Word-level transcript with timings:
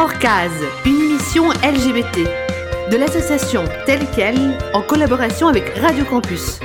Orcase, 0.00 0.64
une 0.86 0.98
émission 0.98 1.50
LGBT 1.50 2.26
de 2.90 2.96
l'association 2.96 3.64
telle 3.84 4.06
quelle 4.16 4.56
en 4.72 4.80
collaboration 4.80 5.46
avec 5.46 5.76
Radio 5.76 6.06
Campus. 6.06 6.58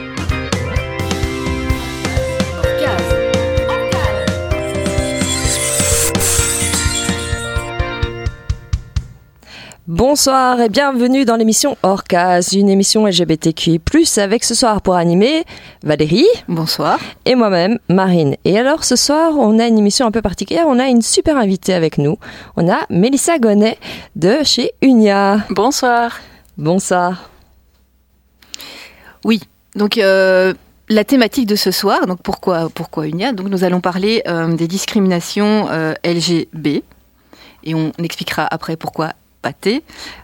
Bonsoir 9.88 10.60
et 10.62 10.70
bienvenue 10.70 11.26
dans 11.26 11.36
l'émission 11.36 11.78
Orcas, 11.84 12.50
une 12.54 12.70
émission 12.70 13.06
LGBTQI+, 13.06 13.80
avec 14.18 14.44
ce 14.44 14.56
soir 14.56 14.82
pour 14.82 14.96
animer 14.96 15.44
Valérie. 15.84 16.26
Bonsoir. 16.48 16.98
Et 17.26 17.36
moi-même, 17.36 17.78
Marine. 17.88 18.36
Et 18.46 18.58
alors 18.58 18.84
ce 18.84 18.96
soir, 18.96 19.34
on 19.38 19.60
a 19.60 19.68
une 19.68 19.78
émission 19.78 20.08
un 20.08 20.12
peu 20.12 20.24
particulière, 20.24 20.66
on 20.68 20.80
a 20.80 20.88
une 20.88 21.04
super 21.04 21.38
invitée 21.38 21.76
avec 21.76 22.00
nous. 22.00 22.18
On 22.58 22.68
a 22.68 22.80
Mélissa 22.90 23.38
Gonnet 23.38 23.78
de 24.16 24.38
chez 24.44 24.72
Unia. 24.82 25.46
Bonsoir. 25.52 26.20
Bonsoir. 26.58 27.30
Oui, 29.24 29.40
donc 29.76 30.00
euh, 30.00 30.56
la 30.90 31.04
thématique 31.04 31.46
de 31.46 31.56
ce 31.56 31.70
soir, 31.70 32.08
donc 32.08 32.24
pourquoi, 32.24 32.70
pourquoi 32.74 33.06
Unia 33.06 33.34
Donc 33.34 33.50
nous 33.50 33.64
allons 33.64 33.82
parler 33.82 34.24
euh, 34.28 34.48
des 34.56 34.68
discriminations 34.68 35.68
euh, 35.70 35.94
LGB 36.04 36.82
et 37.66 37.76
on 37.76 37.92
expliquera 38.00 38.48
après 38.50 38.78
pourquoi 38.78 39.14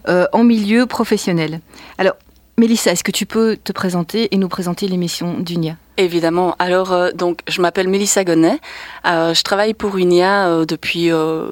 euh, 0.07 0.25
en 0.33 0.43
milieu 0.43 0.85
professionnel. 0.85 1.61
Alors, 1.97 2.15
Mélissa, 2.57 2.91
est-ce 2.91 3.03
que 3.03 3.11
tu 3.11 3.25
peux 3.25 3.57
te 3.57 3.71
présenter 3.71 4.33
et 4.33 4.37
nous 4.37 4.49
présenter 4.49 4.87
l'émission 4.87 5.39
d'UNIA? 5.39 5.77
Évidemment. 6.01 6.55
Alors, 6.57 6.93
euh, 6.93 7.11
donc, 7.11 7.41
je 7.47 7.61
m'appelle 7.61 7.87
Mélissa 7.87 8.23
Gonnet. 8.23 8.59
Euh, 9.05 9.35
je 9.35 9.43
travaille 9.43 9.75
pour 9.75 9.99
UNIA 9.99 10.47
euh, 10.47 10.65
depuis 10.65 11.11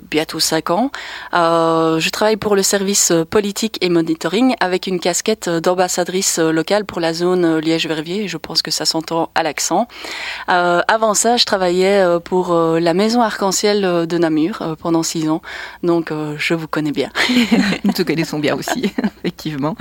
bientôt 0.10 0.40
cinq 0.40 0.72
ans. 0.72 0.90
je 1.32 2.10
travaille 2.10 2.38
pour 2.38 2.56
le 2.56 2.64
service 2.64 3.14
politique 3.30 3.78
et 3.82 3.90
monitoring 3.90 4.56
avec 4.60 4.88
une 4.88 5.00
casquette 5.00 5.50
d'ambassadrice 5.50 6.40
locale 6.40 6.86
pour 6.86 7.00
la 7.00 7.14
zone 7.14 7.60
Liège-Verviers. 7.60 8.28
Je 8.28 8.38
pense 8.38 8.64
que 8.64 8.72
ça 8.72 8.86
s'entend 8.86 9.30
à 9.36 9.44
l'accent. 9.44 9.88
avant 10.48 11.14
ça, 11.14 11.38
je 11.38 11.46
travaillais 11.46 12.04
pour 12.24 12.56
la 12.56 12.94
maison 12.96 13.22
arc-en-ciel 13.22 14.08
de 14.08 14.18
Namur 14.18 14.76
pendant 14.82 15.04
six 15.04 15.30
ans. 15.30 15.42
Donc, 15.84 16.12
je 16.38 16.54
vous 16.56 16.68
connais 16.68 16.92
bien. 16.92 17.10
Nous 17.84 17.94
te 17.94 18.02
connaissons 18.02 18.40
bien 18.40 18.56
aussi, 18.56 18.92
effectivement. 19.20 19.76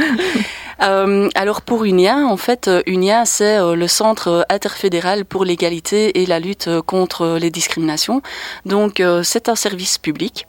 alors, 0.78 1.62
pour 1.62 1.84
UNIA, 1.84 2.18
en 2.18 2.36
fait, 2.36 2.70
UNIA, 2.86 3.24
c'est 3.24 3.58
le 3.58 3.86
centre 3.86 4.44
interfédérale 4.58 5.24
pour 5.24 5.44
l'égalité 5.44 6.20
et 6.20 6.26
la 6.26 6.40
lutte 6.40 6.68
contre 6.84 7.38
les 7.40 7.50
discriminations. 7.50 8.22
Donc 8.66 8.98
euh, 8.98 9.22
c'est 9.22 9.48
un 9.48 9.54
service 9.54 9.98
public 9.98 10.46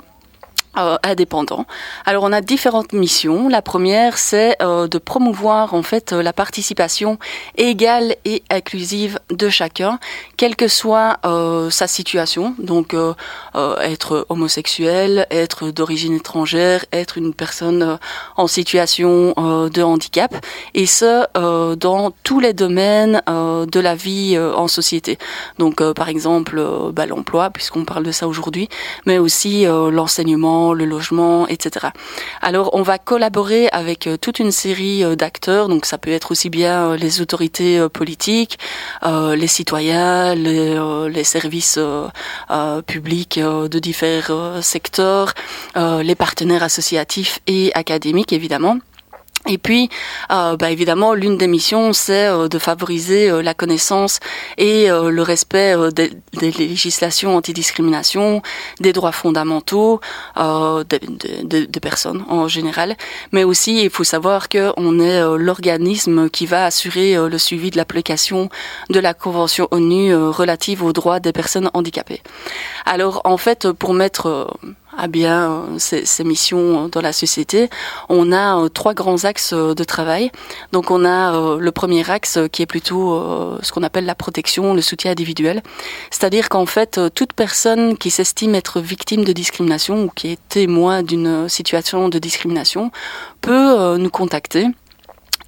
euh, 0.85 0.97
indépendant. 1.03 1.65
Alors 2.05 2.23
on 2.23 2.31
a 2.31 2.41
différentes 2.41 2.93
missions. 2.93 3.49
La 3.49 3.61
première, 3.61 4.17
c'est 4.17 4.55
euh, 4.61 4.87
de 4.87 4.97
promouvoir 4.97 5.73
en 5.73 5.83
fait 5.83 6.13
euh, 6.13 6.21
la 6.21 6.33
participation 6.33 7.17
égale 7.57 8.15
et 8.25 8.43
inclusive 8.49 9.19
de 9.29 9.49
chacun, 9.49 9.99
quelle 10.37 10.55
que 10.55 10.67
soit 10.67 11.17
euh, 11.25 11.69
sa 11.69 11.87
situation. 11.87 12.55
Donc 12.59 12.95
être 13.81 14.25
homosexuel, 14.29 15.27
être 15.31 15.71
d'origine 15.71 16.15
étrangère, 16.15 16.85
être 16.91 17.17
une 17.17 17.33
personne 17.33 17.97
en 18.37 18.47
situation 18.47 19.33
de 19.37 19.81
handicap, 19.81 20.33
et 20.73 20.85
ce 20.85 21.25
dans 21.75 22.11
tous 22.23 22.39
les 22.39 22.53
domaines 22.53 23.21
de 23.27 23.79
la 23.79 23.95
vie 23.95 24.37
en 24.37 24.67
société. 24.67 25.17
Donc 25.57 25.83
par 25.93 26.09
exemple 26.09 26.61
bah, 26.93 27.05
l'emploi, 27.05 27.49
puisqu'on 27.49 27.85
parle 27.85 28.03
de 28.03 28.11
ça 28.11 28.27
aujourd'hui, 28.27 28.69
mais 29.05 29.17
aussi 29.17 29.65
l'enseignement 29.65 30.68
le 30.73 30.85
logement, 30.85 31.47
etc. 31.47 31.87
Alors 32.41 32.71
on 32.73 32.81
va 32.81 32.97
collaborer 32.97 33.69
avec 33.69 34.07
euh, 34.07 34.17
toute 34.17 34.39
une 34.39 34.51
série 34.51 35.03
euh, 35.03 35.15
d'acteurs, 35.15 35.69
donc 35.69 35.85
ça 35.85 35.97
peut 35.97 36.11
être 36.11 36.31
aussi 36.31 36.49
bien 36.49 36.91
euh, 36.91 36.97
les 36.97 37.21
autorités 37.21 37.87
politiques, 37.89 38.59
les 39.03 39.47
citoyens, 39.47 40.35
les, 40.35 41.23
services 41.23 41.79
publics 42.87 43.39
de 43.39 43.79
divers 43.79 44.31
secteurs, 44.61 45.33
les 45.75 46.15
partenaires 46.15 46.63
associatifs 46.63 47.39
et 47.47 47.71
académiques 47.73 48.33
évidemment. 48.33 48.79
Et 49.47 49.57
puis, 49.57 49.89
euh, 50.31 50.57
bah 50.57 50.69
évidemment, 50.69 51.13
l'une 51.13 51.37
des 51.37 51.47
missions, 51.47 51.93
c'est 51.93 52.27
euh, 52.27 52.49
de 52.49 52.59
favoriser 52.59 53.29
euh, 53.29 53.41
la 53.41 53.53
connaissance 53.53 54.19
et 54.57 54.87
le 54.89 55.21
respect 55.21 55.75
des, 55.93 56.11
législations 56.51 57.35
antidiscrimination, 57.35 58.41
des 58.79 58.93
droits 58.93 59.11
fondamentaux 59.11 60.01
des, 60.35 61.67
des, 61.67 61.79
personnes 61.79 62.25
en 62.29 62.47
général. 62.47 62.95
Mais 63.31 63.43
aussi, 63.43 63.83
il 63.83 63.89
faut 63.89 64.03
savoir 64.03 64.49
qu'on 64.49 64.99
est 64.99 65.21
l'organisme 65.37 66.29
qui 66.29 66.45
va 66.45 66.65
assurer 66.65 67.15
le 67.15 67.37
suivi 67.37 67.71
de 67.71 67.77
l'application 67.77 68.49
de 68.89 68.99
la 68.99 69.13
Convention 69.13 69.67
ONU 69.71 70.15
relative 70.15 70.83
aux 70.83 70.93
droits 70.93 71.19
des 71.19 71.31
personnes 71.31 71.69
handicapées. 71.73 72.21
Alors, 72.85 73.21
en 73.23 73.37
fait, 73.37 73.71
pour 73.71 73.93
mettre 73.93 74.47
à 74.99 75.07
bien 75.07 75.51
euh, 75.51 75.79
ces, 75.79 76.05
ces, 76.05 76.23
missions 76.23 76.89
dans 76.89 77.01
la 77.01 77.13
société, 77.13 77.69
on 78.09 78.31
a 78.31 78.57
euh, 78.57 78.69
trois 78.69 78.93
grands 78.93 79.23
axes 79.23 79.53
euh, 79.53 79.73
de 79.73 79.83
travail. 79.83 80.31
Donc 80.71 80.91
on 80.91 81.05
a 81.05 81.57
le 81.57 81.71
premier 81.71 82.09
axe 82.09 82.37
qui 82.51 82.61
est 82.61 82.65
plutôt 82.65 83.59
ce 83.61 83.71
qu'on 83.71 83.83
appelle 83.83 84.05
la 84.05 84.15
protection, 84.15 84.73
le 84.73 84.81
soutien 84.81 85.11
individuel. 85.11 85.61
C'est-à-dire 86.11 86.49
qu'en 86.49 86.65
fait, 86.65 86.99
toute 87.15 87.33
personne 87.33 87.97
qui 87.97 88.09
s'estime 88.09 88.55
être 88.55 88.79
victime 88.81 89.23
de 89.23 89.33
discrimination 89.33 90.03
ou 90.03 90.09
qui 90.09 90.31
est 90.31 90.39
témoin 90.49 91.03
d'une 91.03 91.47
situation 91.47 92.09
de 92.09 92.19
discrimination 92.19 92.91
peut 93.41 93.97
nous 93.97 94.09
contacter 94.09 94.67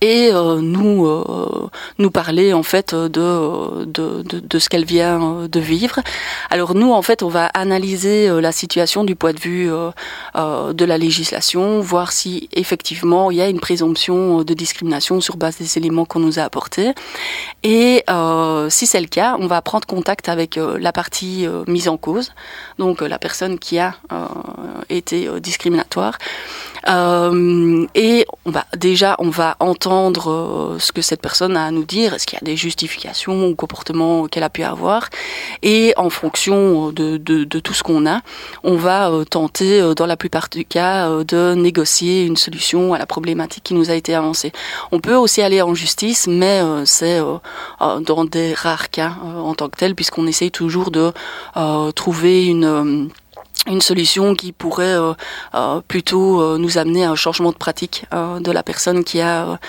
et 0.01 0.31
euh, 0.33 0.59
nous 0.61 1.05
euh, 1.05 1.69
nous 1.99 2.11
parler 2.11 2.53
en 2.53 2.63
fait 2.63 2.93
de 2.93 3.85
de, 3.85 4.23
de, 4.23 4.39
de 4.39 4.59
ce 4.59 4.67
qu'elle 4.67 4.85
vient 4.85 5.21
euh, 5.21 5.47
de 5.47 5.59
vivre. 5.59 5.99
Alors 6.49 6.73
nous 6.73 6.91
en 6.91 7.01
fait 7.03 7.21
on 7.23 7.29
va 7.29 7.45
analyser 7.45 8.29
la 8.41 8.51
situation 8.51 9.03
du 9.03 9.15
point 9.15 9.33
de 9.33 9.39
vue 9.39 9.69
de 10.35 10.85
la 10.85 10.97
législation, 10.97 11.79
voir 11.81 12.11
si 12.11 12.49
effectivement 12.53 13.31
il 13.31 13.37
y 13.37 13.41
a 13.41 13.47
une 13.47 13.59
présomption 13.59 14.43
de 14.43 14.53
discrimination 14.53 15.21
sur 15.21 15.37
base 15.37 15.57
des 15.57 15.77
éléments 15.77 16.05
qu'on 16.05 16.19
nous 16.19 16.39
a 16.39 16.43
apportés. 16.43 16.91
Et 17.63 18.03
si 18.69 18.85
c'est 18.87 19.01
le 19.01 19.07
cas, 19.07 19.37
on 19.39 19.47
va 19.47 19.61
prendre 19.61 19.85
contact 19.85 20.29
avec 20.29 20.57
la 20.57 20.91
partie 20.91 21.47
mise 21.67 21.87
en 21.87 21.97
cause, 21.97 22.33
donc 22.79 23.01
la 23.01 23.19
personne 23.19 23.59
qui 23.59 23.79
a 23.79 23.95
été 24.89 25.29
discriminatoire. 25.39 26.17
Euh, 26.87 27.85
et 27.93 28.25
on 28.45 28.51
va 28.51 28.65
déjà 28.75 29.15
on 29.19 29.29
va 29.29 29.55
entendre 29.59 29.90
euh, 29.91 30.79
ce 30.79 30.91
que 30.91 31.01
cette 31.01 31.21
personne 31.21 31.57
a 31.57 31.65
à 31.65 31.71
nous 31.71 31.83
dire. 31.83 32.13
Est-ce 32.13 32.25
qu'il 32.25 32.37
y 32.37 32.41
a 32.41 32.45
des 32.45 32.55
justifications 32.55 33.47
ou 33.47 33.55
comportements 33.55 34.27
qu'elle 34.27 34.43
a 34.43 34.49
pu 34.49 34.63
avoir 34.63 35.09
Et 35.61 35.93
en 35.97 36.09
fonction 36.09 36.91
de, 36.91 37.17
de, 37.17 37.43
de 37.43 37.59
tout 37.59 37.73
ce 37.73 37.83
qu'on 37.83 38.05
a, 38.05 38.21
on 38.63 38.75
va 38.75 39.11
euh, 39.11 39.25
tenter, 39.25 39.93
dans 39.95 40.05
la 40.05 40.17
plupart 40.17 40.47
du 40.49 40.65
cas, 40.65 41.09
de 41.23 41.53
négocier 41.55 42.25
une 42.25 42.37
solution 42.37 42.93
à 42.93 42.97
la 42.97 43.05
problématique 43.05 43.63
qui 43.63 43.73
nous 43.73 43.89
a 43.89 43.93
été 43.93 44.15
avancée. 44.15 44.51
On 44.91 44.99
peut 44.99 45.15
aussi 45.15 45.41
aller 45.41 45.61
en 45.61 45.73
justice, 45.73 46.27
mais 46.27 46.61
c'est 46.85 47.19
dans 47.79 48.25
des 48.25 48.53
rares 48.53 48.89
cas 48.89 49.13
en 49.23 49.53
tant 49.53 49.69
que 49.69 49.77
tel, 49.77 49.95
puisqu'on 49.95 50.27
essaye 50.27 50.51
toujours 50.51 50.91
de 50.91 51.11
trouver 51.95 52.45
une 52.47 53.09
une 53.67 53.81
solution 53.81 54.33
qui 54.33 54.51
pourrait 54.53 54.95
euh, 54.95 55.13
euh, 55.53 55.81
plutôt 55.87 56.41
euh, 56.41 56.57
nous 56.57 56.79
amener 56.79 57.05
à 57.05 57.11
un 57.11 57.15
changement 57.15 57.51
de 57.51 57.57
pratique 57.57 58.05
de 58.11 58.51
la 58.51 58.63
personne 58.63 59.03
qui 59.03 59.21
a 59.21 59.59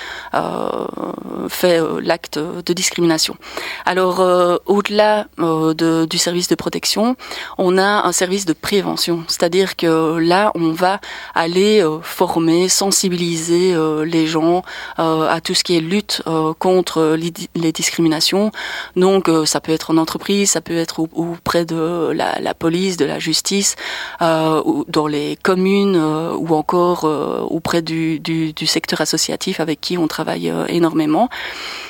fait 1.49 1.81
l'acte 2.01 2.39
de 2.39 2.73
discrimination. 2.73 3.37
Alors, 3.85 4.21
au-delà 4.67 5.27
de, 5.39 6.05
du 6.07 6.19
service 6.19 6.49
de 6.49 6.55
protection, 6.55 7.17
on 7.59 7.79
a 7.79 8.07
un 8.07 8.13
service 8.13 8.45
de 8.47 8.53
prévention, 8.53 9.25
c'est-à-dire 9.29 9.77
que 9.77 10.19
là, 10.19 10.51
on 10.55 10.73
va 10.73 11.01
aller 11.35 11.85
former, 12.03 12.69
sensibiliser 12.69 13.75
les 14.05 14.27
gens 14.27 14.63
à 14.97 15.41
tout 15.43 15.55
ce 15.55 15.65
qui 15.65 15.77
est 15.77 15.81
lutte 15.81 16.23
contre 16.59 17.17
les 17.17 17.73
discriminations. 17.73 18.51
Donc, 18.97 19.31
ça 19.45 19.61
peut 19.61 19.73
être 19.73 19.91
en 19.91 19.97
entreprise, 19.97 20.51
ça 20.51 20.61
peut 20.61 20.77
être 20.77 21.01
auprès 21.01 21.65
de 21.65 22.13
la, 22.13 22.55
police, 22.55 22.97
de 22.97 23.05
la 23.05 23.19
justice, 23.19 23.77
dans 24.21 25.07
les 25.07 25.37
communes 25.43 25.97
euh, 25.97 26.35
ou 26.35 26.55
encore 26.55 27.05
euh, 27.05 27.41
auprès 27.41 27.83
du, 27.83 28.21
secteur 28.67 29.01
associatif 29.01 29.61
avec 29.61 29.81
qui 29.81 29.99
on 29.99 30.09
travaille 30.09 30.53
énormément. 30.69 31.29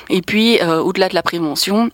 Et 0.09 0.21
puis, 0.21 0.59
au-delà 0.61 1.07
de 1.07 1.15
la 1.15 1.21
prévention, 1.21 1.89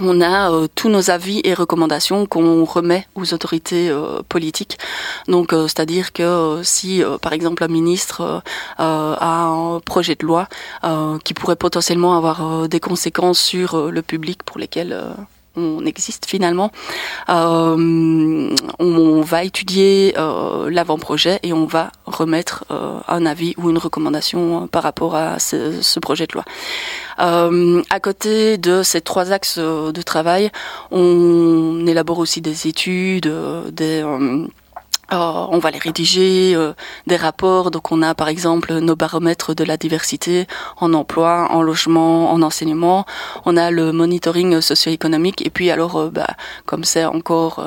on 0.00 0.20
a 0.20 0.50
euh, 0.50 0.68
tous 0.74 0.88
nos 0.88 1.10
avis 1.10 1.40
et 1.44 1.54
recommandations 1.54 2.26
qu'on 2.26 2.64
remet 2.64 3.06
aux 3.14 3.34
autorités 3.34 3.88
euh, 3.88 4.20
politiques. 4.28 4.78
Donc, 5.26 5.52
euh, 5.52 5.66
c'est-à-dire 5.66 6.12
que 6.12 6.60
si, 6.62 7.02
par 7.22 7.32
exemple, 7.32 7.64
un 7.64 7.68
ministre 7.68 8.42
a 8.78 9.44
un 9.46 9.80
projet 9.80 10.14
de 10.14 10.24
loi 10.24 10.48
qui 11.24 11.34
pourrait 11.34 11.56
potentiellement 11.56 12.16
avoir 12.16 12.68
des 12.68 12.80
conséquences 12.80 13.40
sur 13.40 13.90
le 13.90 14.02
public 14.02 14.42
pour 14.42 14.58
lesquels 14.58 14.96
on 15.56 15.84
existe 15.84 16.26
finalement. 16.26 16.70
Euh, 17.28 18.54
on, 18.78 19.20
va 19.22 19.44
étudier 19.44 20.14
euh, 20.16 20.70
l'avant-projet 20.70 21.40
et 21.42 21.52
on 21.52 21.66
va 21.66 21.90
remettre 22.06 22.64
euh, 22.70 22.98
un 23.08 23.26
avis 23.26 23.54
ou 23.58 23.70
une 23.70 23.78
recommandation 23.78 24.66
par 24.68 24.82
rapport 24.82 25.16
à 25.16 25.38
ce, 25.38 25.98
projet 25.98 26.26
de 26.26 26.34
loi. 26.34 26.44
à 27.18 28.00
côté 28.00 28.58
de 28.58 28.82
ces 28.82 29.00
trois 29.00 29.32
axes 29.32 29.58
de 29.58 30.02
travail, 30.02 30.50
on 30.90 31.84
élabore 31.86 32.18
aussi 32.18 32.40
des 32.40 32.68
études, 32.68 33.30
des 33.72 34.04
euh, 35.12 35.46
on 35.50 35.58
va 35.58 35.70
les 35.70 35.78
rédiger, 35.78 36.54
euh, 36.54 36.74
des 37.06 37.16
rapports. 37.16 37.70
Donc 37.70 37.92
on 37.92 38.02
a 38.02 38.14
par 38.14 38.28
exemple 38.28 38.74
nos 38.78 38.96
baromètres 38.96 39.54
de 39.54 39.64
la 39.64 39.76
diversité 39.76 40.46
en 40.76 40.92
emploi, 40.92 41.48
en 41.50 41.62
logement, 41.62 42.30
en 42.32 42.42
enseignement. 42.42 43.06
On 43.44 43.56
a 43.56 43.70
le 43.70 43.92
monitoring 43.92 44.60
socio-économique. 44.60 45.44
Et 45.46 45.50
puis 45.50 45.70
alors, 45.70 45.96
euh, 45.96 46.10
bah, 46.10 46.28
comme 46.66 46.84
c'est 46.84 47.04
encore, 47.04 47.64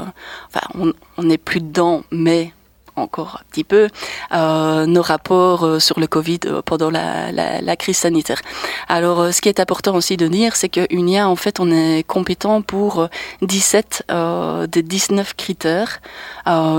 enfin, 0.48 0.68
on, 0.78 0.94
on 1.18 1.24
n'est 1.24 1.38
plus 1.38 1.62
dedans, 1.62 2.04
mais 2.12 2.54
encore 3.02 3.40
un 3.42 3.44
petit 3.52 3.64
peu 3.64 3.90
euh, 4.34 4.86
nos 4.86 5.02
rapports 5.02 5.64
euh, 5.64 5.80
sur 5.80 6.00
le 6.00 6.08
Covid 6.08 6.40
euh, 6.46 6.62
pendant 6.62 6.90
la, 6.90 7.76
crise 7.76 7.98
sanitaire. 7.98 8.42
Alors, 8.90 9.34
ce 9.34 9.42
qui 9.42 9.50
est 9.50 9.60
important 9.60 9.96
aussi 9.96 10.18
de 10.18 10.28
dire, 10.28 10.56
c'est 10.56 10.70
que 10.70 10.86
UNIA, 10.94 11.28
en 11.28 11.36
fait, 11.36 11.60
on 11.60 11.72
est 11.72 12.04
compétent 12.04 12.62
pour 12.62 13.08
17 13.42 14.04
euh, 14.12 14.68
des 14.68 14.84
19 14.84 15.34
critères 15.36 16.02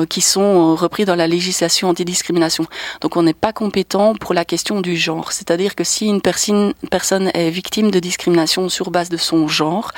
qui 0.09 0.21
sont 0.21 0.75
repris 0.75 1.05
dans 1.05 1.15
la 1.15 1.27
législation 1.27 1.89
antidiscrimination. 1.89 2.67
Donc, 3.01 3.17
on 3.17 3.23
n'est 3.23 3.33
pas 3.35 3.53
compétent 3.53 4.15
pour 4.15 4.35
la 4.35 4.45
question 4.45 4.81
du 4.81 4.97
genre. 4.97 5.33
C'est-à-dire 5.33 5.75
que 5.75 5.85
si 5.85 6.07
une 6.07 6.21
personne 6.21 7.31
est 7.35 7.51
victime 7.51 7.91
de 7.91 7.99
discrimination 7.99 8.69
sur 8.69 8.91
base 8.91 9.09
de 9.09 9.17
son 9.17 9.49
genre, 9.49 9.93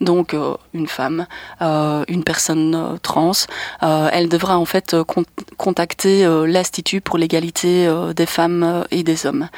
donc 0.00 0.36
une 0.74 0.86
femme, 0.86 1.26
une 1.60 2.24
personne 2.24 2.98
trans, 3.02 3.32
elle 3.80 4.28
devra 4.28 4.58
en 4.58 4.66
fait 4.66 4.94
contacter 5.66 6.24
euh, 6.24 6.46
l'Institut 6.46 7.00
pour 7.00 7.18
l'égalité 7.18 7.88
euh, 7.88 8.12
des 8.12 8.26
femmes 8.26 8.62
euh, 8.62 8.84
et 8.92 9.02
des 9.02 9.26
hommes. 9.26 9.48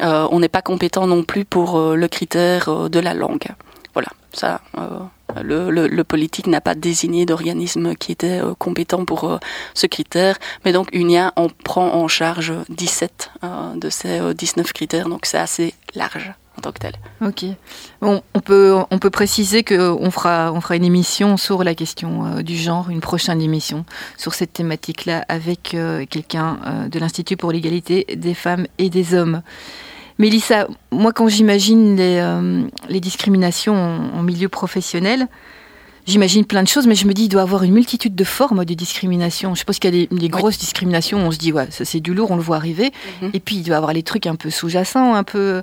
on 0.00 0.38
n'est 0.38 0.50
pas 0.50 0.60
compétent 0.60 1.06
non 1.06 1.22
plus 1.22 1.46
pour 1.46 1.68
le 2.02 2.08
critère 2.08 2.90
de 2.90 3.00
la 3.00 3.14
langue. 3.14 3.48
Voilà, 3.94 4.10
ça, 4.32 4.60
le, 5.42 5.70
le, 5.70 6.04
politique 6.04 6.48
n'a 6.48 6.60
pas 6.60 6.74
désigné 6.74 7.24
d'organisme 7.24 7.94
qui 7.94 8.12
était 8.12 8.40
compétent 8.58 9.04
pour 9.06 9.38
ce 9.72 9.86
critère, 9.86 10.36
mais 10.64 10.72
donc 10.72 10.88
UNIA 10.92 11.32
on 11.36 11.48
prend 11.48 11.94
en 11.94 12.08
charge 12.08 12.52
17 12.68 13.30
de 13.76 13.88
ces 13.88 14.34
19 14.34 14.72
critères, 14.72 15.08
donc 15.08 15.24
c'est 15.24 15.38
assez 15.38 15.74
large 15.94 16.32
en 16.56 16.60
tant 16.60 16.72
que 16.72 16.78
tel. 16.78 16.94
Ok. 17.20 17.44
on, 18.00 18.22
peut, 18.40 18.76
on 18.90 18.98
peut 18.98 19.10
préciser 19.10 19.64
qu'on 19.64 20.10
fera, 20.10 20.52
on 20.52 20.60
fera 20.60 20.76
une 20.76 20.84
émission 20.84 21.36
sur 21.36 21.64
la 21.64 21.74
question 21.74 22.26
euh, 22.26 22.42
du 22.42 22.56
genre, 22.56 22.90
une 22.90 23.00
prochaine 23.00 23.40
émission 23.40 23.84
sur 24.16 24.34
cette 24.34 24.52
thématique-là 24.52 25.24
avec 25.28 25.74
euh, 25.74 26.06
quelqu'un 26.08 26.58
euh, 26.66 26.88
de 26.88 26.98
l'Institut 26.98 27.36
pour 27.36 27.52
l'égalité 27.52 28.06
des 28.16 28.34
femmes 28.34 28.66
et 28.78 28.90
des 28.90 29.14
hommes. 29.14 29.42
Mélissa, 30.18 30.68
moi 30.92 31.12
quand 31.12 31.26
j'imagine 31.26 31.96
les, 31.96 32.22
les 32.88 33.00
discriminations 33.00 33.74
en, 33.74 34.22
milieu 34.22 34.48
professionnel, 34.48 35.26
j'imagine 36.06 36.44
plein 36.44 36.62
de 36.62 36.68
choses, 36.68 36.86
mais 36.86 36.94
je 36.94 37.06
me 37.06 37.12
dis, 37.12 37.24
il 37.24 37.28
doit 37.28 37.42
y 37.42 37.44
avoir 37.44 37.62
une 37.62 37.72
multitude 37.72 38.14
de 38.14 38.24
formes 38.24 38.64
de 38.64 38.74
discrimination. 38.74 39.54
Je 39.54 39.64
pense 39.64 39.78
qu'il 39.78 39.94
y 39.94 40.02
a 40.02 40.06
des, 40.06 40.28
grosses 40.28 40.58
discriminations, 40.58 41.18
on 41.18 41.30
se 41.30 41.38
dit, 41.38 41.52
ouais, 41.52 41.66
ça 41.70 41.84
c'est 41.84 42.00
du 42.00 42.14
lourd, 42.14 42.30
on 42.30 42.36
le 42.36 42.42
voit 42.42 42.56
arriver. 42.56 42.92
Mhm. 43.22 43.30
Et 43.32 43.40
puis, 43.40 43.56
il 43.56 43.62
doit 43.62 43.74
y 43.74 43.76
avoir 43.76 43.92
les 43.92 44.02
trucs 44.02 44.26
un 44.26 44.36
peu 44.36 44.50
sous-jacents, 44.50 45.14
un 45.14 45.24
peu 45.24 45.62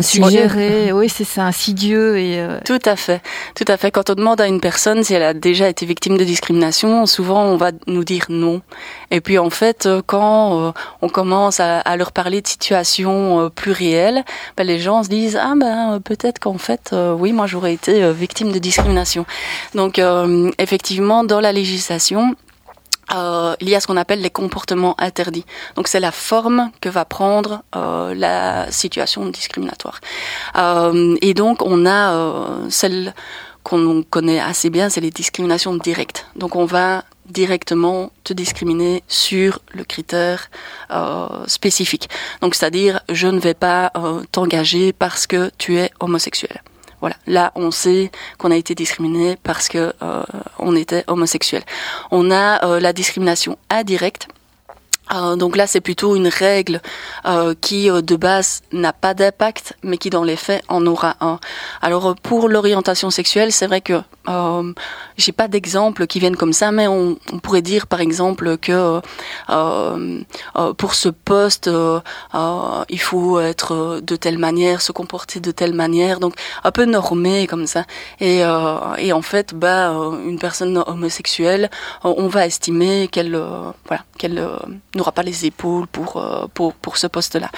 suggérés. 0.00 0.92
Oui, 0.92 1.08
c'est 1.08 1.24
ça, 1.24 1.44
insidieux. 1.44 2.18
Et, 2.18 2.38
euh, 2.38 2.58
Tout 2.64 2.78
à 2.84 2.96
fait. 2.96 3.22
Tout 3.54 3.64
à 3.68 3.76
fait. 3.76 3.90
Quand 3.90 4.10
on 4.10 4.14
demande 4.14 4.40
à 4.40 4.46
une 4.46 4.60
personne 4.60 5.02
si 5.02 5.14
elle 5.14 5.22
a 5.22 5.34
déjà 5.34 5.68
été 5.68 5.86
victime 5.86 6.16
de 6.16 6.24
discrimination, 6.24 7.06
souvent 7.06 7.44
on 7.44 7.56
va 7.56 7.72
nous 7.86 8.04
dire 8.04 8.26
non. 8.28 8.62
Et 9.10 9.20
puis, 9.20 9.38
en 9.38 9.50
fait, 9.50 9.86
euh, 9.86 10.02
quand 10.04 10.68
euh, 10.68 10.72
on 11.02 11.08
commence 11.08 11.60
à, 11.60 11.96
leur 11.96 12.12
parler 12.12 12.40
de 12.40 12.46
situations 12.46 13.50
plus 13.54 13.72
réelles, 13.72 14.24
ben, 14.56 14.64
les 14.64 14.78
gens 14.78 15.02
se 15.02 15.08
disent, 15.08 15.36
ah 15.36 15.54
ben, 15.56 16.00
peut-être 16.02 16.38
qu'en 16.38 16.56
fait, 16.56 16.94
oui, 17.18 17.32
moi 17.32 17.46
j'aurais 17.46 17.74
été 17.74 18.12
victime 18.12 18.52
de 18.52 18.58
discrimination. 18.58 19.26
Donc 19.74 19.79
euh, 19.98 20.50
effectivement, 20.58 21.24
dans 21.24 21.40
la 21.40 21.52
législation, 21.52 22.34
euh, 23.14 23.54
il 23.60 23.68
y 23.68 23.74
a 23.74 23.80
ce 23.80 23.86
qu'on 23.86 23.96
appelle 23.96 24.20
les 24.20 24.30
comportements 24.30 24.94
interdits. 25.00 25.44
Donc 25.76 25.88
c'est 25.88 26.00
la 26.00 26.12
forme 26.12 26.70
que 26.80 26.88
va 26.88 27.04
prendre 27.04 27.62
euh, 27.74 28.14
la 28.14 28.70
situation 28.70 29.26
discriminatoire. 29.26 30.00
et 31.22 31.34
donc 31.34 31.62
on 31.62 31.86
a 31.86 32.00
celle 32.68 33.14
qu'on 33.62 34.02
connaît 34.08 34.40
assez 34.40 34.70
bien, 34.70 34.88
c'est 34.88 35.00
les 35.00 35.10
discriminations 35.10 35.74
directes. 35.74 36.26
Donc 36.36 36.56
on 36.56 36.66
va 36.66 37.04
directement 37.26 38.10
te 38.24 38.32
discriminer 38.32 39.02
sur 39.06 39.60
le 39.72 39.84
critère 39.84 40.50
spécifique. 41.46 42.08
Donc 42.42 42.54
c'est-à-dire 42.54 43.00
je 43.08 43.26
ne 43.26 43.40
vais 43.40 43.54
pas 43.54 43.92
t'engager 44.32 44.92
parce 44.92 45.26
que 45.26 45.50
tu 45.58 45.78
es 45.78 45.90
homosexuel. 46.00 46.60
Voilà, 47.00 47.16
là 47.26 47.52
on 47.54 47.70
sait 47.70 48.10
qu'on 48.38 48.50
a 48.50 48.56
été 48.56 48.74
discriminé 48.74 49.36
parce 49.42 49.68
que 49.68 49.92
euh, 50.02 50.22
on 50.58 50.76
était 50.76 51.04
homosexuel. 51.06 51.62
On 52.10 52.30
a 52.30 52.64
euh, 52.64 52.80
la 52.80 52.92
discrimination 52.92 53.56
indirecte. 53.70 54.28
Euh, 55.12 55.36
donc 55.36 55.56
là, 55.56 55.66
c'est 55.66 55.80
plutôt 55.80 56.16
une 56.16 56.28
règle 56.28 56.80
qui, 57.60 57.88
de 57.90 58.16
base, 58.16 58.62
n'a 58.72 58.92
pas 58.92 59.14
d'impact, 59.14 59.76
mais 59.82 59.98
qui, 59.98 60.10
dans 60.10 60.24
les 60.24 60.36
faits, 60.36 60.62
en 60.68 60.86
aura 60.86 61.16
un. 61.20 61.38
Alors, 61.82 62.14
pour 62.16 62.48
l'orientation 62.48 63.10
sexuelle, 63.10 63.52
c'est 63.52 63.66
vrai 63.66 63.80
que 63.80 64.00
euh, 64.28 64.72
j'ai 65.16 65.32
pas 65.32 65.48
d'exemple 65.48 66.06
qui 66.06 66.20
viennent 66.20 66.36
comme 66.36 66.52
ça, 66.52 66.70
mais 66.72 66.86
on, 66.86 67.16
on 67.32 67.38
pourrait 67.38 67.62
dire 67.62 67.86
par 67.86 68.00
exemple 68.00 68.58
que 68.58 69.00
euh, 69.50 70.20
euh, 70.56 70.74
pour 70.74 70.94
ce 70.94 71.08
poste, 71.08 71.68
euh, 71.68 72.00
euh, 72.34 72.84
il 72.88 73.00
faut 73.00 73.40
être 73.40 74.00
de 74.02 74.16
telle 74.16 74.38
manière, 74.38 74.82
se 74.82 74.92
comporter 74.92 75.40
de 75.40 75.50
telle 75.50 75.72
manière, 75.74 76.20
donc 76.20 76.34
un 76.64 76.70
peu 76.70 76.84
normé 76.84 77.46
comme 77.46 77.66
ça. 77.66 77.84
Et, 78.20 78.40
et 78.98 79.12
en 79.12 79.22
fait, 79.22 79.54
bah, 79.54 79.90
une 80.26 80.38
personne 80.38 80.82
homosexuelle, 80.86 81.70
on 82.04 82.28
va 82.28 82.46
estimer 82.46 83.08
qu'elle, 83.08 83.40
voilà, 83.86 84.04
qu'elle 84.18 84.46
n'aura 85.00 85.12
pas 85.12 85.22
les 85.22 85.46
épaules 85.46 85.86
pour 85.86 86.22
pour 86.54 86.96
ce 86.96 87.06
poste-là. 87.06 87.50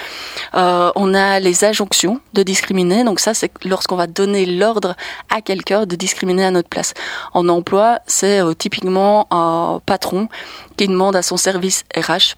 on 0.54 1.14
a 1.14 1.40
les 1.40 1.64
injonctions 1.64 2.20
de 2.34 2.42
discriminer, 2.42 3.04
donc 3.04 3.20
ça 3.20 3.34
c'est 3.34 3.52
lorsqu'on 3.64 3.96
va 3.96 4.06
donner 4.06 4.46
l'ordre 4.46 4.94
à 5.30 5.40
quelqu'un 5.40 5.86
de 5.86 5.96
discriminer 5.96 6.50
notre 6.50 6.68
place. 6.68 6.94
En 7.32 7.48
emploi, 7.48 7.98
c'est 8.06 8.40
euh, 8.40 8.54
typiquement 8.54 9.26
un 9.30 9.80
patron 9.84 10.28
qui 10.76 10.86
demande 10.86 11.16
à 11.16 11.22
son 11.22 11.36
service 11.36 11.84
RH 11.96 12.36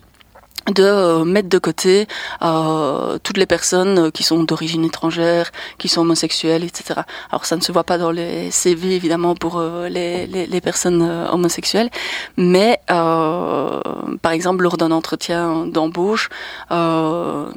de 0.72 0.82
euh, 0.82 1.24
mettre 1.24 1.48
de 1.48 1.58
côté 1.58 2.06
euh, 2.42 3.18
toutes 3.22 3.36
les 3.36 3.46
personnes 3.46 4.10
qui 4.12 4.22
sont 4.22 4.42
d'origine 4.44 4.84
étrangère, 4.84 5.50
qui 5.78 5.88
sont 5.88 6.02
homosexuelles, 6.02 6.64
etc. 6.64 7.00
Alors 7.30 7.44
ça 7.44 7.56
ne 7.56 7.60
se 7.60 7.72
voit 7.72 7.84
pas 7.84 7.98
dans 7.98 8.10
les 8.10 8.50
CV 8.50 8.94
évidemment 8.94 9.34
pour 9.34 9.58
euh, 9.58 9.88
les, 9.88 10.26
les, 10.26 10.46
les, 10.46 10.60
personnes 10.60 11.02
euh, 11.02 11.28
homosexuelles, 11.30 11.90
mais 12.36 12.80
par 12.86 14.32
exemple 14.32 14.62
lors 14.62 14.76
d'un 14.76 14.90
entretien 14.90 15.66
d'embauche, 15.66 16.28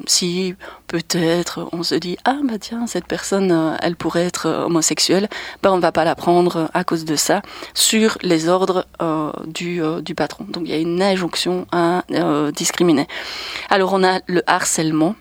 si 0.05 0.55
peut-être 0.87 1.67
on 1.71 1.83
se 1.83 1.95
dit 1.95 2.17
ah 2.25 2.37
bah 2.43 2.59
tiens 2.59 2.87
cette 2.87 3.05
personne 3.05 3.77
elle 3.81 3.95
pourrait 3.95 4.25
être 4.25 4.47
homosexuelle, 4.47 5.27
ben 5.61 5.71
on 5.71 5.79
va 5.79 5.91
pas 5.91 6.03
la 6.03 6.15
prendre 6.15 6.69
à 6.73 6.83
cause 6.83 7.05
de 7.05 7.15
ça 7.15 7.41
sur 7.73 8.17
les 8.21 8.49
ordres 8.49 8.85
du, 9.45 9.81
du 10.01 10.15
patron. 10.15 10.45
Donc 10.49 10.63
il 10.65 10.71
y 10.71 10.73
a 10.73 10.79
une 10.79 11.01
injonction 11.01 11.67
à 11.71 12.03
discriminer 12.53 13.07
alors 13.69 13.93
on 13.93 14.03
a 14.03 14.19
le 14.27 14.43
harcèlement. 14.47 15.15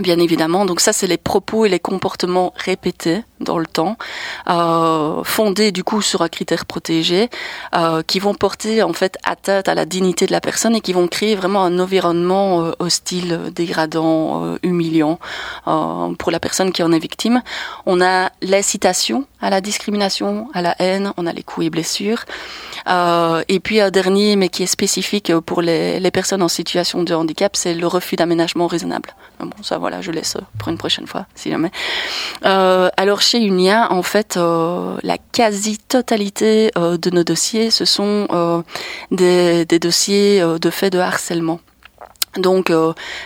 Bien 0.00 0.18
évidemment, 0.18 0.64
donc 0.64 0.80
ça 0.80 0.94
c'est 0.94 1.06
les 1.06 1.18
propos 1.18 1.66
et 1.66 1.68
les 1.68 1.78
comportements 1.78 2.54
répétés 2.56 3.24
dans 3.40 3.58
le 3.58 3.66
temps, 3.66 3.98
euh, 4.48 5.22
fondés 5.22 5.70
du 5.70 5.84
coup 5.84 6.00
sur 6.00 6.22
un 6.22 6.28
critère 6.28 6.64
protégé, 6.64 7.28
euh, 7.74 8.02
qui 8.02 8.18
vont 8.18 8.34
porter 8.34 8.82
en 8.82 8.94
fait 8.94 9.18
atteinte 9.22 9.68
à 9.68 9.74
la 9.74 9.84
dignité 9.84 10.26
de 10.26 10.32
la 10.32 10.40
personne 10.40 10.74
et 10.74 10.80
qui 10.80 10.94
vont 10.94 11.08
créer 11.08 11.34
vraiment 11.34 11.62
un 11.62 11.78
environnement 11.78 12.62
euh, 12.62 12.72
hostile, 12.78 13.40
dégradant, 13.54 14.44
euh, 14.44 14.58
humiliant 14.62 15.18
euh, 15.66 16.14
pour 16.18 16.30
la 16.30 16.40
personne 16.40 16.72
qui 16.72 16.82
en 16.82 16.92
est 16.92 16.98
victime. 16.98 17.42
On 17.84 18.00
a 18.00 18.30
l'incitation 18.40 19.26
à 19.40 19.50
la 19.50 19.60
discrimination, 19.60 20.48
à 20.54 20.62
la 20.62 20.74
haine, 20.80 21.12
on 21.16 21.26
a 21.26 21.32
les 21.32 21.42
coups 21.42 21.66
et 21.66 21.70
blessures. 21.70 22.24
Et 22.86 23.60
puis 23.60 23.80
un 23.80 23.90
dernier, 23.90 24.36
mais 24.36 24.48
qui 24.48 24.62
est 24.62 24.66
spécifique 24.66 25.32
pour 25.40 25.62
les, 25.62 26.10
personnes 26.12 26.42
en 26.42 26.48
situation 26.48 27.02
de 27.02 27.14
handicap, 27.14 27.56
c'est 27.56 27.74
le 27.74 27.86
refus 27.86 28.16
d'aménagement 28.16 28.66
raisonnable. 28.66 29.14
Voilà, 29.82 30.00
je 30.00 30.12
laisse 30.12 30.36
pour 30.58 30.68
une 30.68 30.78
prochaine 30.78 31.08
fois, 31.08 31.26
si 31.34 31.50
jamais. 31.50 31.72
Euh, 32.44 32.88
alors 32.96 33.20
chez 33.20 33.38
Unia, 33.38 33.92
en 33.92 34.02
fait, 34.04 34.36
euh, 34.36 34.96
la 35.02 35.18
quasi-totalité 35.18 36.70
euh, 36.78 36.96
de 36.96 37.10
nos 37.10 37.24
dossiers, 37.24 37.72
ce 37.72 37.84
sont 37.84 38.62
des, 39.10 39.66
dossiers 39.66 40.40
de 40.40 40.70
fait 40.70 40.90
de 40.90 41.00
harcèlement. 41.00 41.58
Donc 42.36 42.72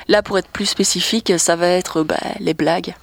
là, 0.09 0.23
pour 0.23 0.39
être 0.39 0.49
plus 0.49 0.65
spécifique, 0.67 1.33
ça 1.39 1.57
va 1.57 1.69
être 1.69 2.03
bah, 2.03 2.17
les 2.41 2.55
blagues. 2.55 2.95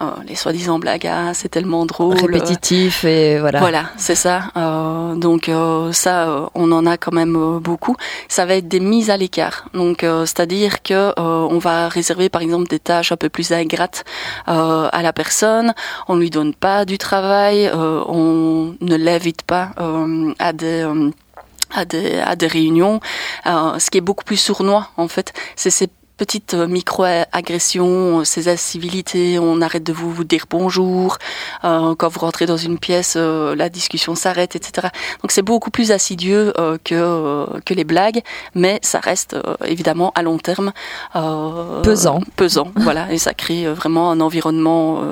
Euh, 0.00 0.10
les 0.26 0.34
soi-disant 0.34 0.78
blagues, 0.78 1.06
ah, 1.06 1.34
c'est 1.34 1.48
tellement 1.48 1.84
drôle. 1.84 2.16
Répétitif 2.16 3.04
et 3.04 3.38
voilà. 3.38 3.58
Voilà, 3.60 3.84
c'est 3.96 4.14
ça. 4.14 4.44
Euh, 4.56 5.14
donc 5.14 5.50
ça, 5.92 6.50
on 6.54 6.72
en 6.72 6.86
a 6.86 6.96
quand 6.96 7.12
même 7.12 7.58
beaucoup. 7.58 7.96
Ça 8.28 8.46
va 8.46 8.54
être 8.54 8.68
des 8.68 8.80
mises 8.80 9.10
à 9.10 9.16
l'écart. 9.16 9.66
Donc 9.74 10.00
c'est-à-dire 10.00 10.82
que 10.82 11.12
on 11.18 11.58
va 11.58 11.88
réserver 11.88 12.28
par 12.28 12.42
exemple 12.42 12.68
des 12.68 12.78
tâches 12.78 13.12
un 13.12 13.16
peu 13.16 13.28
plus 13.28 13.52
ingrates 13.52 14.04
à 14.46 15.00
la 15.02 15.12
personne. 15.12 15.74
On 16.08 16.16
lui 16.16 16.30
donne 16.30 16.54
pas 16.54 16.84
du 16.84 16.98
travail. 16.98 17.70
on 17.74 18.74
ne 18.80 18.96
l'invite 18.96 19.42
pas 19.42 19.70
à 20.38 20.52
des 20.52 20.86
à 21.74 21.84
des, 21.84 22.18
à 22.20 22.36
des 22.36 22.46
réunions, 22.46 23.00
ce 23.44 23.90
qui 23.90 23.98
est 23.98 24.02
beaucoup 24.02 24.24
plus 24.24 24.36
sournois 24.36 24.88
en 24.96 25.08
fait. 25.08 25.32
C'est 25.56 25.70
ces 25.70 25.88
petites 26.22 26.54
euh, 26.54 26.68
micro-agressions, 26.68 28.20
euh, 28.20 28.24
ces 28.24 28.46
incivilités, 28.48 29.40
on 29.40 29.60
arrête 29.60 29.82
de 29.82 29.92
vous, 29.92 30.22
dire 30.22 30.44
bonjour, 30.48 31.18
euh, 31.64 31.96
quand 31.96 32.08
vous 32.08 32.20
rentrez 32.20 32.46
dans 32.46 32.56
une 32.56 32.78
pièce, 32.78 33.16
la 33.16 33.68
discussion 33.68 34.14
s'arrête, 34.14 34.54
etc. 34.54 34.86
Donc 35.20 35.32
c'est 35.32 35.42
beaucoup 35.42 35.72
plus 35.72 35.90
assidieux 35.90 36.52
que, 36.84 37.60
que 37.64 37.74
les 37.74 37.82
blagues, 37.82 38.20
mais 38.54 38.78
ça 38.82 39.00
reste 39.00 39.36
évidemment 39.64 40.12
à 40.14 40.22
long 40.22 40.38
terme 40.38 40.72
pesant. 41.82 42.20
Pesant, 42.36 42.70
voilà, 42.76 43.12
et 43.12 43.18
ça 43.18 43.34
crée 43.34 43.66
vraiment 43.72 44.12
un 44.12 44.20
environnement 44.20 45.02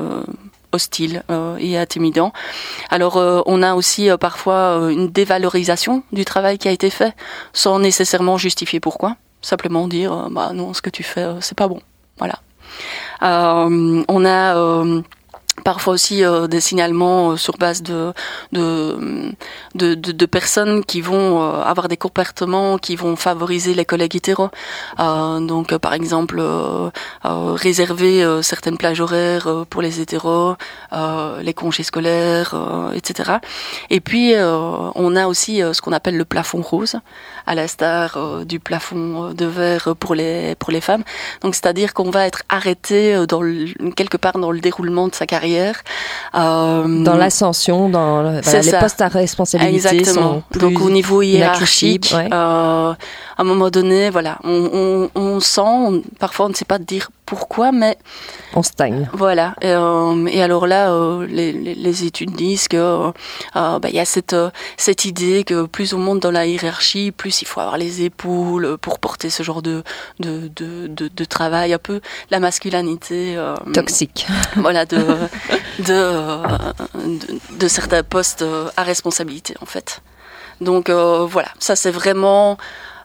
hostile 0.72 1.24
et 1.58 1.76
intimidant. 1.76 2.32
Alors 2.88 3.16
on 3.46 3.62
a 3.62 3.74
aussi 3.74 4.08
parfois 4.20 4.90
une 4.90 5.08
dévalorisation 5.08 6.04
du 6.12 6.24
travail 6.24 6.58
qui 6.58 6.68
a 6.68 6.72
été 6.72 6.90
fait 6.90 7.14
sans 7.52 7.80
nécessairement 7.80 8.38
justifier 8.38 8.78
pourquoi 8.80 9.16
simplement 9.42 9.88
dire 9.88 10.12
euh, 10.12 10.28
bah 10.30 10.52
non 10.54 10.74
ce 10.74 10.82
que 10.82 10.90
tu 10.90 11.02
fais 11.02 11.22
euh, 11.22 11.40
c'est 11.40 11.56
pas 11.56 11.68
bon. 11.68 11.80
Voilà. 12.18 12.40
Euh, 13.22 14.04
on 14.08 14.24
a 14.24 14.54
parfois 15.60 15.94
aussi 15.94 16.24
euh, 16.24 16.46
des 16.46 16.60
signalements 16.60 17.32
euh, 17.32 17.36
sur 17.36 17.56
base 17.56 17.82
de 17.82 18.12
de, 18.52 20.26
personnes 20.26 20.84
qui 20.84 21.00
vont 21.00 21.42
euh, 21.42 21.62
avoir 21.62 21.88
des 21.88 21.96
comportements 21.96 22.78
qui 22.78 22.96
vont 22.96 23.16
favoriser 23.16 23.74
les 23.74 23.84
collègues 23.84 24.16
hétéros. 24.16 24.50
donc, 24.98 25.76
par 25.78 25.94
exemple, 25.94 26.42
réserver 27.24 28.40
certaines 28.42 28.76
plages 28.76 29.00
horaires 29.00 29.64
pour 29.68 29.82
les 29.82 30.00
hétéros, 30.00 30.54
les 30.92 31.54
congés 31.54 31.82
scolaires, 31.82 32.54
etc. 32.94 33.38
Et 33.90 34.00
puis, 34.00 34.34
on 34.36 35.16
a 35.16 35.26
aussi 35.26 35.60
ce 35.60 35.80
qu'on 35.80 35.92
appelle 35.92 36.16
le 36.16 36.24
plafond 36.24 36.62
rose, 36.62 36.96
à 37.46 37.54
l'instar 37.54 38.44
du 38.44 38.60
plafond 38.60 39.32
de 39.32 39.46
verre 39.46 39.94
pour 39.98 40.14
les 40.14 40.54
pour 40.56 40.70
les 40.70 40.80
femmes. 40.80 41.04
Donc, 41.42 41.54
c'est-à-dire 41.54 41.94
qu'on 41.94 42.10
va 42.10 42.26
être 42.26 42.42
arrêté 42.48 43.26
dans 43.26 43.42
quelque 43.96 44.16
part 44.16 44.38
dans 44.38 44.52
le 44.52 44.60
déroulement 44.60 45.08
de 45.08 45.14
sa 45.14 45.26
carrière 45.26 45.49
euh, 45.58 47.04
dans 47.04 47.16
l'ascension, 47.16 47.88
dans 47.88 48.22
les 48.22 48.72
postes 48.80 49.00
à 49.00 49.08
responsabilité. 49.08 49.96
Exactement. 49.96 50.42
Donc 50.58 50.80
au 50.80 50.90
niveau 50.90 51.22
hiérarchique, 51.22 52.12
euh, 52.14 52.30
à 52.30 52.96
un 53.38 53.44
moment 53.44 53.70
donné, 53.70 54.10
voilà, 54.10 54.38
on, 54.44 55.08
on, 55.14 55.40
sent, 55.40 56.02
parfois 56.18 56.46
on 56.46 56.48
ne 56.50 56.54
sait 56.54 56.64
pas 56.64 56.78
dire 56.78 57.10
pourquoi, 57.30 57.70
mais 57.70 57.96
on 58.54 58.62
stagne. 58.64 59.08
Voilà. 59.12 59.54
Et, 59.60 59.68
euh, 59.70 60.42
alors 60.42 60.66
là, 60.66 60.92
les, 61.28 61.52
les, 61.52 62.04
études 62.04 62.32
disent 62.32 62.66
que 62.66 63.12
bah, 63.54 63.78
il 63.84 63.94
y 63.94 64.00
a 64.00 64.04
cette 64.04 64.34
cette 64.76 65.04
idée 65.04 65.44
que 65.44 65.66
plus 65.66 65.94
on 65.94 65.98
monte 65.98 66.18
dans 66.18 66.32
la 66.32 66.44
hiérarchie, 66.44 67.12
plus 67.12 67.40
il 67.42 67.44
faut 67.46 67.60
avoir 67.60 67.78
les 67.78 68.02
épaules 68.02 68.76
pour 68.78 68.98
porter 68.98 69.30
ce 69.30 69.44
genre 69.44 69.62
de 69.62 69.84
de, 70.18 70.50
de, 70.56 70.88
de, 70.88 71.06
de 71.06 71.24
travail, 71.24 71.72
un 71.72 71.78
peu 71.78 72.00
la 72.32 72.40
masculinité 72.40 73.36
toxique. 73.72 74.26
Voilà 74.56 74.84
de 74.86 75.06
de, 75.78 77.58
de, 77.60 77.68
certains 77.68 78.02
postes 78.02 78.44
à 78.76 78.82
responsabilité 78.82 79.54
en 79.62 79.66
fait. 79.66 80.02
Donc 80.60 80.90
euh, 80.90 81.26
voilà, 81.26 81.48
ça 81.58 81.74
c'est 81.74 81.90
vraiment, 81.90 82.58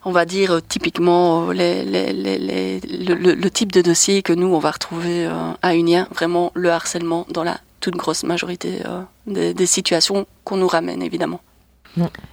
on 0.05 0.11
va 0.11 0.25
dire 0.25 0.61
typiquement 0.67 1.51
les, 1.51 1.83
les, 1.83 2.13
les, 2.13 2.79
le, 2.79 3.49
type 3.49 3.71
de 3.71 3.81
dossier 3.81 4.21
que 4.21 4.33
nous 4.33 4.47
on 4.47 4.59
va 4.59 4.71
retrouver 4.71 5.25
euh, 5.25 5.51
à 5.61 5.75
Unia, 5.75 6.07
vraiment 6.11 6.51
le 6.53 6.71
harcèlement 6.71 7.25
dans 7.29 7.43
la 7.43 7.59
toute 7.79 7.95
grosse 7.95 8.23
majorité 8.23 8.81
euh, 8.85 9.01
des, 9.27 9.53
des 9.53 9.65
situations 9.65 10.25
qu'on 10.43 10.57
nous 10.57 10.67
ramène 10.67 11.01
évidemment. 11.01 11.41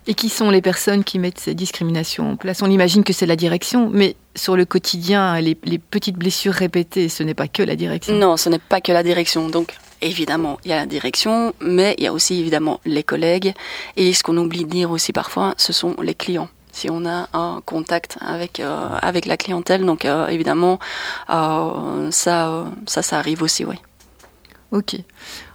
Et 0.07 0.15
qui 0.15 0.29
sont 0.29 0.51
les 0.51 0.61
personnes 0.61 1.05
qui 1.05 1.19
mettent 1.19 1.39
ces 1.39 1.55
discriminations 1.55 2.33
en 2.33 2.37
place? 2.37 2.63
On 2.63 2.71
imagine 2.71 3.05
que 3.05 3.13
c'est 3.13 3.27
la 3.27 3.37
direction, 3.37 3.89
mais 3.93 4.17
sur 4.35 4.57
le 4.57 4.65
quotidien, 4.65 5.41
les, 5.41 5.55
petites 5.55 6.17
blessures 6.17 6.53
répétées, 6.53 7.09
ce 7.09 7.23
n'est 7.23 7.35
pas 7.35 7.49
que 7.49 7.63
la 7.63 7.77
direction. 7.77 8.15
Non, 8.15 8.37
ce 8.37 8.49
n'est 8.49 8.59
pas 8.59 8.81
que 8.81 8.93
la 8.93 9.03
direction. 9.03 9.49
Donc, 9.49 9.77
évidemment, 10.01 10.59
il 10.65 10.71
y 10.71 10.73
a 10.73 10.77
la 10.77 10.87
direction, 10.87 11.55
mais 11.61 11.95
il 11.99 12.05
y 12.05 12.07
a 12.07 12.13
aussi 12.13 12.41
évidemment 12.41 12.81
les 12.85 13.05
collègues. 13.05 13.55
Et 13.97 14.13
ce 14.13 14.23
qu'on 14.23 14.37
oublie 14.37 14.65
de 14.65 14.71
dire 14.71 14.91
aussi 14.91 15.13
parfois, 15.13 15.55
ce 15.57 15.73
sont 15.73 15.95
les 16.03 16.15
clients 16.15 16.49
si 16.73 16.91
on 16.91 17.07
a 17.07 17.29
un 17.33 17.63
contact 17.65 18.19
avec 18.21 18.59
euh, 18.59 18.89
avec 19.01 19.27
la 19.27 19.37
clientèle. 19.37 19.85
Donc 19.85 20.05
euh, 20.05 20.27
évidemment, 20.29 20.79
euh, 21.31 22.11
ça, 22.11 22.65
ça, 22.87 23.03
ça 23.03 23.19
arrive 23.19 23.43
aussi, 23.43 23.65
oui. 23.65 23.77
Ok. 24.73 24.97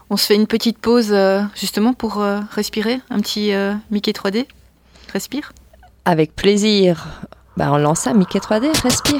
On 0.09 0.15
se 0.15 0.25
fait 0.27 0.35
une 0.35 0.47
petite 0.47 0.77
pause 0.77 1.09
euh, 1.11 1.41
justement 1.55 1.93
pour 1.93 2.21
euh, 2.21 2.39
respirer, 2.51 3.01
un 3.09 3.19
petit 3.19 3.53
euh, 3.53 3.73
Mickey 3.91 4.11
3D. 4.11 4.45
Respire. 5.11 5.51
Avec 6.05 6.33
plaisir. 6.35 7.07
Bah, 7.57 7.69
on 7.71 7.77
lance 7.77 8.01
ça, 8.01 8.13
Mickey 8.13 8.39
3D, 8.39 8.67
respire. 8.83 9.19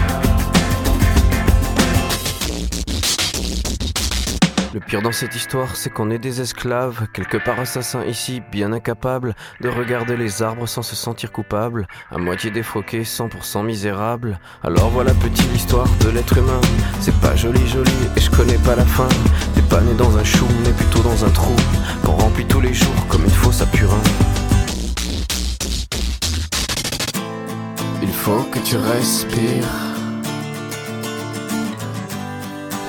Le 4.73 4.79
pire 4.79 5.01
dans 5.01 5.11
cette 5.11 5.35
histoire, 5.35 5.75
c'est 5.75 5.89
qu'on 5.89 6.09
est 6.09 6.17
des 6.17 6.39
esclaves, 6.39 7.07
quelque 7.11 7.35
part 7.35 7.59
assassins 7.59 8.05
ici, 8.05 8.41
bien 8.53 8.71
incapables 8.71 9.35
de 9.59 9.67
regarder 9.67 10.15
les 10.15 10.41
arbres 10.41 10.65
sans 10.65 10.81
se 10.81 10.95
sentir 10.95 11.33
coupables, 11.33 11.87
à 12.09 12.17
moitié 12.17 12.51
défroqués, 12.51 13.03
100% 13.03 13.65
misérables. 13.65 14.39
Alors 14.63 14.89
voilà 14.89 15.13
petite 15.13 15.53
histoire 15.53 15.87
de 15.99 16.09
l'être 16.11 16.37
humain, 16.37 16.61
c'est 17.01 17.15
pas 17.19 17.35
joli 17.35 17.67
joli 17.67 17.91
et 18.15 18.21
je 18.21 18.31
connais 18.31 18.57
pas 18.59 18.77
la 18.77 18.85
fin. 18.85 19.09
T'es 19.55 19.61
pas 19.61 19.81
né 19.81 19.93
dans 19.93 20.17
un 20.17 20.23
chou, 20.23 20.47
mais 20.63 20.71
plutôt 20.71 20.99
dans 20.99 21.25
un 21.25 21.29
trou, 21.31 21.55
qu'on 22.05 22.13
remplit 22.13 22.45
tous 22.45 22.61
les 22.61 22.73
jours 22.73 23.07
comme 23.09 23.25
une 23.25 23.29
fosse 23.29 23.61
à 23.61 23.65
purin. 23.65 24.01
Il 28.01 28.13
faut 28.13 28.43
que 28.43 28.59
tu 28.59 28.77
respires. 28.77 29.90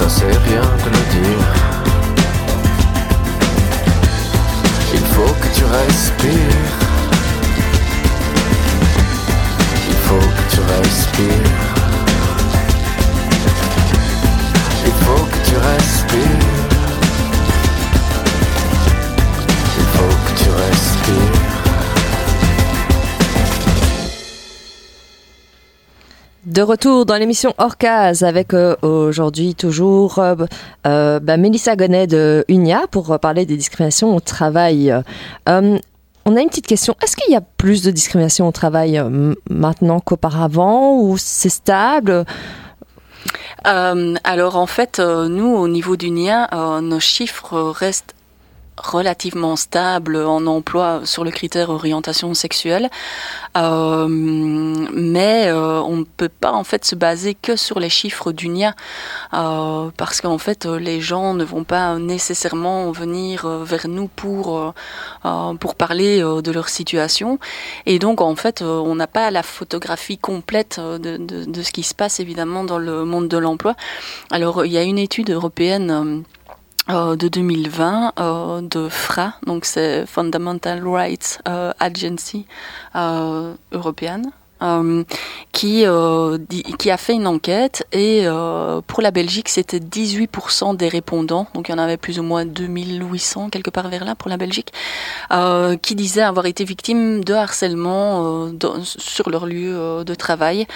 Ça 0.00 0.08
c'est 0.08 0.36
rien 0.48 0.62
de 0.82 0.90
le 0.96 1.02
dire. 1.18 1.46
Il 4.94 5.04
faut 5.14 5.34
que 5.42 5.48
tu 5.54 5.64
respires. 5.64 6.70
Il 9.90 9.98
faut 10.06 10.28
que 10.36 10.44
tu 10.52 10.60
respires. 10.74 11.66
Il 14.86 14.96
faut 15.04 15.24
que 15.32 15.38
tu 15.48 15.56
respires. 15.70 16.46
Il 19.80 19.86
faut 19.94 20.14
que 20.24 20.32
tu 20.42 20.48
respires. 20.62 21.59
De 26.50 26.62
retour 26.62 27.06
dans 27.06 27.14
l'émission 27.14 27.54
Orcas 27.58 28.22
avec 28.22 28.54
euh, 28.54 28.74
aujourd'hui 28.82 29.54
toujours 29.54 30.18
euh, 30.18 30.34
euh, 30.84 31.20
bah, 31.20 31.36
Mélissa 31.36 31.76
Gonnet 31.76 32.08
de 32.08 32.44
UNIA 32.48 32.88
pour 32.90 33.20
parler 33.20 33.46
des 33.46 33.56
discriminations 33.56 34.16
au 34.16 34.18
travail. 34.18 34.90
Euh, 35.48 35.78
on 36.24 36.36
a 36.36 36.40
une 36.40 36.48
petite 36.48 36.66
question. 36.66 36.96
Est-ce 37.04 37.14
qu'il 37.14 37.32
y 37.32 37.36
a 37.36 37.40
plus 37.40 37.84
de 37.84 37.92
discrimination 37.92 38.48
au 38.48 38.50
travail 38.50 39.00
maintenant 39.48 40.00
qu'auparavant 40.00 40.98
ou 40.98 41.16
c'est 41.18 41.50
stable? 41.50 42.24
Alors 43.62 44.56
en 44.56 44.66
fait, 44.66 44.98
nous, 44.98 45.54
au 45.54 45.68
niveau 45.68 45.94
d'UNIA, 45.94 46.48
nos 46.82 47.00
chiffres 47.00 47.70
restent 47.70 48.14
relativement 48.82 49.56
stables 49.56 50.16
en 50.16 50.46
emploi 50.46 51.00
sur 51.04 51.24
le 51.24 51.30
critère 51.30 51.70
orientation 51.70 52.34
sexuelle, 52.34 52.90
Euh, 53.56 54.06
mais 54.08 55.48
euh, 55.48 55.80
on 55.82 55.96
ne 55.96 56.04
peut 56.04 56.28
pas 56.28 56.52
en 56.52 56.62
fait 56.62 56.84
se 56.84 56.94
baser 56.94 57.34
que 57.34 57.56
sur 57.56 57.80
les 57.80 57.88
chiffres 57.88 58.30
d'UNIA 58.30 58.76
euh, 59.34 59.90
parce 59.96 60.20
qu'en 60.20 60.38
fait 60.38 60.66
les 60.66 61.00
gens 61.00 61.34
ne 61.34 61.42
vont 61.42 61.64
pas 61.64 61.98
nécessairement 61.98 62.92
venir 62.92 63.48
vers 63.48 63.88
nous 63.88 64.06
pour 64.06 64.72
pour 65.58 65.74
parler 65.74 66.20
de 66.20 66.52
leur 66.52 66.68
situation 66.68 67.38
et 67.86 67.98
donc 67.98 68.20
en 68.20 68.36
fait 68.36 68.62
on 68.62 68.94
n'a 68.94 69.08
pas 69.08 69.30
la 69.32 69.42
photographie 69.42 70.18
complète 70.18 70.78
de, 70.78 71.16
de, 71.16 71.44
de 71.44 71.62
ce 71.62 71.72
qui 71.72 71.82
se 71.82 71.94
passe 71.94 72.20
évidemment 72.20 72.62
dans 72.62 72.78
le 72.78 73.04
monde 73.04 73.26
de 73.26 73.36
l'emploi. 73.36 73.74
Alors 74.30 74.64
il 74.64 74.70
y 74.70 74.78
a 74.78 74.82
une 74.82 74.98
étude 74.98 75.30
européenne 75.30 76.24
euh, 76.88 77.16
de 77.16 77.28
2020 77.28 78.12
euh, 78.18 78.60
de 78.62 78.88
FRA, 78.88 79.34
donc 79.46 79.64
c'est 79.64 80.06
Fundamental 80.06 80.86
Rights 80.86 81.40
euh, 81.46 81.72
Agency 81.78 82.46
euh, 82.96 83.54
européenne. 83.72 84.32
Euh, 84.62 85.04
qui, 85.52 85.84
euh, 85.86 86.38
qui 86.78 86.90
a 86.90 86.96
fait 86.96 87.14
une 87.14 87.26
enquête 87.26 87.86
et 87.92 88.22
euh, 88.24 88.80
pour 88.86 89.02
la 89.02 89.10
Belgique 89.10 89.48
c'était 89.48 89.78
18% 89.78 90.76
des 90.76 90.88
répondants, 90.88 91.46
donc 91.54 91.68
il 91.68 91.72
y 91.72 91.74
en 91.74 91.78
avait 91.78 91.96
plus 91.96 92.18
ou 92.18 92.22
moins 92.22 92.44
2800 92.44 93.48
quelque 93.50 93.70
part 93.70 93.88
vers 93.88 94.04
là 94.04 94.14
pour 94.14 94.28
la 94.28 94.36
Belgique, 94.36 94.72
euh, 95.32 95.76
qui 95.76 95.94
disaient 95.94 96.22
avoir 96.22 96.46
été 96.46 96.64
victimes 96.64 97.24
de 97.24 97.34
harcèlement 97.34 98.46
euh, 98.46 98.50
dans- 98.50 98.82
sur 98.84 99.30
leur 99.30 99.46
lieu 99.46 100.04
de 100.04 100.14
travail. 100.14 100.66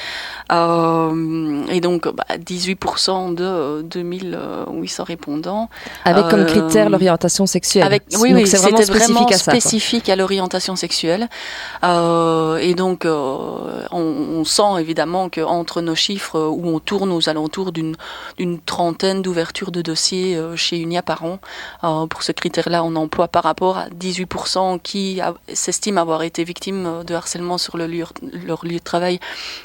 Euh, 0.53 1.62
et 1.70 1.81
donc 1.81 2.09
bah, 2.09 2.25
18% 2.38 3.35
de 3.35 3.44
euh, 3.44 3.83
2800 3.83 5.05
répondants. 5.05 5.68
avec 6.05 6.29
comme 6.29 6.47
critère 6.47 6.90
l'orientation 6.90 7.47
sexuelle 7.47 7.85
Avec, 7.85 8.03
oui, 8.20 8.33
oui, 8.35 8.44
vraiment 8.44 8.77
c'était 8.79 8.92
vraiment 8.92 9.27
spécifique 9.27 9.33
à 9.33 9.38
spécifique 9.38 10.09
à 10.09 10.16
l'orientation 10.16 10.77
sexuelle. 10.77 11.29
Euh, 11.85 12.57
et 12.59 12.75
donc, 12.75 13.05
euh, 13.05 13.74
on, 13.91 13.99
on 14.01 14.45
sent 14.45 14.81
évidemment 14.81 15.29
qu'entre 15.29 15.81
nos 15.81 15.95
chiffres, 15.95 16.39
euh, 16.39 16.49
où 16.49 16.69
on 16.69 16.81
tourne 16.81 17.11
aux 17.13 17.29
alentours 17.29 17.73
d'une 17.73 17.97
trentaine 18.67 19.23
d'ouvertures 19.23 19.71
de 19.73 19.83
dossiers 19.83 20.37
euh, 20.37 20.57
chez 20.57 20.79
UNIA 20.79 21.03
par 21.03 21.25
an, 21.25 21.39
euh, 21.85 22.07
pour 22.07 22.23
ce 22.23 22.33
critère-là, 22.33 22.83
on 22.85 22.97
emploie 22.97 23.29
par 23.29 23.43
rapport 23.45 23.79
à 23.79 23.89
18% 23.89 24.79
qui 24.81 25.21
s'estiment 25.53 26.01
avoir 26.01 26.23
été 26.23 26.45
victimes 26.45 26.87
euh, 26.87 27.03
de 27.05 27.15
harcèlement 27.15 27.59
sur 27.59 27.77
le 27.77 27.87
lieu, 27.87 28.05
leur 28.47 28.65
lieu 28.65 28.79
de 28.79 28.83
travail 28.85 29.21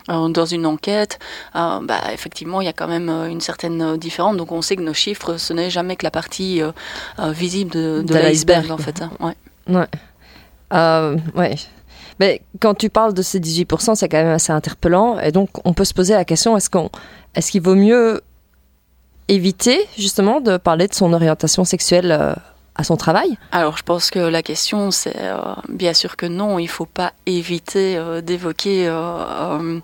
euh, 0.10 0.28
dans 0.30 0.46
une 0.46 0.66
enquête. 0.66 1.20
Euh, 1.56 1.80
bah, 1.82 2.00
effectivement, 2.14 2.62
il 2.62 2.66
y 2.66 2.70
a 2.70 2.74
quand 2.74 2.88
même 2.88 3.10
euh, 3.10 3.28
une 3.28 3.42
certaine 3.42 3.82
euh, 3.82 3.98
différence. 3.98 4.36
Donc, 4.38 4.52
on 4.52 4.62
sait 4.62 4.76
que 4.76 4.82
nos 4.82 4.94
chiffres, 4.94 5.38
ce 5.38 5.54
n'est 5.54 5.70
jamais 5.70 5.96
que 5.96 6.06
la 6.06 6.12
partie 6.12 6.62
euh, 6.62 6.72
euh, 7.20 7.32
visible 7.32 7.72
de, 7.72 8.02
de 8.02 8.14
De 8.14 8.14
l'iceberg, 8.16 8.68
l'iceberg, 8.68 8.72
en 8.72 8.78
fait. 8.78 9.02
hein. 9.02 9.12
Ouais. 9.20 9.36
Ouais. 9.76 9.88
Euh, 10.74 11.18
ouais. 11.36 11.56
Mais 12.20 12.42
quand 12.60 12.74
tu 12.74 12.90
parles 12.90 13.14
de 13.14 13.22
ces 13.22 13.40
18%, 13.40 13.96
c'est 13.96 14.10
quand 14.10 14.18
même 14.18 14.28
assez 14.28 14.52
interpellant. 14.52 15.20
Et 15.20 15.32
donc, 15.32 15.50
on 15.66 15.74
peut 15.74 15.86
se 15.86 15.94
poser 15.94 16.14
la 16.14 16.26
question 16.26 16.58
est-ce 16.58 16.70
qu'on, 16.70 16.90
est-ce 17.36 17.52
qu'il 17.52 17.62
vaut 17.62 17.76
mieux 17.76 18.22
éviter 19.28 19.80
justement 19.98 20.42
de 20.42 20.58
parler 20.58 20.88
de 20.88 20.94
son 20.94 21.14
orientation 21.14 21.64
sexuelle 21.64 22.12
euh, 22.12 22.34
son 22.84 22.98
travail 22.98 23.38
Alors, 23.52 23.78
je 23.78 23.84
pense 23.84 24.10
que 24.10 24.20
la 24.20 24.42
question, 24.42 24.92
c'est 24.92 25.16
euh, 25.18 25.38
bien 25.68 25.94
sûr 25.94 26.16
que 26.16 26.26
non, 26.26 26.60
il 26.60 26.66
ne 26.66 26.70
faut 26.70 26.86
pas 26.86 27.14
éviter 27.26 27.98
euh, 27.98 28.22
d'évoquer 28.22 28.88
euh, 28.88 29.80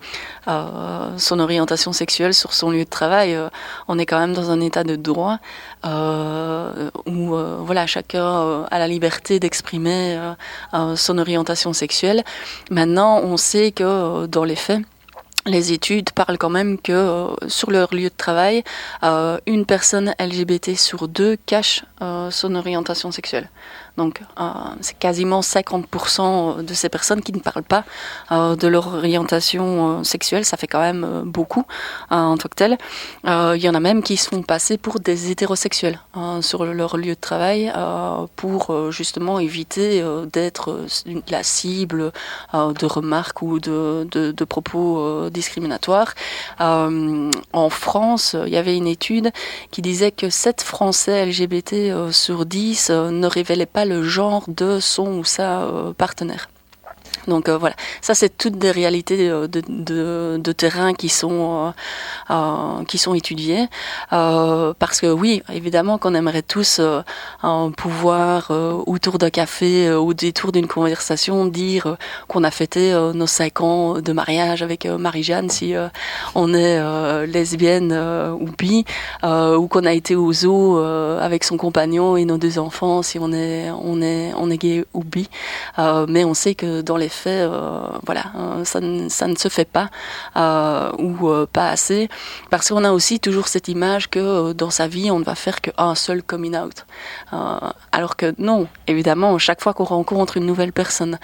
son 1.18 1.40
orientation 1.40 1.94
sexuelle 1.94 2.34
sur 2.34 2.54
son 2.54 2.72
lieu 2.72 2.86
de 2.86 2.90
travail. 2.90 3.38
On 3.88 3.98
est 4.00 4.06
quand 4.06 4.20
même 4.20 4.34
dans 4.34 4.52
un 4.52 4.62
état 4.62 4.84
de 4.84 4.96
droit 4.96 5.40
où 5.84 7.36
voilà, 7.60 7.88
chacun 7.88 8.64
a 8.70 8.80
la 8.80 8.88
liberté 8.88 9.40
d'exprimer 9.40 10.20
son 10.96 11.18
orientation 11.18 11.74
sexuelle. 11.74 12.24
Maintenant, 12.70 13.22
on 13.24 13.38
sait 13.38 13.72
que 13.72 14.26
dans 14.28 14.44
les 14.44 14.56
faits, 14.56 14.82
les 15.46 15.74
études 15.74 16.12
parlent 16.12 16.38
quand 16.38 16.50
même 16.50 16.80
que 16.80 16.92
euh, 16.92 17.28
sur 17.48 17.72
leur 17.72 17.94
lieu 17.94 18.10
de 18.10 18.16
travail, 18.16 18.64
euh, 19.04 19.38
une 19.46 19.66
personne 19.66 20.14
LGBT 20.20 20.76
sur 20.76 21.08
deux 21.08 21.38
cache 21.46 21.84
euh, 22.02 22.32
son 22.32 22.56
orientation 22.56 23.12
sexuelle. 23.12 23.50
Donc, 23.98 24.22
euh, 24.40 24.44
c'est 24.82 24.98
quasiment 24.98 25.42
50% 25.42 26.64
de 26.64 26.74
ces 26.74 26.90
personnes 26.90 27.22
qui 27.22 27.32
ne 27.32 27.40
parlent 27.40 27.64
pas 27.64 27.84
euh, 28.32 28.56
de 28.56 28.68
leur 28.68 28.88
orientation 28.94 30.00
euh, 30.00 30.04
sexuelle. 30.04 30.46
Ça 30.46 30.58
fait 30.58 30.68
quand 30.68 30.82
même 30.82 31.04
euh, 31.04 31.22
beaucoup 31.24 31.66
euh, 32.12 32.16
en 32.16 32.38
tant 32.38 32.50
que 32.50 32.56
tel. 32.56 32.78
Euh, 33.26 33.54
Il 33.56 33.64
y 33.64 33.70
en 33.70 33.76
a 33.76 33.80
même 33.80 34.04
qui 34.04 34.18
se 34.18 34.30
font 34.30 34.42
passer 34.42 34.78
pour 34.78 35.00
des 35.00 35.32
hétérosexuels 35.32 36.00
sur 36.42 36.66
leur 36.66 36.98
lieu 36.98 37.16
de 37.16 37.20
travail 37.20 37.72
euh, 37.76 38.26
pour 38.36 38.70
euh, 38.70 38.92
justement 38.92 39.40
éviter 39.40 40.02
euh, 40.02 40.26
d'être 40.26 40.72
euh, 40.72 41.22
la 41.30 41.44
cible 41.44 42.12
euh, 42.54 42.74
de 42.74 42.86
remarques 42.86 43.42
ou 43.42 43.60
de, 43.60 44.08
de, 44.12 44.46
propos 44.46 45.00
euh, 45.00 45.30
discriminatoires. 45.30 46.14
Euh, 46.62 47.32
en 47.54 47.70
France, 47.70 48.36
il 48.46 48.54
y 48.54 48.58
avait 48.58 48.78
une 48.78 48.88
étude 48.88 49.32
qui 49.72 49.82
disait 49.82 50.12
que 50.12 50.30
7 50.30 50.62
Français 50.62 51.26
LGBT 51.26 51.74
euh, 51.74 52.12
sur 52.12 52.46
10 52.46 52.90
euh, 52.90 53.12
ne 53.12 53.28
révélaient 53.28 53.66
pas 53.66 53.85
le 53.86 54.04
genre 54.04 54.45
de 54.48 54.80
son 54.80 55.19
ou 55.19 55.24
sa 55.24 55.63
euh, 55.63 55.93
partenaire. 55.93 56.50
Donc 57.28 57.49
voilà, 57.49 57.75
ça 58.01 58.13
c'est 58.13 58.38
toutes 58.38 58.58
des 58.58 58.71
réalités 58.71 59.30
de, 59.30 59.47
de, 60.38 60.51
terrain 60.51 60.93
qui 60.93 61.10
sont 61.10 61.73
qui 62.88 62.97
sont 62.97 63.13
étudiées. 63.13 63.67
parce 64.10 65.01
que 65.01 65.08
oui, 65.08 65.41
évidemment 65.51 65.97
qu'on 65.97 66.13
aimerait 66.13 66.41
tous 66.41 66.82
pouvoir 67.78 68.51
autour 68.86 69.17
d'un 69.17 69.30
café 69.30 69.93
ou 69.93 70.13
détour 70.13 70.51
d'une 70.51 70.67
conversation 70.67 71.45
dire 71.45 71.97
qu'on 72.28 72.43
a 72.43 72.51
fêté 72.51 72.93
nos 73.13 73.28
cinq 73.28 73.62
ans 73.62 73.99
de 74.01 74.13
mariage 74.13 74.62
avec 74.62 74.86
Marie-Jeanne 74.86 75.49
si 75.49 75.73
on 76.36 76.54
est 76.54 77.28
lesbienne 77.28 77.93
ou 78.39 78.49
bi, 78.58 78.86
ou 79.23 79.67
qu'on 79.67 79.86
a 79.86 79.93
été 79.93 80.15
au 80.15 80.32
zoo 80.34 80.78
avec 80.78 81.43
son 81.43 81.58
compagnon 81.58 82.17
et 82.17 82.25
nos 82.25 82.38
deux 82.38 82.60
enfants 82.60 83.01
si 83.01 83.19
on 83.19 83.32
est 83.32 83.69
on 83.71 84.01
est 84.01 84.34
on 84.38 84.49
est 84.49 84.58
gay 84.58 84.86
ou 84.93 85.04
bi. 85.04 85.30
mais 86.08 86.23
on 86.23 86.34
sait 86.34 86.56
que 86.56 86.82
dans 86.82 86.97
les 86.97 87.05
faits, 87.10 87.50
voilà, 88.06 88.24
ça, 88.63 88.80
ça, 89.10 89.28
ne 89.28 89.36
se 89.36 89.50
fait 89.50 89.68
pas 89.70 89.89
ou 90.98 91.30
pas 91.52 91.70
assez 91.70 92.10
parce 92.50 92.70
qu'on 92.70 92.84
a 92.84 92.91
aussi 92.91 93.20
toujours 93.20 93.48
cette 93.48 93.68
image 93.68 94.10
que 94.10 94.54
dans 94.54 94.70
sa 94.70 94.88
vie 94.88 95.12
on 95.12 95.20
ne 95.20 95.24
va 95.24 95.36
faire 95.36 95.62
qu'un 95.62 95.96
seul 95.96 96.24
coming 96.24 96.56
out. 96.58 96.86
alors 97.91 98.15
que 98.15 98.34
non, 98.38 98.68
évidemment, 98.88 99.38
chaque 99.38 99.62
fois 99.62 99.74
qu'on 99.74 99.84
rencontre 99.84 100.38
une 100.38 100.46
nouvelle 100.46 100.74
personne, 100.74 101.20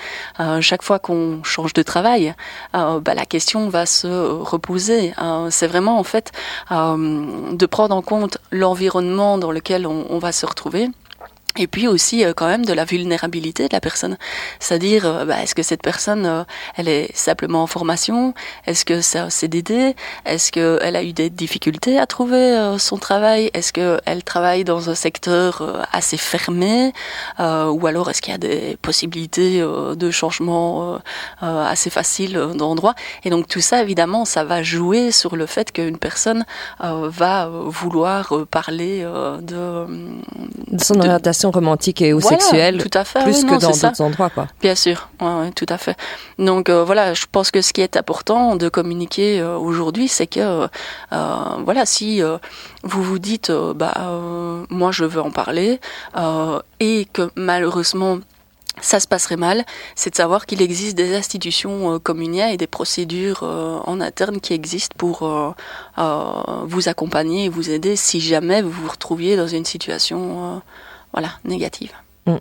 chaque 0.61 0.83
fois 0.83 0.99
qu'on 0.99 1.43
change 1.43 1.73
de 1.73 1.83
travail, 1.83 2.33
bah, 2.73 3.13
la 3.15 3.25
question 3.25 3.69
va 3.69 3.85
se 3.85 4.07
reposer. 4.07 5.13
c'est 5.49 5.67
vraiment 5.67 5.99
en 5.99 6.03
fait 6.03 6.31
de 6.69 7.65
prendre 7.65 7.95
en 7.95 8.01
compte 8.01 8.37
l'environnement 8.51 9.37
dans 9.37 9.51
lequel 9.51 9.87
on, 9.87 10.19
va 10.19 10.31
se 10.31 10.45
retrouver 10.45 10.89
et 11.57 11.67
puis 11.67 11.87
aussi 11.87 12.23
euh, 12.23 12.33
quand 12.33 12.47
même 12.47 12.65
de 12.65 12.73
la 12.73 12.85
vulnérabilité 12.85 13.67
de 13.67 13.73
la 13.73 13.81
personne, 13.81 14.17
c'est-à-dire 14.59 15.05
euh, 15.05 15.25
bah, 15.25 15.41
est-ce 15.41 15.55
que 15.55 15.63
cette 15.63 15.81
personne 15.81 16.25
euh, 16.25 16.43
elle 16.77 16.87
est 16.87 17.15
simplement 17.15 17.63
en 17.63 17.67
formation, 17.67 18.33
est-ce 18.67 18.85
que 18.85 19.01
c'est 19.01 19.19
un 19.19 19.29
CDD, 19.29 19.95
est-ce 20.25 20.51
qu'elle 20.51 20.95
a 20.95 21.03
eu 21.03 21.13
des 21.13 21.29
difficultés 21.29 21.99
à 21.99 22.05
trouver 22.05 22.75
son 22.77 22.97
travail, 22.97 23.49
est-ce 23.53 23.73
qu'elle 23.73 24.23
travaille 24.23 24.63
dans 24.63 24.89
un 24.89 24.95
secteur 24.95 25.85
assez 25.91 26.17
fermé, 26.17 26.93
ou 27.39 27.87
alors 27.87 28.09
est-ce 28.09 28.21
qu'il 28.21 28.31
y 28.31 28.35
a 28.35 28.39
des 28.39 28.77
possibilités 28.81 29.61
de 29.61 30.11
changement 30.11 30.99
assez 31.41 31.89
faciles 31.89 32.33
d'endroit. 32.55 32.95
Et 33.23 33.29
donc 33.29 33.47
tout 33.47 33.61
ça 33.61 33.81
évidemment 33.81 34.25
ça 34.25 34.43
va 34.43 34.63
jouer 34.63 35.11
sur 35.11 35.35
le 35.35 35.45
fait 35.45 35.71
qu'une 35.71 35.97
personne 35.97 36.45
va 36.79 37.49
vouloir 37.49 38.33
parler 38.49 39.01
de, 39.41 39.85
de 40.67 40.83
son 40.83 40.99
orientation 40.99 41.40
romantique 41.49 42.01
et 42.01 42.13
ou 42.13 42.21
sexuelle 42.21 42.83
tout 42.83 42.97
à 42.97 43.03
fait, 43.03 43.23
plus 43.23 43.43
que 43.43 43.59
dans 43.59 43.71
d'autres 43.71 44.01
endroits 44.01 44.29
quoi. 44.29 44.47
Bien 44.61 44.75
sûr, 44.75 45.09
ouais, 45.19 45.51
tout 45.55 45.65
à 45.69 45.77
fait. 45.77 45.97
Donc 46.37 46.69
euh, 46.69 46.83
voilà, 46.83 47.13
je 47.13 47.25
pense 47.31 47.49
que 47.49 47.61
ce 47.61 47.73
qui 47.73 47.81
est 47.81 47.97
important 47.97 48.55
de 48.55 48.69
communiquer 48.69 49.39
euh, 49.39 49.57
aujourd'hui, 49.57 50.07
c'est 50.07 50.27
que 50.27 50.67
euh, 51.11 51.57
voilà, 51.65 51.85
si 51.85 52.21
vous 52.83 53.03
vous 53.03 53.19
dites 53.19 53.51
bah 53.51 53.93
moi 54.69 54.91
je 54.91 55.05
veux 55.05 55.21
en 55.21 55.31
parler 55.31 55.79
et 56.79 57.07
que 57.13 57.31
malheureusement 57.35 58.19
ça 58.79 58.99
se 58.99 59.07
passerait 59.07 59.37
mal, 59.37 59.65
c'est 59.95 60.11
de 60.11 60.15
savoir 60.15 60.45
qu'il 60.45 60.61
existe 60.61 60.95
des 60.95 61.13
institutions 61.15 61.93
euh, 61.93 62.49
et 62.49 62.57
des 62.57 62.67
procédures 62.67 63.43
en 63.43 63.99
interne 64.01 64.39
qui 64.39 64.53
existent 64.53 64.95
pour 64.97 65.55
vous 65.97 66.89
accompagner 66.89 67.45
et 67.45 67.49
vous 67.49 67.69
aider 67.69 67.95
si 67.95 68.19
jamais 68.19 68.61
vous 68.61 68.71
vous 68.71 68.89
retrouviez 68.89 69.35
dans 69.35 69.47
une 69.47 69.65
situation 69.65 70.61
voilà, 71.13 71.29
négative. 71.45 71.91
Mm. 72.25 72.35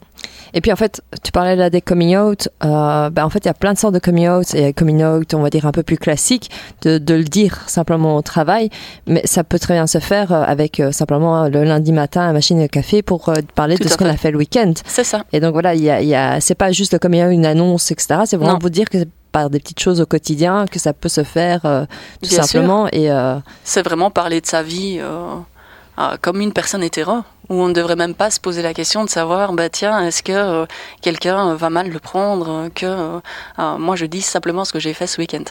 Et 0.52 0.60
puis 0.60 0.72
en 0.72 0.76
fait, 0.76 1.00
tu 1.22 1.32
parlais 1.32 1.54
là 1.56 1.70
des 1.70 1.80
coming 1.80 2.16
out. 2.16 2.48
Euh, 2.64 3.08
ben 3.10 3.24
en 3.24 3.30
fait, 3.30 3.40
il 3.40 3.46
y 3.46 3.50
a 3.50 3.54
plein 3.54 3.72
de 3.72 3.78
sortes 3.78 3.94
de 3.94 3.98
coming 3.98 4.28
out 4.28 4.54
et 4.54 4.72
coming 4.72 5.02
out, 5.04 5.32
on 5.32 5.42
va 5.42 5.50
dire 5.50 5.64
un 5.64 5.72
peu 5.72 5.82
plus 5.82 5.96
classique, 5.96 6.50
de, 6.82 6.98
de 6.98 7.14
le 7.14 7.24
dire 7.24 7.58
simplement 7.68 8.16
au 8.16 8.22
travail. 8.22 8.68
Mais 9.06 9.22
ça 9.24 9.44
peut 9.44 9.58
très 9.58 9.74
bien 9.74 9.86
se 9.86 9.98
faire 9.98 10.32
euh, 10.32 10.42
avec 10.42 10.80
euh, 10.80 10.92
simplement 10.92 11.48
le 11.48 11.64
lundi 11.64 11.92
matin 11.92 12.28
à 12.28 12.32
machine 12.32 12.60
de 12.60 12.66
café 12.66 13.02
pour 13.02 13.32
parler 13.54 13.76
de 13.76 13.88
ce 13.88 13.96
qu'on 13.96 14.06
a 14.06 14.16
fait 14.16 14.32
le 14.32 14.38
week-end. 14.38 14.72
C'est 14.86 15.04
ça. 15.04 15.24
Et 15.32 15.40
donc 15.40 15.52
voilà, 15.52 15.74
il 15.74 15.82
y 15.82 15.90
a, 15.90 16.02
y 16.02 16.14
a 16.14 16.40
c'est 16.40 16.54
pas 16.54 16.72
juste 16.72 16.92
le 16.92 16.98
coming 16.98 17.24
out, 17.24 17.32
une 17.32 17.46
annonce, 17.46 17.90
etc. 17.90 18.22
C'est 18.24 18.36
vraiment 18.36 18.58
vous 18.58 18.70
dire 18.70 18.88
que 18.88 18.98
par 19.32 19.48
des 19.48 19.60
petites 19.60 19.78
choses 19.78 20.00
au 20.00 20.06
quotidien 20.06 20.66
que 20.66 20.80
ça 20.80 20.92
peut 20.92 21.08
se 21.08 21.22
faire 21.22 21.86
tout 22.20 22.28
simplement. 22.28 22.88
Et 22.92 23.08
c'est 23.62 23.82
vraiment 23.82 24.10
parler 24.10 24.40
de 24.40 24.46
sa 24.46 24.62
vie 24.62 25.00
comme 26.22 26.40
une 26.40 26.52
personne 26.52 26.82
hétéro 26.82 27.22
où 27.50 27.54
on 27.54 27.68
ne 27.68 27.74
devrait 27.74 27.96
même 27.96 28.14
pas 28.14 28.30
se 28.30 28.40
poser 28.40 28.62
la 28.62 28.72
question 28.72 29.04
de 29.04 29.10
savoir, 29.10 29.52
bah 29.52 29.68
tiens, 29.68 30.06
est-ce 30.06 30.22
que 30.22 30.32
euh, 30.32 30.66
quelqu'un 31.02 31.54
va 31.56 31.68
mal 31.68 31.90
le 31.90 31.98
prendre, 31.98 32.68
que 32.74 32.86
euh, 32.86 33.76
moi 33.76 33.96
je 33.96 34.06
dis 34.06 34.22
simplement 34.22 34.64
ce 34.64 34.72
que 34.72 34.78
j'ai 34.78 34.94
fait 34.94 35.08
ce 35.08 35.20
week-end. 35.20 35.42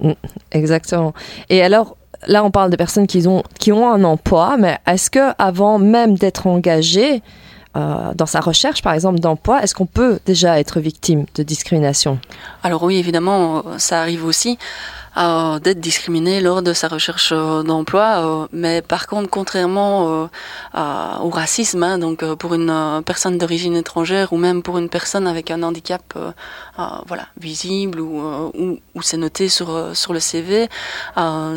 Mm, 0.00 0.12
exactement. 0.52 1.14
Et 1.48 1.62
alors, 1.62 1.96
là, 2.26 2.44
on 2.44 2.50
parle 2.50 2.70
de 2.70 2.76
personnes 2.76 3.06
qui 3.06 3.26
ont, 3.26 3.42
qui 3.58 3.72
ont 3.72 3.90
un 3.90 4.04
emploi, 4.04 4.58
mais 4.58 4.78
est-ce 4.86 5.10
que 5.10 5.32
avant 5.38 5.78
même 5.78 6.16
d'être 6.16 6.46
engagé 6.46 7.22
euh, 7.74 8.12
dans 8.14 8.26
sa 8.26 8.40
recherche, 8.40 8.82
par 8.82 8.92
exemple, 8.92 9.18
d'emploi, 9.18 9.62
est-ce 9.62 9.74
qu'on 9.74 9.86
peut 9.86 10.18
déjà 10.26 10.60
être 10.60 10.78
victime 10.78 11.24
de 11.36 11.42
discrimination? 11.42 12.18
Alors 12.62 12.82
oui, 12.82 12.98
évidemment, 12.98 13.64
ça 13.78 14.00
arrive 14.00 14.26
aussi 14.26 14.58
d'être 15.16 15.80
discriminé 15.80 16.40
lors 16.40 16.62
de 16.62 16.72
sa 16.72 16.88
recherche 16.88 17.30
euh, 17.32 17.62
d'emploi. 17.62 18.24
Euh, 18.24 18.46
mais 18.52 18.82
par 18.82 19.06
contre, 19.06 19.28
contrairement 19.28 20.28
euh, 20.74 21.18
au 21.20 21.30
racisme, 21.30 21.82
hein, 21.82 21.98
donc 21.98 22.24
pour 22.34 22.54
une 22.54 23.02
personne 23.04 23.38
d'origine 23.38 23.76
étrangère 23.76 24.32
ou 24.32 24.36
même 24.36 24.62
pour 24.62 24.78
une 24.78 24.88
personne 24.88 25.26
avec 25.26 25.50
un 25.50 25.62
handicap, 25.62 26.02
voilà, 27.06 27.26
visible 27.38 28.00
ou, 28.00 28.20
ou, 28.54 28.78
ou 28.94 29.02
c'est 29.02 29.18
noté 29.18 29.48
sur 29.48 29.94
sur 29.94 30.12
le 30.12 30.20
CV, 30.20 30.68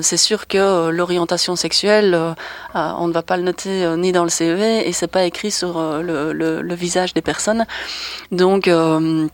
c'est 0.02 0.18
sûr 0.18 0.48
que 0.48 0.90
l'orientation 0.90 1.56
sexuelle, 1.56 2.36
on 2.74 3.08
ne 3.08 3.14
va 3.14 3.22
pas 3.22 3.38
le 3.38 3.44
noter 3.44 3.96
ni 3.98 4.12
dans 4.12 4.24
le 4.24 4.30
CV 4.30 4.88
et 4.88 4.92
c'est 4.92 5.08
pas 5.08 5.24
écrit 5.24 5.52
sur 5.52 5.80
le, 5.80 6.76
visage 6.76 7.14
des 7.14 7.22
personnes. 7.22 7.66
Donc 8.32 8.68
euh, 8.68 9.28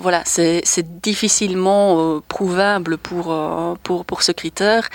voilà, 0.00 0.22
c'est 0.24 1.00
difficilement 1.02 1.98
euh, 1.98 2.20
prouvable 2.28 2.98
pour, 2.98 3.32
euh, 3.32 3.74
pour, 3.82 4.04
pour 4.04 4.22
ce 4.22 4.32
critère. 4.32 4.88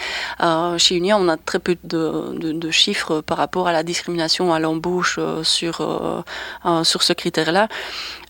chez 0.77 0.95
Union, 0.95 1.17
on 1.19 1.29
a 1.29 1.37
très 1.37 1.59
peu 1.59 1.77
de, 1.83 2.33
de, 2.37 2.71
chiffres 2.71 3.21
par 3.21 3.37
rapport 3.37 3.67
à 3.67 3.71
la 3.71 3.83
discrimination 3.83 4.53
à 4.53 4.59
l'embauche 4.59 5.19
sur, 5.43 6.23
sur 6.83 7.03
ce 7.03 7.13
critère-là. 7.13 7.67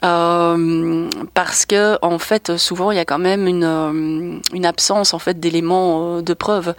parce 0.01 1.65
que 1.65 1.97
en 2.01 2.19
fait, 2.19 2.57
souvent, 2.57 2.91
il 2.91 2.97
y 2.97 2.99
a 2.99 3.05
quand 3.05 3.19
même 3.19 3.47
une, 3.47 4.41
une 4.53 4.65
absence 4.65 5.13
en 5.13 5.19
fait 5.19 5.39
d'éléments 5.39 6.21
de 6.21 6.33
preuve 6.33 6.73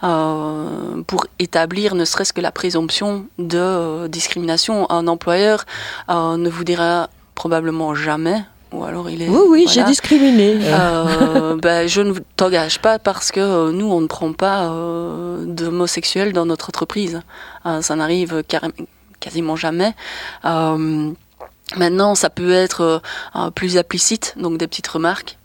pour 0.00 1.26
établir 1.38 1.94
ne 1.94 2.04
serait-ce 2.04 2.32
que 2.32 2.40
la 2.40 2.52
présomption 2.52 3.26
de 3.38 4.06
discrimination. 4.06 4.90
Un 4.90 5.06
employeur 5.08 5.64
ne 6.08 6.48
vous 6.48 6.64
dira 6.64 7.08
probablement 7.34 7.94
jamais 7.94 8.44
ou 8.72 8.84
alors 8.84 9.10
il 9.10 9.22
est. 9.22 9.28
Oui, 9.28 9.42
oui, 9.48 9.66
j'ai 9.68 9.82
discriminé. 9.84 10.58
Euh, 10.62 11.56
ben, 11.62 11.88
je 11.88 12.00
ne 12.00 12.14
t'engage 12.36 12.78
pas 12.80 12.98
parce 12.98 13.32
que 13.32 13.40
euh, 13.40 13.72
nous, 13.72 13.90
on 13.90 14.00
ne 14.00 14.06
prend 14.06 14.32
pas 14.32 14.70
euh, 14.70 15.44
d'homosexuels 15.44 16.32
dans 16.32 16.46
notre 16.46 16.68
entreprise. 16.68 17.20
Euh, 17.66 17.82
ça 17.82 17.96
n'arrive 17.96 18.42
quasiment 19.20 19.56
jamais. 19.56 19.94
maintenant, 21.76 22.14
ça 22.14 22.30
peut 22.30 22.52
être 22.52 23.02
plus 23.54 23.76
implicite, 23.76 24.34
donc 24.38 24.58
des 24.58 24.66
petites 24.66 24.88
remarques. 24.88 25.39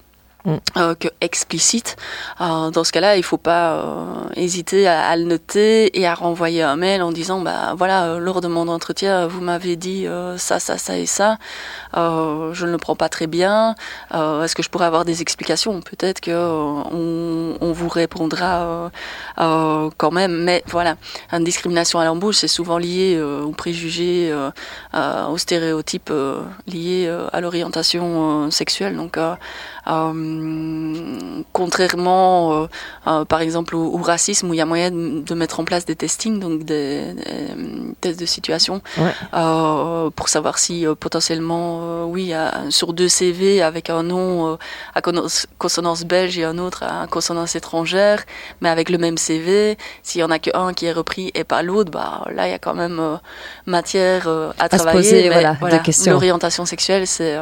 Euh, 0.77 0.93
que 0.93 1.07
explicite. 1.21 1.95
Euh, 2.39 2.69
dans 2.69 2.83
ce 2.83 2.91
cas-là, 2.91 3.17
il 3.17 3.23
faut 3.23 3.37
pas 3.37 3.73
euh, 3.73 4.05
hésiter 4.35 4.87
à, 4.87 5.15
le 5.15 5.23
noter 5.23 5.97
et 5.99 6.05
à 6.05 6.13
renvoyer 6.13 6.61
un 6.61 6.75
mail 6.75 7.01
en 7.01 7.11
disant 7.11 7.41
bah 7.41 7.73
voilà 7.75 8.19
lors 8.19 8.41
de 8.41 8.47
mon 8.47 8.67
entretien 8.67 9.25
vous 9.25 9.41
m'avez 9.41 9.75
dit 9.75 10.05
ça 10.37 10.59
ça 10.59 10.77
ça 10.77 10.97
et 10.97 11.05
ça. 11.05 11.37
je 11.93 12.65
ne 12.65 12.71
le 12.71 12.77
prends 12.77 12.95
pas 12.95 13.09
très 13.09 13.27
bien. 13.27 13.75
Est-ce 14.13 14.55
que 14.55 14.61
je 14.61 14.69
pourrais 14.69 14.85
avoir 14.85 15.05
des 15.05 15.21
explications? 15.21 15.81
Peut-être 15.81 16.21
que 16.21 16.31
on, 16.31 17.57
on, 17.59 17.71
vous 17.71 17.89
répondra 17.89 18.91
quand 19.37 20.11
même. 20.11 20.43
Mais 20.43 20.63
voilà, 20.67 20.95
une 21.31 21.43
discrimination 21.43 21.99
à 21.99 22.05
l'embauche 22.05 22.37
c'est 22.37 22.47
souvent 22.47 22.77
lié 22.77 23.19
aux 23.21 23.51
préjugés, 23.51 24.33
aux 24.93 25.37
stéréotypes 25.37 26.13
liés 26.67 27.11
à 27.31 27.41
l'orientation 27.41 28.51
sexuelle. 28.51 28.95
Donc 28.95 29.17
contrairement, 31.51 32.67
euh, 33.07 33.25
par 33.25 33.41
exemple, 33.41 33.75
au, 33.75 33.97
racisme, 33.97 34.49
où 34.49 34.53
il 34.53 34.57
y 34.57 34.61
a 34.61 34.65
moyen 34.65 34.91
de, 34.91 35.33
mettre 35.33 35.59
en 35.59 35.65
place 35.65 35.85
des 35.85 35.95
testings, 35.95 36.39
donc 36.39 36.63
des, 36.63 37.15
tests 38.01 38.19
de 38.19 38.25
situation, 38.25 38.81
euh, 39.33 40.09
pour 40.09 40.29
savoir 40.29 40.57
si 40.57 40.85
potentiellement, 40.99 42.05
oui, 42.05 42.33
sur 42.69 42.93
deux 42.93 43.07
CV 43.07 43.61
avec 43.61 43.89
un 43.89 44.03
nom 44.03 44.57
à 44.93 45.01
consonance 45.57 46.03
belge 46.03 46.37
et 46.37 46.43
un 46.43 46.57
autre 46.57 46.83
à 46.83 47.07
consonance 47.07 47.55
étrangère, 47.55 48.23
mais 48.61 48.69
avec 48.69 48.89
le 48.89 48.97
même 48.97 49.17
CV, 49.17 49.77
s'il 50.03 50.21
y 50.21 50.23
en 50.23 50.31
a 50.31 50.39
qu'un 50.39 50.73
qui 50.73 50.85
est 50.85 50.91
repris 50.91 51.31
et 51.33 51.43
pas 51.43 51.61
l'autre, 51.61 51.91
bah 51.91 52.25
là, 52.33 52.47
il 52.47 52.51
y 52.51 52.53
a 52.53 52.59
quand 52.59 52.75
même 52.75 53.19
matière 53.65 54.27
à, 54.59 54.69
travailler. 54.69 55.03
Se 55.03 55.09
poser, 55.09 55.29
voilà, 55.29 55.57
L'orientation 56.05 56.65
sexuelle, 56.65 57.07
c'est 57.07 57.37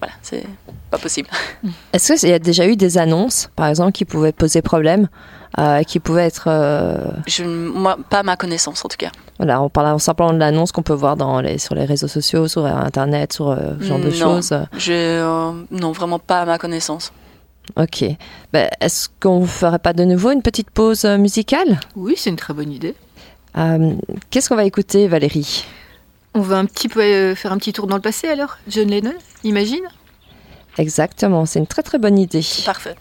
voilà, 0.00 0.14
c'est 0.22 0.44
pas 0.90 0.98
possible. 0.98 1.28
Est-ce 1.92 2.14
qu'il 2.20 2.28
y 2.28 2.32
a 2.32 2.38
déjà 2.38 2.66
eu 2.66 2.76
des 2.76 2.98
annonces, 2.98 3.48
par 3.56 3.66
exemple, 3.68 3.92
qui 3.92 4.04
pouvaient 4.04 4.32
poser 4.32 4.62
problème, 4.62 5.08
euh, 5.58 5.82
qui 5.82 6.00
pouvaient 6.00 6.26
être... 6.26 6.44
euh, 6.48 6.98
Je, 7.26 7.44
moi, 7.44 7.96
pas 8.10 8.18
à 8.18 8.22
ma 8.22 8.36
connaissance 8.36 8.84
en 8.84 8.88
tout 8.88 8.96
cas. 8.98 9.10
voilà, 9.38 9.62
on 9.62 9.68
parle 9.70 9.98
simplement 10.00 10.32
de 10.32 10.38
l'annonce 10.38 10.72
qu'on 10.72 10.82
peut 10.82 10.92
voir 10.92 11.16
dans 11.16 11.40
les, 11.40 11.58
sur 11.58 11.74
les 11.74 11.84
réseaux 11.86 12.08
sociaux, 12.08 12.46
sur 12.48 12.66
Internet, 12.66 13.32
sur 13.32 13.48
euh, 13.50 13.56
ce 13.80 13.84
genre 13.84 13.98
de 14.00 14.10
choses. 14.10 14.52
Je, 14.76 14.92
euh, 14.92 15.52
non, 15.70 15.92
vraiment 15.92 16.18
pas 16.18 16.42
à 16.42 16.44
ma 16.44 16.58
connaissance. 16.58 17.12
Ok. 17.76 18.04
Ben, 18.52 18.68
Est-ce 18.80 19.08
qu'on 19.20 19.40
ne 19.40 19.46
ferait 19.46 19.78
pas 19.80 19.92
de 19.92 20.04
nouveau 20.04 20.30
une 20.30 20.42
petite 20.42 20.70
pause 20.70 21.04
musicale? 21.04 21.80
Oui, 21.96 22.14
c'est 22.16 22.30
une 22.30 22.36
très 22.36 22.54
bonne 22.54 22.70
idée. 22.70 22.94
Euh, 23.56 23.94
Qu'est-ce 24.30 24.48
qu'on 24.50 24.54
va 24.56 24.64
écouter, 24.64 25.08
Valérie? 25.08 25.64
On 26.36 26.42
va 26.42 26.58
un 26.58 26.66
petit 26.66 26.90
peu 26.90 27.00
euh, 27.00 27.34
faire 27.34 27.50
un 27.50 27.56
petit 27.56 27.72
tour 27.72 27.86
dans 27.86 27.96
le 27.96 28.02
passé 28.02 28.28
alors 28.28 28.58
John 28.68 28.88
Lennon, 28.88 29.14
imagine? 29.42 29.88
Exactement, 30.76 31.46
c'est 31.46 31.58
une 31.58 31.66
très 31.66 31.82
très 31.82 31.98
bonne 31.98 32.18
idée. 32.18 32.44
Parfait. 32.66 32.94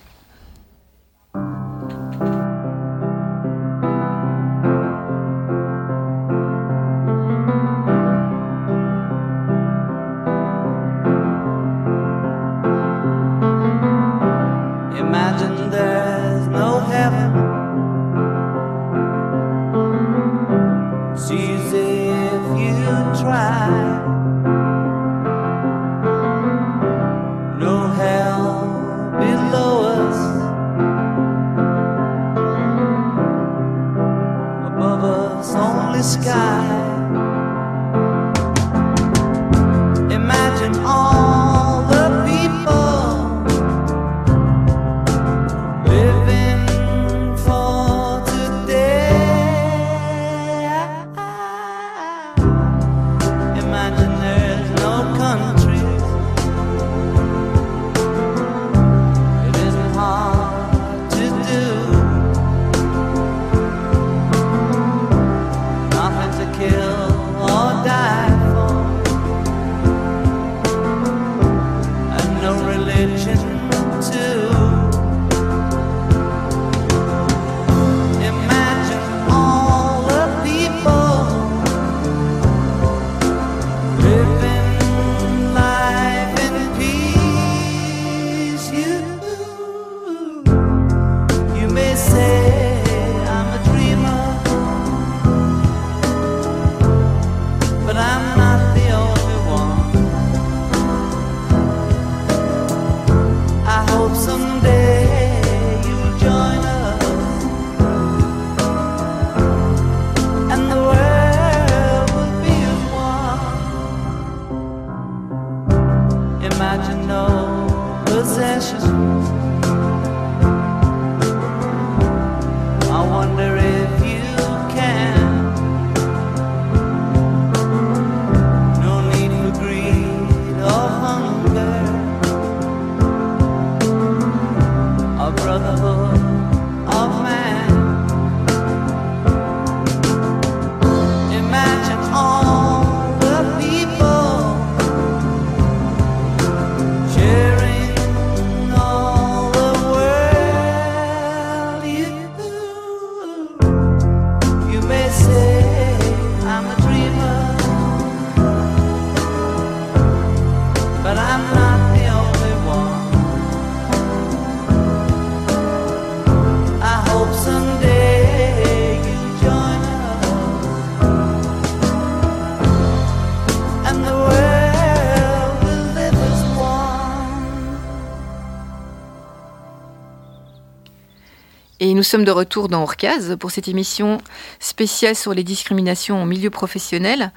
Nous 181.96 182.04
sommes 182.04 182.26
de 182.26 182.32
retour 182.32 182.68
dans 182.68 182.84
Orcaz 182.84 183.38
pour 183.40 183.52
cette 183.52 183.68
émission 183.68 184.20
spéciale 184.60 185.16
sur 185.16 185.34
les 185.34 185.44
discriminations 185.44 186.22
en 186.22 186.26
milieu 186.26 186.50
professionnel. 186.50 187.32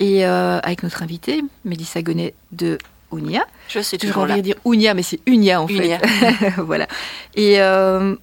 Et 0.00 0.26
euh, 0.26 0.58
avec 0.62 0.82
notre 0.82 1.02
invitée, 1.02 1.42
Mélissa 1.64 2.02
Gonnet 2.02 2.34
de 2.50 2.78
Unia. 3.12 3.46
Je 3.68 3.78
suis 3.78 3.98
Toujours 3.98 4.24
envie 4.24 4.36
de 4.36 4.40
dire 4.40 4.56
Unia, 4.66 4.94
mais 4.94 5.04
c'est 5.04 5.20
Unia 5.26 5.62
en 5.62 5.68
Unia. 5.68 6.00
fait. 6.00 6.50
voilà. 6.58 6.88
Et 7.36 7.60
euh, 7.60 8.16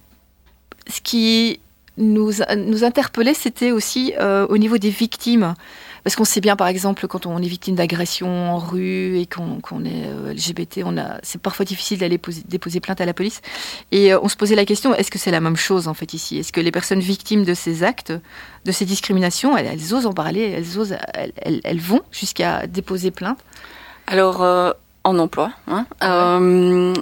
ce 0.86 1.00
qui 1.00 1.60
nous, 1.96 2.30
nous 2.56 2.84
interpellait, 2.84 3.34
c'était 3.34 3.72
aussi 3.72 4.12
euh, 4.20 4.46
au 4.48 4.58
niveau 4.58 4.76
des 4.76 4.90
victimes. 4.90 5.54
Parce 6.04 6.16
qu'on 6.16 6.24
sait 6.24 6.40
bien, 6.40 6.56
par 6.56 6.66
exemple, 6.68 7.06
quand 7.06 7.26
on 7.26 7.38
est 7.38 7.46
victime 7.46 7.74
d'agression 7.74 8.28
en 8.50 8.58
rue 8.58 9.18
et 9.18 9.26
qu'on 9.26 9.58
est 9.84 10.06
euh, 10.06 10.32
LGBT, 10.32 10.82
on 10.84 10.96
a, 10.96 11.18
c'est 11.22 11.40
parfois 11.40 11.64
difficile 11.64 11.98
d'aller 11.98 12.18
poser- 12.18 12.42
déposer 12.48 12.80
plainte 12.80 13.00
à 13.00 13.06
la 13.06 13.12
police. 13.14 13.40
Et 13.92 14.12
euh, 14.12 14.18
on 14.22 14.28
se 14.28 14.36
posait 14.36 14.54
la 14.54 14.64
question 14.64 14.94
est-ce 14.94 15.10
que 15.10 15.18
c'est 15.18 15.30
la 15.30 15.40
même 15.40 15.56
chose 15.56 15.88
en 15.88 15.94
fait 15.94 16.14
ici? 16.14 16.38
Est-ce 16.38 16.52
que 16.52 16.60
les 16.60 16.70
personnes 16.72 17.00
victimes 17.00 17.44
de 17.44 17.54
ces 17.54 17.82
actes, 17.82 18.12
de 18.64 18.72
ces 18.72 18.84
discriminations, 18.84 19.56
elles, 19.56 19.66
elles 19.66 19.94
osent 19.94 20.06
en 20.06 20.12
parler, 20.12 20.40
elles 20.56 20.78
osent, 20.78 20.96
elles, 21.14 21.32
elles- 21.36 21.60
elles 21.64 21.80
vont 21.80 22.00
jusqu'à 22.10 22.66
déposer 22.66 23.10
plainte? 23.10 23.38
Alors, 24.06 24.42
euh, 24.42 24.72
en 25.04 25.18
emploi, 25.18 25.52
hein, 25.68 25.86
euh, 26.02 26.92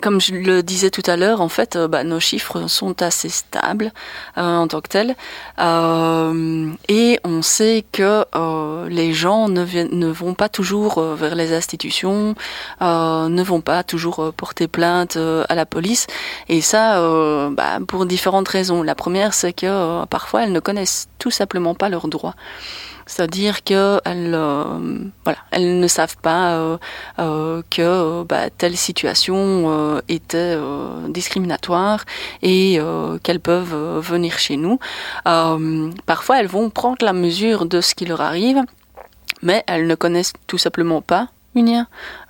comme 0.00 0.20
je 0.20 0.34
le 0.34 0.62
disais 0.62 0.90
tout 0.90 1.02
à 1.06 1.16
l'heure, 1.16 1.40
en 1.40 1.48
fait, 1.48 1.76
euh, 1.76 1.88
bah, 1.88 2.04
nos 2.04 2.20
chiffres 2.20 2.66
sont 2.68 3.00
assez 3.02 3.28
stables 3.28 3.92
euh, 4.36 4.42
en 4.42 4.68
tant 4.68 4.80
que 4.80 4.88
tels. 4.88 5.16
Euh, 5.58 6.70
et 6.88 7.18
on 7.24 7.42
sait 7.42 7.84
que 7.92 8.24
euh, 8.34 8.88
les 8.88 9.12
gens 9.12 9.48
ne, 9.48 9.64
ne 9.64 10.06
vont 10.08 10.34
pas 10.34 10.48
toujours 10.48 10.98
euh, 10.98 11.14
vers 11.14 11.34
les 11.34 11.54
institutions, 11.54 12.34
euh, 12.82 13.28
ne 13.28 13.42
vont 13.42 13.62
pas 13.62 13.82
toujours 13.82 14.32
porter 14.36 14.68
plainte 14.68 15.16
à 15.16 15.54
la 15.54 15.66
police. 15.66 16.06
Et 16.48 16.60
ça, 16.60 17.00
bah, 17.50 17.78
pour 17.86 18.06
différentes 18.06 18.48
raisons. 18.48 18.82
La 18.82 18.94
première, 18.94 19.34
c'est 19.34 19.52
que 19.52 20.04
parfois, 20.06 20.44
elles 20.44 20.52
ne 20.52 20.60
connaissent 20.60 21.08
tout 21.18 21.30
simplement 21.30 21.74
pas 21.74 21.88
leurs 21.88 22.08
droits. 22.08 22.34
C'est-à-dire 23.06 23.62
qu'elles 23.62 24.02
euh, 24.04 24.98
voilà, 25.24 25.38
elles 25.52 25.78
ne 25.78 25.86
savent 25.86 26.16
pas 26.20 26.56
euh, 26.56 26.76
euh, 27.20 27.62
que 27.70 27.80
euh, 27.82 28.24
bah, 28.24 28.50
telle 28.50 28.76
situation 28.76 29.36
euh, 29.36 30.00
était 30.08 30.58
discriminatoire 31.08 32.04
et 32.42 32.78
qu'elles 33.22 33.40
peuvent 33.40 34.00
venir 34.00 34.38
chez 34.38 34.56
nous. 34.56 34.78
Parfois, 35.24 36.40
elles 36.40 36.46
vont 36.46 36.70
prendre 36.70 37.04
la 37.04 37.12
mesure 37.12 37.66
de 37.66 37.80
ce 37.80 37.94
qui 37.94 38.04
leur 38.06 38.20
arrive, 38.20 38.62
mais 39.42 39.62
elles 39.66 39.86
ne 39.86 39.94
connaissent 39.94 40.32
tout 40.46 40.58
simplement 40.58 41.00
pas 41.00 41.28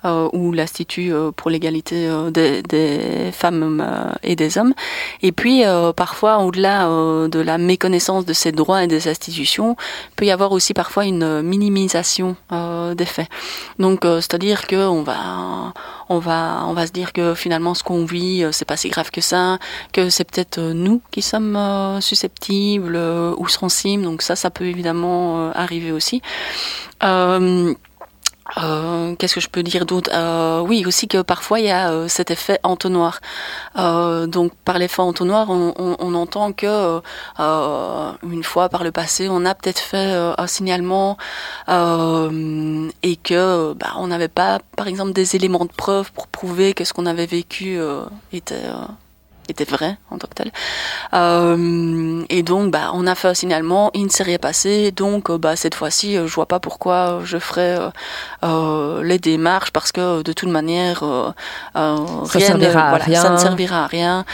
Euh, 0.05 0.29
ou 0.31 0.53
l'Institut 0.53 1.11
euh, 1.11 1.31
pour 1.31 1.49
l'égalité 1.49 2.07
euh, 2.07 2.31
des, 2.31 3.31
femmes 3.33 4.15
et 4.23 4.35
des 4.37 4.57
hommes. 4.57 4.73
Et 5.21 5.31
puis, 5.31 5.63
parfois, 5.95 6.39
au-delà 6.39 6.87
de 7.27 7.39
la 7.39 7.57
méconnaissance 7.57 8.25
de 8.25 8.33
ces 8.33 8.51
droits 8.51 8.83
et 8.83 8.87
des 8.87 9.07
institutions, 9.07 9.75
peut 10.15 10.25
y 10.25 10.31
avoir 10.31 10.51
aussi 10.51 10.73
parfois 10.73 11.05
une 11.05 11.41
minimisation 11.41 12.35
des 12.51 13.05
faits. 13.05 13.27
Donc, 13.79 14.01
c'est-à-dire 14.03 14.65
que 14.67 14.75
on 14.75 15.03
va, 15.03 15.73
on 16.09 16.19
va, 16.19 16.63
on 16.67 16.73
va 16.73 16.87
se 16.87 16.91
dire 16.91 17.13
que 17.13 17.35
finalement, 17.35 17.73
ce 17.73 17.83
qu'on 17.83 18.05
vit, 18.05 18.45
c'est 18.51 18.65
pas 18.65 18.77
si 18.77 18.89
grave 18.89 19.11
que 19.11 19.21
ça, 19.21 19.57
que 19.91 20.09
c'est 20.09 20.23
peut-être 20.23 20.59
nous 20.59 21.01
qui 21.11 21.21
sommes 21.21 21.59
susceptibles 22.01 22.97
ou 23.37 23.47
sensibles. 23.47 24.03
Donc 24.03 24.21
ça, 24.21 24.35
ça 24.35 24.49
peut 24.49 24.65
évidemment 24.65 25.51
arriver 25.51 25.91
aussi. 25.91 26.21
Euh, 28.57 29.15
Qu'est-ce 29.15 29.35
que 29.35 29.41
je 29.41 29.49
peux 29.49 29.63
dire 29.63 29.85
d'autre? 29.85 30.09
Euh, 30.13 30.61
Oui, 30.61 30.83
aussi 30.85 31.07
que 31.07 31.21
parfois 31.21 31.59
il 31.59 31.65
y 31.65 31.71
a 31.71 31.91
euh, 31.91 32.07
cet 32.07 32.31
effet 32.31 32.59
entonnoir. 32.63 33.19
Euh, 33.77 34.25
donc 34.27 34.53
par 34.65 34.77
l'effet 34.79 35.01
entonnoir, 35.01 35.49
on, 35.49 35.73
on, 35.77 35.95
on 35.99 36.13
entend 36.15 36.53
que 36.53 37.01
euh, 37.39 38.11
une 38.23 38.43
fois 38.43 38.69
par 38.69 38.83
le 38.83 38.91
passé, 38.91 39.27
on 39.29 39.45
a 39.45 39.53
peut-être 39.55 39.79
fait 39.79 40.13
euh, 40.13 40.33
un 40.37 40.47
signalement 40.47 41.17
euh, 41.69 42.89
et 43.03 43.15
que 43.17 43.73
bah, 43.73 43.93
on 43.97 44.07
n'avait 44.07 44.27
pas, 44.27 44.59
par 44.75 44.87
exemple, 44.87 45.13
des 45.13 45.35
éléments 45.35 45.65
de 45.65 45.71
preuve 45.71 46.11
pour 46.13 46.27
prouver 46.27 46.73
que 46.73 46.83
ce 46.85 46.93
qu'on 46.93 47.05
avait 47.05 47.25
vécu 47.25 47.77
euh, 47.77 48.05
était 48.31 48.55
euh, 48.55 48.73
était 49.49 49.63
vrai 49.65 49.97
en 50.11 50.17
tant 50.17 50.27
que 50.27 50.33
tel. 50.35 50.51
Euh, 51.13 52.23
et 52.29 52.43
donc, 52.43 52.71
bah, 52.71 52.91
on 52.93 53.07
a 53.07 53.15
fait 53.15 53.27
un 53.29 53.33
signalement, 53.33 53.91
il 53.93 54.05
ne 54.05 54.09
s'est 54.09 54.23
rien 54.23 54.37
passé, 54.37 54.91
donc 54.91 55.29
euh, 55.29 55.37
bah, 55.37 55.55
cette 55.55 55.75
fois-ci, 55.75 56.17
euh, 56.17 56.27
je 56.27 56.33
vois 56.33 56.45
pas 56.45 56.59
pourquoi 56.59 57.19
je 57.23 57.37
ferais 57.37 57.77
euh, 58.43 59.03
les 59.03 59.19
démarches 59.19 59.71
parce 59.71 59.91
que 59.91 60.21
de 60.21 60.33
toute 60.33 60.49
manière, 60.49 61.03
euh, 61.03 61.31
Ça 61.73 61.95
rien 62.39 62.55
ne- 62.55 62.61
servira 62.61 62.81
à 62.85 62.89
voilà, 62.89 63.05
rien. 63.05 63.21
ça 63.21 63.29
ne 63.29 63.37
servira 63.37 63.83
à 63.83 63.87
rien. 63.87 64.25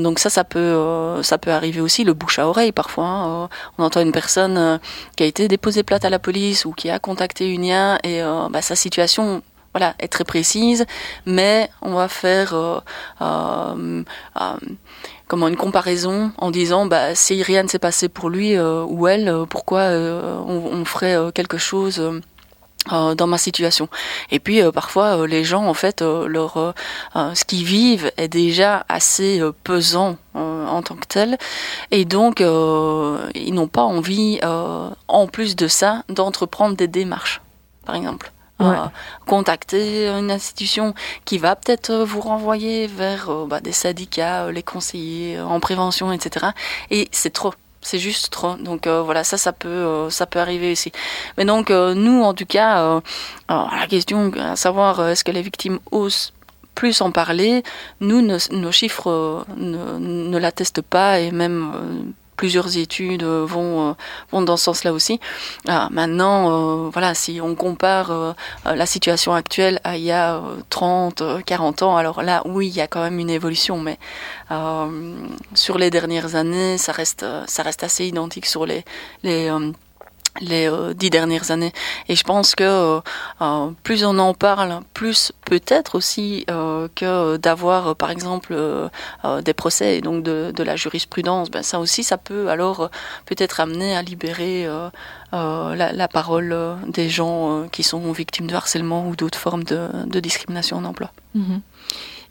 Donc 0.00 0.18
ça, 0.18 0.30
ça 0.30 0.44
peut, 0.44 1.20
ça 1.22 1.38
peut 1.38 1.50
arriver 1.50 1.80
aussi, 1.80 2.04
le 2.04 2.14
bouche 2.14 2.38
à 2.38 2.46
oreille 2.46 2.72
parfois. 2.72 3.04
hein. 3.06 3.48
On 3.78 3.84
entend 3.84 4.00
une 4.00 4.12
personne 4.12 4.78
qui 5.16 5.22
a 5.22 5.26
été 5.26 5.48
déposée 5.48 5.82
plainte 5.82 6.04
à 6.04 6.10
la 6.10 6.18
police 6.18 6.64
ou 6.64 6.72
qui 6.72 6.90
a 6.90 6.98
contacté 6.98 7.48
Unia 7.50 7.98
et 8.04 8.22
euh, 8.22 8.48
bah, 8.50 8.62
sa 8.62 8.74
situation 8.76 9.42
voilà, 9.72 9.94
est 10.00 10.08
très 10.08 10.24
précise, 10.24 10.84
mais 11.26 11.70
on 11.80 11.94
va 11.94 12.08
faire 12.08 12.54
euh, 12.54 12.80
euh, 13.20 14.02
euh, 14.40 14.56
comment 15.28 15.46
une 15.46 15.56
comparaison 15.56 16.32
en 16.38 16.50
disant 16.50 16.86
bah, 16.86 17.14
si 17.14 17.42
rien 17.42 17.62
ne 17.62 17.68
s'est 17.68 17.78
passé 17.78 18.08
pour 18.08 18.30
lui 18.30 18.56
euh, 18.56 18.82
ou 18.84 19.06
elle, 19.06 19.28
euh, 19.28 19.44
pourquoi 19.46 19.82
on, 19.82 20.70
on 20.72 20.84
ferait 20.84 21.16
quelque 21.34 21.58
chose 21.58 22.02
dans 22.88 23.26
ma 23.26 23.38
situation. 23.38 23.88
Et 24.30 24.40
puis 24.40 24.60
parfois 24.72 25.26
les 25.26 25.44
gens 25.44 25.66
en 25.66 25.74
fait 25.74 26.00
leur 26.02 26.74
ce 27.14 27.44
qu'ils 27.44 27.64
vivent 27.64 28.10
est 28.16 28.28
déjà 28.28 28.86
assez 28.88 29.40
pesant 29.64 30.16
en 30.34 30.82
tant 30.82 30.96
que 30.96 31.06
tel 31.06 31.38
et 31.90 32.04
donc 32.06 32.40
ils 32.40 33.54
n'ont 33.54 33.68
pas 33.68 33.82
envie 33.82 34.40
en 34.42 35.26
plus 35.26 35.56
de 35.56 35.68
ça 35.68 36.04
d'entreprendre 36.08 36.74
des 36.74 36.88
démarches 36.88 37.42
par 37.84 37.94
exemple. 37.94 38.32
Euh, 38.60 38.86
contacter 39.26 40.08
une 40.08 40.30
institution 40.30 40.94
qui 41.24 41.38
va 41.38 41.56
peut-être 41.56 41.94
vous 42.04 42.20
renvoyer 42.20 42.88
vers 42.88 43.30
euh, 43.30 43.46
bah, 43.46 43.60
des 43.60 43.72
syndicats, 43.72 44.44
euh, 44.44 44.52
les 44.52 44.62
conseillers 44.62 45.40
en 45.40 45.60
prévention, 45.60 46.12
etc. 46.12 46.46
Et 46.90 47.08
c'est 47.12 47.32
trop. 47.32 47.54
C'est 47.80 47.98
juste 47.98 48.30
trop. 48.30 48.56
Donc 48.56 48.86
euh, 48.86 49.00
voilà, 49.02 49.24
ça, 49.24 49.38
ça 49.38 49.52
peut, 49.52 50.10
ça 50.10 50.26
peut 50.26 50.38
arriver 50.40 50.72
aussi. 50.72 50.92
Mais 51.38 51.44
donc 51.44 51.70
nous, 51.70 52.22
en 52.22 52.34
tout 52.34 52.44
cas, 52.44 53.00
la 53.48 53.86
question 53.88 54.30
à 54.38 54.56
savoir 54.56 55.08
est-ce 55.08 55.24
que 55.24 55.30
les 55.30 55.42
victimes 55.42 55.78
osent 55.90 56.32
plus 56.74 57.00
en 57.00 57.10
parler, 57.10 57.62
nous, 58.00 58.20
nos, 58.22 58.72
chiffres 58.72 59.44
ne, 59.56 59.98
ne 59.98 60.38
l'attestent 60.38 60.82
pas 60.82 61.20
et 61.20 61.30
même 61.30 62.12
plusieurs 62.40 62.78
études 62.78 63.22
euh, 63.22 63.44
vont, 63.46 63.90
euh, 63.90 63.92
vont 64.32 64.40
dans 64.40 64.56
ce 64.56 64.64
sens-là 64.64 64.94
aussi. 64.94 65.20
Ah, 65.68 65.88
maintenant, 65.90 66.86
euh, 66.86 66.88
voilà, 66.88 67.12
si 67.12 67.38
on 67.42 67.54
compare 67.54 68.34
la 68.64 68.86
situation 68.86 69.34
actuelle 69.34 69.78
à 69.84 69.98
il 69.98 70.04
y 70.04 70.10
a 70.10 70.36
euh, 70.36 70.56
30, 70.70 71.20
euh, 71.20 71.40
40 71.44 71.82
ans, 71.82 71.98
alors 71.98 72.22
là, 72.22 72.40
oui, 72.46 72.68
il 72.68 72.74
y 72.74 72.80
a 72.80 72.86
quand 72.86 73.02
même 73.02 73.18
une 73.18 73.28
évolution, 73.28 73.78
mais 73.78 73.98
sur 75.54 75.76
les 75.76 75.90
dernières 75.90 76.34
années, 76.34 76.78
ça 76.78 76.92
reste, 76.92 77.26
ça 77.46 77.62
reste 77.62 77.84
assez 77.84 78.06
identique 78.06 78.46
sur 78.46 78.64
les, 78.64 78.84
les, 79.22 79.50
les 80.40 80.68
euh, 80.68 80.94
dix 80.94 81.10
dernières 81.10 81.50
années. 81.50 81.72
Et 82.08 82.16
je 82.16 82.24
pense 82.24 82.54
que 82.54 82.64
euh, 82.64 83.00
euh, 83.40 83.70
plus 83.82 84.04
on 84.04 84.18
en 84.18 84.34
parle, 84.34 84.80
plus 84.94 85.32
peut-être 85.44 85.96
aussi 85.96 86.44
que 86.46 87.36
d'avoir, 87.36 87.96
par 87.96 88.10
exemple, 88.10 88.56
des 89.42 89.54
procès 89.54 89.98
et 89.98 90.00
donc 90.00 90.22
de, 90.22 90.62
la 90.62 90.76
jurisprudence, 90.76 91.50
ben, 91.50 91.62
ça 91.62 91.80
aussi, 91.80 92.04
ça 92.04 92.18
peut 92.18 92.48
alors 92.48 92.90
peut-être 93.26 93.60
amener 93.60 93.96
à 93.96 94.02
libérer 94.02 94.68
la, 95.32 95.92
la 95.92 96.08
parole 96.08 96.56
des 96.86 97.08
gens 97.08 97.66
qui 97.72 97.82
sont 97.82 98.12
victimes 98.12 98.46
de 98.46 98.54
harcèlement 98.54 99.08
ou 99.08 99.16
d'autres 99.16 99.38
formes 99.38 99.64
de, 99.64 99.88
de 100.06 100.20
discrimination 100.20 100.76
en 100.76 100.84
emploi. 100.84 101.10
Mhm. 101.34 101.60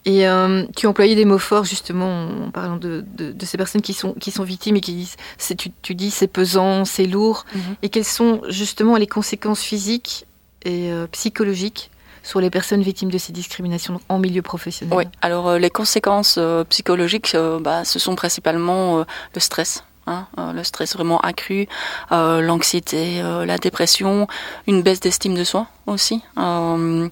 Et 0.05 0.27
euh, 0.27 0.65
tu 0.75 0.87
employais 0.87 1.15
des 1.15 1.25
mots 1.25 1.37
forts 1.37 1.65
justement 1.65 2.27
en 2.47 2.51
parlant 2.51 2.77
de, 2.77 3.03
de, 3.17 3.31
de 3.33 3.45
ces 3.45 3.57
personnes 3.57 3.81
qui 3.81 3.93
sont, 3.93 4.13
qui 4.13 4.31
sont 4.31 4.43
victimes 4.43 4.77
et 4.77 4.81
qui 4.81 4.93
disent, 4.93 5.17
c'est- 5.37 5.55
tu, 5.55 5.71
tu 5.81 5.93
dis 5.93 6.09
c'est 6.09 6.27
pesant, 6.27 6.85
c'est 6.85 7.05
lourd. 7.05 7.45
Mhm. 7.53 7.61
Et 7.83 7.89
quelles 7.89 8.05
sont 8.05 8.41
justement 8.49 8.95
les 8.95 9.07
conséquences 9.07 9.61
physiques 9.61 10.25
et 10.63 10.91
euh, 10.91 11.05
psychologiques 11.11 11.91
sur 12.23 12.39
les 12.41 12.49
personnes 12.49 12.81
victimes 12.81 13.11
de 13.11 13.17
ces 13.17 13.33
discriminations 13.33 13.99
en 14.09 14.19
milieu 14.19 14.41
professionnel? 14.41 14.97
Oui, 14.97 15.03
alors 15.21 15.47
euh, 15.49 15.57
les 15.59 15.69
conséquences 15.69 16.35
euh, 16.37 16.63
psychologiques, 16.63 17.33
euh, 17.35 17.59
bah, 17.59 17.83
ce 17.85 17.99
sont 17.99 18.15
principalement 18.15 18.99
euh, 18.99 19.03
le 19.35 19.39
stress. 19.41 19.83
Hein, 20.09 20.27
euh, 20.37 20.51
le 20.53 20.63
stress 20.63 20.95
vraiment 20.95 21.19
accru, 21.19 21.67
euh, 22.11 22.41
l'anxiété, 22.41 23.21
euh, 23.21 23.45
la 23.45 23.57
dépression, 23.57 24.27
une 24.67 24.81
baisse 24.81 24.99
d'estime 24.99 25.35
de 25.35 25.43
soi 25.43 25.67
aussi, 25.87 26.21
une 26.37 27.09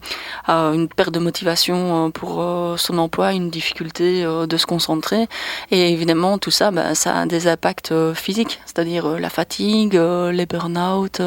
perte 0.95 1.13
de 1.13 1.19
motivation 1.19 2.11
pour 2.11 2.45
son 2.77 2.97
emploi, 2.99 3.33
une 3.33 3.49
difficulté 3.49 4.23
de 4.23 4.57
se 4.57 4.67
concentrer. 4.67 5.27
Et 5.71 5.91
évidemment, 5.91 6.37
tout 6.37 6.51
ça, 6.51 6.69
bah, 6.69 6.93
ça 6.93 7.21
a 7.21 7.25
des 7.25 7.47
impacts 7.47 7.93
physiques, 8.13 8.59
c'est-à-dire 8.67 9.19
la 9.19 9.29
fatigue, 9.31 9.95
les 9.95 10.45
burn-out, 10.45 11.21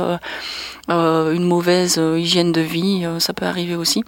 une 0.88 1.44
mauvaise 1.44 1.96
hygiène 1.96 2.52
de 2.52 2.60
vie, 2.60 3.04
ça 3.18 3.32
peut 3.32 3.46
arriver 3.46 3.74
aussi. 3.74 4.04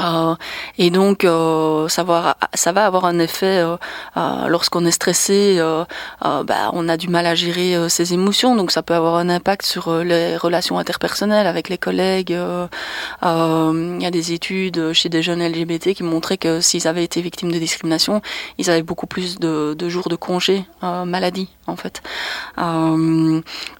Euh, 0.00 0.34
et 0.78 0.90
donc, 0.90 1.24
euh, 1.24 1.88
ça, 1.88 2.02
va, 2.02 2.36
ça 2.54 2.72
va 2.72 2.86
avoir 2.86 3.04
un 3.04 3.18
effet 3.18 3.58
euh, 3.58 3.76
euh, 4.16 4.48
lorsqu'on 4.48 4.84
est 4.84 4.90
stressé. 4.90 5.56
Euh, 5.58 5.84
euh, 6.24 6.42
bah, 6.42 6.70
on 6.72 6.88
a 6.88 6.96
du 6.96 7.08
mal 7.08 7.26
à 7.26 7.34
gérer 7.34 7.88
ses 7.88 8.12
émotions, 8.12 8.56
donc 8.56 8.70
ça 8.70 8.82
peut 8.82 8.94
avoir 8.94 9.16
un 9.16 9.28
impact 9.28 9.64
sur 9.64 10.02
les 10.02 10.36
relations 10.36 10.78
interpersonnelles 10.78 11.46
avec 11.46 11.68
les 11.68 11.78
collègues. 11.78 12.30
Il 12.30 14.02
y 14.02 14.06
a 14.06 14.10
des 14.10 14.32
études 14.32 14.92
chez 14.92 15.08
des 15.08 15.22
jeunes 15.22 15.46
LGBT 15.46 15.94
qui 15.94 16.02
montraient 16.02 16.38
que 16.38 16.60
s'ils 16.60 16.88
avaient 16.88 17.04
été 17.04 17.20
victimes 17.20 17.52
de 17.52 17.58
discrimination, 17.58 18.22
ils 18.58 18.70
avaient 18.70 18.82
beaucoup 18.82 19.06
plus 19.06 19.38
de, 19.38 19.74
de 19.74 19.88
jours 19.88 20.08
de 20.08 20.16
congé 20.16 20.64
maladie, 20.82 21.48
en 21.66 21.76
fait. 21.76 22.02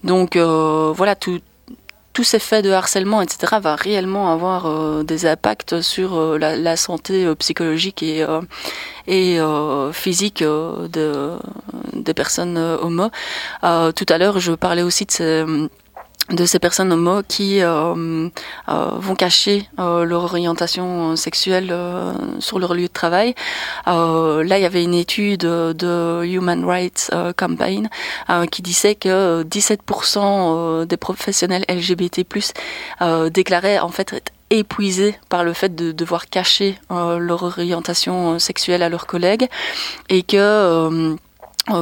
Donc 0.04 0.36
voilà, 0.36 1.14
tout, 1.16 1.40
tous 2.14 2.24
ces 2.24 2.38
faits 2.38 2.64
de 2.64 2.70
harcèlement, 2.70 3.20
etc., 3.20 3.56
va 3.60 3.74
réellement 3.74 4.32
avoir 4.32 4.66
euh, 4.66 5.02
des 5.02 5.26
impacts 5.26 5.80
sur 5.82 6.14
euh, 6.14 6.38
la, 6.38 6.76
santé 6.76 7.26
euh, 7.26 7.34
psychologique 7.34 8.02
et, 8.02 8.24
physique 9.92 10.42
de, 10.42 11.36
des 11.92 12.14
personnes 12.14 12.56
homo. 12.56 13.10
Tout 13.62 14.06
à 14.08 14.18
l'heure, 14.18 14.38
je 14.38 14.52
parlais 14.52 14.82
aussi 14.82 15.04
de 15.04 15.10
ces 15.10 15.44
de 16.30 16.46
ces 16.46 16.58
personnes 16.58 16.92
homo 16.92 17.22
qui 17.26 17.60
euh, 17.60 18.28
euh, 18.68 18.90
vont 18.98 19.14
cacher 19.14 19.68
euh, 19.78 20.04
leur 20.04 20.24
orientation 20.24 21.16
sexuelle 21.16 21.68
euh, 21.70 22.14
sur 22.38 22.58
leur 22.58 22.74
lieu 22.74 22.84
de 22.84 22.92
travail. 22.92 23.34
Euh, 23.88 24.42
là, 24.42 24.58
il 24.58 24.62
y 24.62 24.66
avait 24.66 24.82
une 24.82 24.94
étude 24.94 25.40
de 25.40 26.24
Human 26.24 26.64
Rights 26.64 27.10
euh, 27.12 27.32
Campaign 27.36 27.90
euh, 28.30 28.46
qui 28.46 28.62
disait 28.62 28.94
que 28.94 29.42
17% 29.42 30.18
euh, 30.18 30.84
des 30.86 30.96
professionnels 30.96 31.64
LGBT+ 31.68 32.24
euh, 33.02 33.28
déclaraient 33.28 33.78
en 33.78 33.90
fait 33.90 34.12
être 34.14 34.32
épuisés 34.50 35.16
par 35.28 35.44
le 35.44 35.52
fait 35.52 35.74
de 35.74 35.92
devoir 35.92 36.26
cacher 36.26 36.78
euh, 36.90 37.18
leur 37.18 37.42
orientation 37.42 38.38
sexuelle 38.38 38.82
à 38.82 38.88
leurs 38.88 39.06
collègues 39.06 39.48
et 40.08 40.22
que 40.22 40.36
euh, 40.36 40.74
euh, 40.74 41.16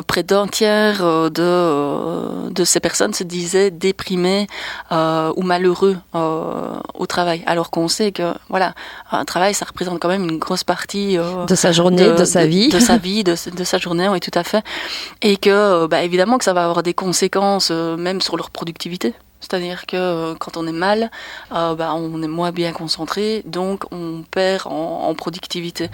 près 0.07 0.23
d'un 0.23 0.47
tiers 0.47 1.03
euh, 1.03 1.29
de, 1.29 1.43
euh, 1.43 2.51
de 2.51 2.65
ces 2.65 2.81
personnes 2.81 3.13
se 3.15 3.25
disaient 3.25 3.71
déprimés 3.71 4.47
euh, 4.93 5.33
ou 5.37 5.43
malheureux 5.43 5.97
euh, 6.15 6.79
au 6.95 7.07
travail, 7.07 7.43
alors 7.47 7.71
qu'on 7.71 7.89
sait 7.89 8.13
que 8.13 8.33
voilà, 8.49 8.75
un 9.11 9.25
travail, 9.25 9.55
ça 9.55 9.65
représente 9.65 10.01
quand 10.01 10.09
même 10.09 10.29
une 10.29 10.39
grosse 10.39 10.65
partie 10.65 11.19
euh, 11.19 11.47
De 11.47 11.55
sa 11.55 11.73
journée, 11.73 12.13
de, 12.13 12.25
sa 12.25 12.47
vie. 12.47 12.69
de 12.69 12.79
sa 12.79 12.97
vie, 12.99 13.25
de, 13.25 13.35
de 13.51 13.65
sa 13.65 13.79
journée, 13.79 14.09
oui, 14.09 14.21
tout 14.21 14.37
à 14.39 14.45
fait, 14.45 14.65
et 15.21 15.37
que 15.37 15.51
euh, 15.51 15.89
bah, 15.89 16.03
évidemment 16.03 16.39
que 16.39 16.45
ça 16.45 16.53
va 16.53 16.65
avoir 16.65 16.83
des 16.83 16.95
conséquences 16.95 17.71
euh, 17.73 17.97
même 17.97 18.21
sur 18.21 18.37
leur 18.37 18.51
productivité. 18.51 19.15
C'est-à-dire 19.43 19.87
que 19.87 19.97
euh, 19.97 20.35
quand 20.37 20.57
on 20.57 20.67
est 20.67 20.73
mal, 20.73 21.11
euh, 21.53 21.75
bah, 21.75 21.93
on 21.95 22.23
est 22.23 22.29
moins 22.29 22.53
bien 22.53 22.73
concentré, 22.73 23.43
donc 23.45 23.85
on 23.93 24.23
perd 24.31 24.63
en, 24.67 25.15
productivité. 25.15 25.91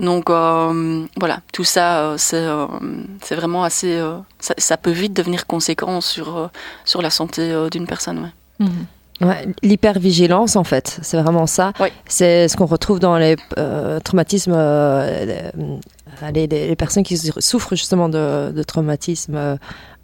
Donc 0.00 0.28
euh, 0.28 1.04
voilà, 1.16 1.40
tout 1.52 1.64
ça, 1.64 2.16
c'est 2.18 2.44
vraiment 3.30 3.62
assez. 3.62 4.02
ça, 4.40 4.76
peut 4.76 4.90
vite 4.90 5.12
devenir 5.12 5.46
conséquent 5.46 6.00
sur, 6.00 6.50
sur 6.84 7.00
la 7.02 7.10
santé 7.10 7.68
d'une 7.70 7.86
personne. 7.86 8.32
ouais. 8.60 8.66
Ouais, 9.20 9.48
L'hypervigilance, 9.62 10.56
en 10.56 10.64
fait, 10.64 10.98
c'est 11.02 11.20
vraiment 11.20 11.46
ça. 11.46 11.72
Oui. 11.80 11.88
C'est 12.06 12.48
ce 12.48 12.56
qu'on 12.56 12.66
retrouve 12.66 12.98
dans 13.00 13.16
les 13.16 13.36
euh, 13.56 13.98
traumatismes, 14.00 14.52
euh, 14.54 15.50
les, 16.34 16.46
les- 16.46 16.68
les 16.68 16.76
personnes 16.76 17.02
qui 17.02 17.16
souffrent 17.16 17.74
justement 17.76 18.08
de, 18.08 18.52
de 18.52 18.62
traumatisme, 18.62 19.34
euh, 19.36 19.56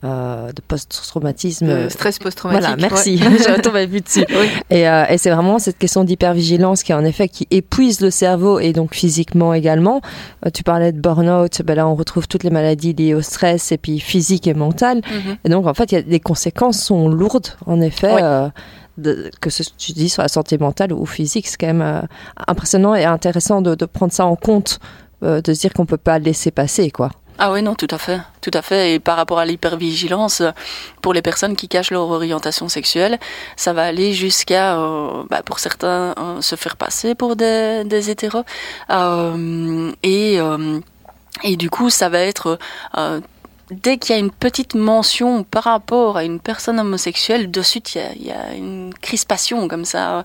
euh, 0.05 0.49
de 0.53 0.61
post-traumatisme. 0.67 1.89
Stress 1.89 2.19
post-traumatique. 2.19 2.63
Voilà, 2.67 2.77
merci. 2.81 3.17
ouais. 3.23 3.39
Je 3.39 3.61
tombais 3.61 3.87
plus 3.87 4.01
dessus. 4.01 4.25
Oui. 4.31 4.49
Et, 4.71 4.89
euh, 4.89 5.05
et 5.09 5.17
c'est 5.19 5.31
vraiment 5.31 5.59
cette 5.59 5.79
question 5.79 6.05
d'hypervigilance 6.05 6.83
qui, 6.83 6.93
en 6.93 7.05
effet, 7.05 7.29
qui 7.29 7.47
épuise 7.51 8.01
le 8.01 8.11
cerveau 8.11 8.59
et 8.61 8.73
donc 8.73 8.95
physiquement 8.95 9.55
également. 9.55 10.01
Euh, 10.47 10.51
tu 10.53 10.63
parlais 10.65 10.91
de 10.93 11.01
burn-out, 11.01 11.63
ben 11.65 11.75
là, 11.77 11.87
on 11.87 11.95
retrouve 11.95 12.27
toutes 12.29 12.43
les 12.45 12.51
maladies 12.51 12.95
liées 12.95 13.15
au 13.15 13.23
stress 13.23 13.73
et 13.73 13.79
puis 13.79 14.01
physique 14.01 14.47
et 14.47 14.55
mentale. 14.55 15.03
Mhm. 15.09 15.37
Et 15.45 15.49
donc, 15.51 15.67
en 15.67 15.75
fait, 15.75 15.93
y 15.93 15.97
a, 15.97 16.01
les 16.01 16.21
conséquences 16.21 16.81
sont 16.83 17.09
lourdes, 17.09 17.49
en 17.67 17.81
effet. 17.81 18.13
Que 19.41 19.51
ce 19.51 19.63
que 19.63 19.69
tu 19.79 19.93
dis 19.93 20.09
sur 20.09 20.23
la 20.23 20.29
santé 20.29 20.59
mentale 20.59 20.93
ou 20.93 21.07
physique, 21.07 21.47
c'est 21.47 21.57
quand 21.57 21.67
même 21.67 21.83
euh, 21.83 22.03
impressionnant 22.47 22.95
et 22.95 23.05
intéressant 23.05 23.63
de, 23.63 23.75
prendre 23.87 24.13
ça 24.13 24.27
en 24.27 24.37
compte, 24.37 24.79
euh, 25.23 25.41
de 25.41 25.53
se 25.55 25.61
dire 25.61 25.73
qu'on 25.73 25.87
peut 25.87 25.97
pas 25.97 26.19
laisser 26.19 26.51
passer, 26.51 26.91
quoi. 26.91 27.11
Ah 27.39 27.51
oui, 27.51 27.63
non, 27.63 27.75
tout 27.75 27.89
à 27.91 27.99
fait, 27.99 28.21
tout 28.41 28.51
à 28.55 28.63
fait. 28.63 28.95
Et 28.95 29.01
par 29.01 29.17
rapport 29.17 29.39
à 29.39 29.47
l'hypervigilance, 29.47 30.43
pour 31.01 31.13
les 31.15 31.23
personnes 31.23 31.57
qui 31.57 31.67
cachent 31.67 31.91
leur 31.91 32.09
orientation 32.09 32.69
sexuelle, 32.69 33.19
ça 33.57 33.73
va 33.73 33.85
aller 33.85 34.13
jusqu'à, 34.13 34.79
euh, 34.79 35.25
bah, 35.31 35.43
pour 35.43 35.59
certains, 35.59 36.15
se 36.41 36.57
faire 36.57 36.77
passer 36.77 37.15
pour 37.15 37.35
des, 37.35 38.11
hétéros. 38.11 38.45
Et, 40.03 40.39
et 41.43 41.57
du 41.57 41.71
coup, 41.71 41.91
ça 41.91 42.09
va 42.09 42.21
être... 42.21 42.59
Dès 43.73 43.97
qu'il 43.99 44.15
y 44.15 44.19
a 44.19 44.21
une 44.21 44.31
petite 44.31 44.75
mention 44.75 45.45
par 45.45 45.65
rapport 45.65 46.17
à 46.17 46.25
une 46.25 46.41
personne 46.41 46.79
homosexuelle, 46.79 47.51
de 47.51 47.63
suite, 47.63 47.95
il 47.95 47.99
y 47.99 48.01
a, 48.01 48.13
il 48.15 48.27
y 48.27 48.31
a 48.31 48.55
une 48.55 48.93
crispation 49.01 49.67
comme 49.69 49.85
ça. 49.85 50.25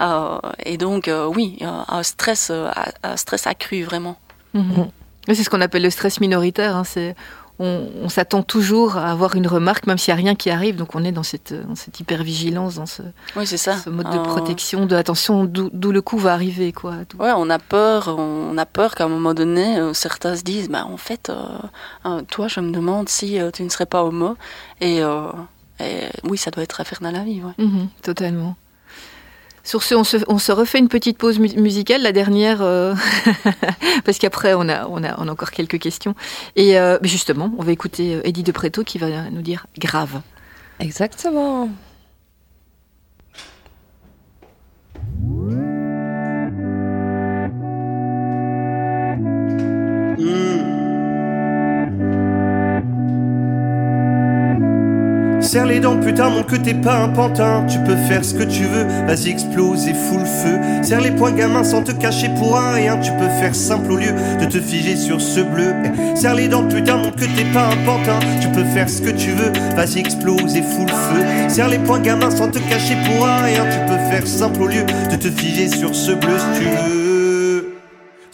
euh, 0.00 0.38
et 0.64 0.76
donc, 0.76 1.08
euh, 1.08 1.26
oui, 1.26 1.58
un 1.62 2.02
stress, 2.02 2.48
euh, 2.50 2.70
un 3.02 3.16
stress 3.16 3.46
accru, 3.46 3.82
vraiment. 3.84 4.16
Mhm. 4.54 4.88
C'est 5.28 5.44
ce 5.44 5.50
qu'on 5.50 5.60
appelle 5.60 5.82
le 5.82 5.90
stress 5.90 6.20
minoritaire. 6.20 6.74
hein, 6.74 6.84
c'est 6.84 7.14
on, 7.58 7.88
on 8.02 8.08
s'attend 8.08 8.42
toujours 8.42 8.96
à 8.96 9.10
avoir 9.10 9.34
une 9.34 9.46
remarque, 9.46 9.86
même 9.86 9.98
s'il 9.98 10.14
n'y 10.14 10.20
a 10.20 10.22
rien 10.22 10.34
qui 10.34 10.48
arrive. 10.50 10.76
Donc 10.76 10.94
on 10.94 11.04
est 11.04 11.12
dans 11.12 11.22
cette, 11.22 11.52
dans 11.66 11.74
cette 11.74 11.98
hypervigilance, 12.00 12.76
dans 12.76 12.86
ce, 12.86 13.02
Oui, 13.36 13.46
c'est 13.46 13.56
ça. 13.56 13.76
ce 13.76 13.90
mode 13.90 14.10
de 14.10 14.16
Euh, 14.18 14.22
protection, 14.22 14.86
de 14.86 14.94
attention 14.94 15.44
d'où 15.44 15.92
le 15.92 16.00
coup 16.02 16.18
va 16.18 16.32
arriver. 16.32 16.72
Quoi. 16.72 16.94
Ouais, 17.18 17.32
on 17.36 17.50
a 17.50 17.58
peur, 17.58 18.14
on 18.18 18.56
a 18.58 18.66
peur 18.66 18.94
qu'à 18.94 19.04
un 19.04 19.08
moment 19.08 19.34
donné, 19.34 19.78
euh, 19.78 19.92
certains 19.92 20.36
se 20.36 20.42
disent, 20.42 20.68
bah 20.68 20.86
en 20.86 20.96
fait, 20.96 21.30
euh, 21.30 21.34
euh, 22.06 22.22
toi, 22.30 22.46
je 22.48 22.60
me 22.60 22.70
demande 22.70 23.08
si 23.08 23.40
euh, 23.40 23.50
tu 23.50 23.62
ne 23.64 23.68
serais 23.68 23.86
pas 23.86 24.04
homo. 24.04 24.36
Et, 24.80 25.02
euh, 25.02 25.30
et 25.80 26.02
oui, 26.24 26.38
ça 26.38 26.50
doit 26.50 26.62
être 26.62 26.80
infernal 26.80 27.16
à 27.16 27.24
vivre. 27.24 27.52
ouais. 27.58 27.64
Mhm, 27.64 27.88
totalement. 28.02 28.56
Sur 29.68 29.82
ce, 29.82 29.94
on 29.94 30.02
se, 30.02 30.16
on 30.28 30.38
se 30.38 30.50
refait 30.50 30.78
une 30.78 30.88
petite 30.88 31.18
pause 31.18 31.38
mu- 31.38 31.54
musicale, 31.58 32.00
la 32.00 32.12
dernière, 32.12 32.62
euh, 32.62 32.94
parce 34.06 34.16
qu'après 34.16 34.54
on 34.54 34.66
a, 34.66 34.86
on, 34.86 35.04
a, 35.04 35.14
on 35.20 35.28
a 35.28 35.30
encore 35.30 35.50
quelques 35.50 35.78
questions. 35.78 36.14
Et 36.56 36.78
euh, 36.78 36.96
justement, 37.02 37.52
on 37.58 37.62
va 37.62 37.70
écouter 37.72 38.14
euh, 38.14 38.22
Eddie 38.24 38.44
de 38.44 38.50
Preto 38.52 38.82
qui 38.82 38.96
va 38.96 39.28
nous 39.28 39.42
dire 39.42 39.66
grave. 39.76 40.22
Exactement. 40.80 41.68
Serre 55.48 55.64
les 55.64 55.80
dents, 55.80 55.96
putain, 55.96 56.28
mon 56.28 56.42
que 56.42 56.56
t'es 56.56 56.74
pas 56.74 56.98
un 56.98 57.08
pantin. 57.08 57.64
Tu 57.66 57.78
peux 57.78 57.96
faire 58.06 58.22
ce 58.22 58.34
que 58.34 58.42
tu 58.42 58.64
veux, 58.64 58.84
vas-y 59.06 59.30
explose 59.30 59.88
et 59.88 59.94
fous 59.94 60.18
le 60.18 60.26
feu. 60.26 60.60
Serre 60.82 61.00
les 61.00 61.10
poings, 61.10 61.32
gamin, 61.32 61.64
sans 61.64 61.82
te 61.82 61.90
cacher 61.90 62.28
pour 62.36 62.58
un 62.58 62.74
rien. 62.74 62.98
Tu 62.98 63.10
peux 63.12 63.30
faire 63.40 63.54
simple 63.54 63.92
au 63.92 63.96
lieu 63.96 64.12
de 64.38 64.44
te 64.44 64.60
figer 64.60 64.94
sur 64.94 65.22
ce 65.22 65.40
bleu. 65.40 65.72
Eh, 65.84 66.16
Serre 66.16 66.34
les 66.34 66.48
dents, 66.48 66.68
putain, 66.68 66.98
mon 66.98 67.12
que 67.12 67.24
t'es 67.24 67.46
pas 67.54 67.68
un 67.68 67.86
pantin. 67.86 68.18
Tu 68.42 68.48
peux 68.48 68.64
faire 68.74 68.90
ce 68.90 69.00
que 69.00 69.10
tu 69.10 69.30
veux, 69.30 69.50
vas-y 69.74 70.00
explose 70.00 70.54
et 70.54 70.60
fous 70.60 70.84
le 70.84 70.92
feu. 70.92 71.24
Serre 71.48 71.68
les 71.68 71.78
poings, 71.78 72.00
gamin, 72.00 72.30
sans 72.30 72.50
te 72.50 72.58
cacher 72.58 72.98
pour 73.06 73.26
un 73.26 73.44
rien. 73.44 73.64
Tu 73.70 73.78
peux 73.90 74.10
faire 74.10 74.26
simple 74.26 74.60
au 74.60 74.66
lieu 74.66 74.84
de 75.10 75.16
te 75.16 75.30
figer 75.30 75.68
sur 75.68 75.94
ce 75.94 76.12
bleu 76.12 76.36
si 76.36 76.60
tu 76.60 76.66
veux. 76.66 77.07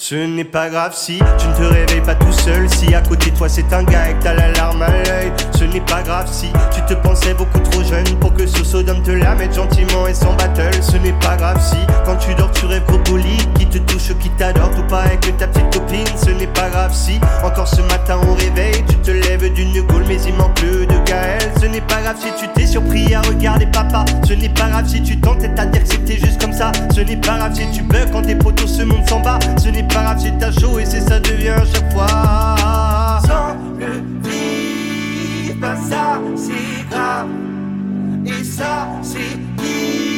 Ce 0.06 0.14
n'est 0.14 0.44
pas 0.44 0.68
grave 0.68 0.92
si 0.94 1.18
tu 1.38 1.48
ne 1.48 1.54
te 1.54 1.62
réveilles 1.62 2.02
pas 2.02 2.14
tout 2.14 2.30
seul. 2.30 2.68
Si 2.68 2.94
à 2.94 3.00
côté 3.00 3.30
de 3.30 3.36
toi 3.38 3.48
c'est 3.48 3.72
un 3.72 3.84
gars 3.84 4.10
et 4.10 4.12
que 4.12 4.24
t'as 4.24 4.34
la 4.34 4.52
larme 4.52 4.82
à 4.82 4.90
l'œil. 4.90 5.32
Ce 5.58 5.64
n'est 5.64 5.80
pas 5.80 6.02
grave 6.02 6.28
si 6.30 6.52
tu 6.74 6.82
te 6.82 6.92
pensais 6.92 7.32
beaucoup 7.32 7.58
trop 7.60 7.82
jeune 7.82 8.04
pour 8.20 8.34
que 8.34 8.46
ce 8.46 8.62
sodome 8.62 9.02
te 9.02 9.12
la 9.12 9.34
mette 9.34 9.54
gentiment 9.54 10.06
et 10.06 10.12
sans 10.12 10.34
battle. 10.34 10.82
Ce 10.82 10.98
n'est 10.98 11.18
pas 11.20 11.36
grave 11.38 11.58
si 11.58 11.78
quand 12.04 12.16
tu 12.16 12.34
dors 12.34 12.50
tu 12.50 12.66
rêves 12.66 12.84
brocoli 12.84 13.38
qui 13.54 13.66
te 13.66 13.78
touche, 13.78 14.12
qui 14.20 14.28
t'adore, 14.36 14.70
tout 14.72 14.86
pareil 14.88 15.18
que 15.22 15.30
ta 15.30 15.46
petite 15.46 15.72
copine. 15.72 16.04
Ce 16.22 16.28
n'est 16.32 16.48
pas 16.48 16.68
grave 16.68 16.92
si 16.92 17.18
encore 17.42 17.68
ce 17.68 17.80
matin 17.80 18.18
au 18.28 18.34
réveil 18.34 18.84
tu 18.86 18.96
te 18.96 19.10
lèves 19.10 19.54
d'une 19.54 19.80
gaule 19.86 20.04
mais 20.06 20.20
il 20.20 20.34
manque 20.34 20.60
de 20.60 21.02
Gaël. 21.06 21.50
Ce 21.58 21.64
n'est 21.64 21.80
pas 21.80 22.02
grave 22.02 22.16
si 22.20 22.28
tu 22.38 22.46
t'es 22.52 22.66
surpris 22.66 23.14
à 23.14 23.22
regarder 23.22 23.64
papa. 23.64 24.04
Ce 24.28 24.34
n'est 24.34 24.50
pas 24.50 24.68
grave 24.68 24.86
si 24.86 25.02
tu 25.02 25.18
t'entêtes 25.18 25.58
à 25.58 25.64
que 25.64 25.78
c'était 25.82 26.18
juste 26.18 26.38
comme 26.42 26.52
ça. 26.52 26.72
Ce 26.94 27.00
n'est 27.00 27.16
pas 27.16 27.38
grave 27.38 27.54
si 27.54 27.70
tu 27.70 27.82
bugs 27.82 28.10
quand 28.12 28.20
tes 28.20 28.34
potos 28.34 28.66
se 28.66 28.82
montent 28.82 29.08
s'en 29.08 29.20
bas. 29.20 29.38
Ce 29.56 29.70
n'est 29.70 29.82
si 30.18 30.32
t'as 30.38 30.52
chaud 30.52 30.78
et 30.78 30.86
c'est 30.86 31.00
ça 31.00 31.20
devient 31.20 31.50
à 31.50 31.64
chaque 31.64 31.92
fois. 31.92 32.06
Sans 33.26 33.56
le 33.78 34.02
vivre, 34.28 35.54
ben 35.60 35.76
ça 35.76 36.20
c'est 36.36 36.88
grave. 36.90 37.28
Et 38.26 38.44
ça 38.44 38.88
c'est 39.02 39.38
pire 39.56 40.13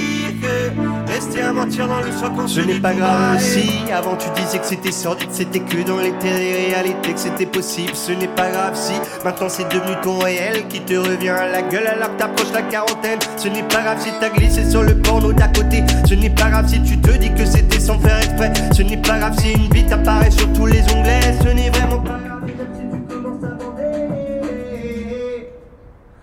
rester 1.06 1.42
à 1.42 1.52
mentir 1.52 1.88
dans 1.88 2.00
le 2.00 2.12
soir 2.12 2.32
quand 2.36 2.48
ce 2.48 2.60
n'est 2.60 2.80
pas 2.80 2.94
grave. 2.94 3.38
Si 3.40 3.90
avant 3.92 4.16
tu 4.16 4.28
disais 4.40 4.58
que 4.58 4.66
c'était 4.66 4.92
sordide, 4.92 5.30
c'était 5.30 5.60
que 5.60 5.86
dans 5.86 5.98
les 5.98 6.12
réalité 6.12 7.12
que 7.12 7.18
c'était 7.18 7.46
possible. 7.46 7.92
Ce 7.94 8.12
n'est 8.12 8.28
pas 8.28 8.50
grave 8.50 8.74
si 8.74 8.94
maintenant 9.24 9.48
c'est 9.48 9.68
devenu 9.68 9.94
ton 10.02 10.18
réel 10.18 10.66
qui 10.68 10.80
te 10.80 10.94
revient 10.94 11.30
à 11.30 11.48
la 11.48 11.62
gueule 11.62 11.86
alors 11.86 12.12
que 12.14 12.18
t'approches 12.18 12.52
la 12.52 12.62
quarantaine. 12.62 13.18
Ce 13.36 13.48
n'est 13.48 13.62
pas 13.62 13.82
grave 13.82 14.00
si 14.00 14.10
t'as 14.20 14.30
glissé 14.30 14.68
sur 14.68 14.82
le 14.82 15.00
porno 15.00 15.32
d'à 15.32 15.48
côté. 15.48 15.84
Ce 16.08 16.14
n'est 16.14 16.30
pas 16.30 16.50
grave 16.50 16.68
si 16.68 16.82
tu 16.82 16.98
te 17.00 17.10
dis 17.12 17.32
que 17.32 17.44
c'était 17.44 17.80
sans 17.80 17.98
faire 17.98 18.18
exprès. 18.18 18.52
Ce 18.72 18.82
n'est 18.82 18.96
pas 18.96 19.18
grave 19.18 19.36
si 19.38 19.52
une 19.52 19.68
bite 19.68 19.92
apparaît 19.92 20.30
sur 20.30 20.52
tous 20.52 20.66
les 20.66 20.82
onglets. 20.94 21.20
Ce 21.42 21.48
n'est 21.48 21.70
vraiment 21.70 22.00
pas 22.00 22.18
grave 22.24 22.44
même 22.44 22.66
si 22.74 22.82
tu 22.82 23.14
commences 23.14 23.44
à 23.44 23.48
bander. 23.48 23.86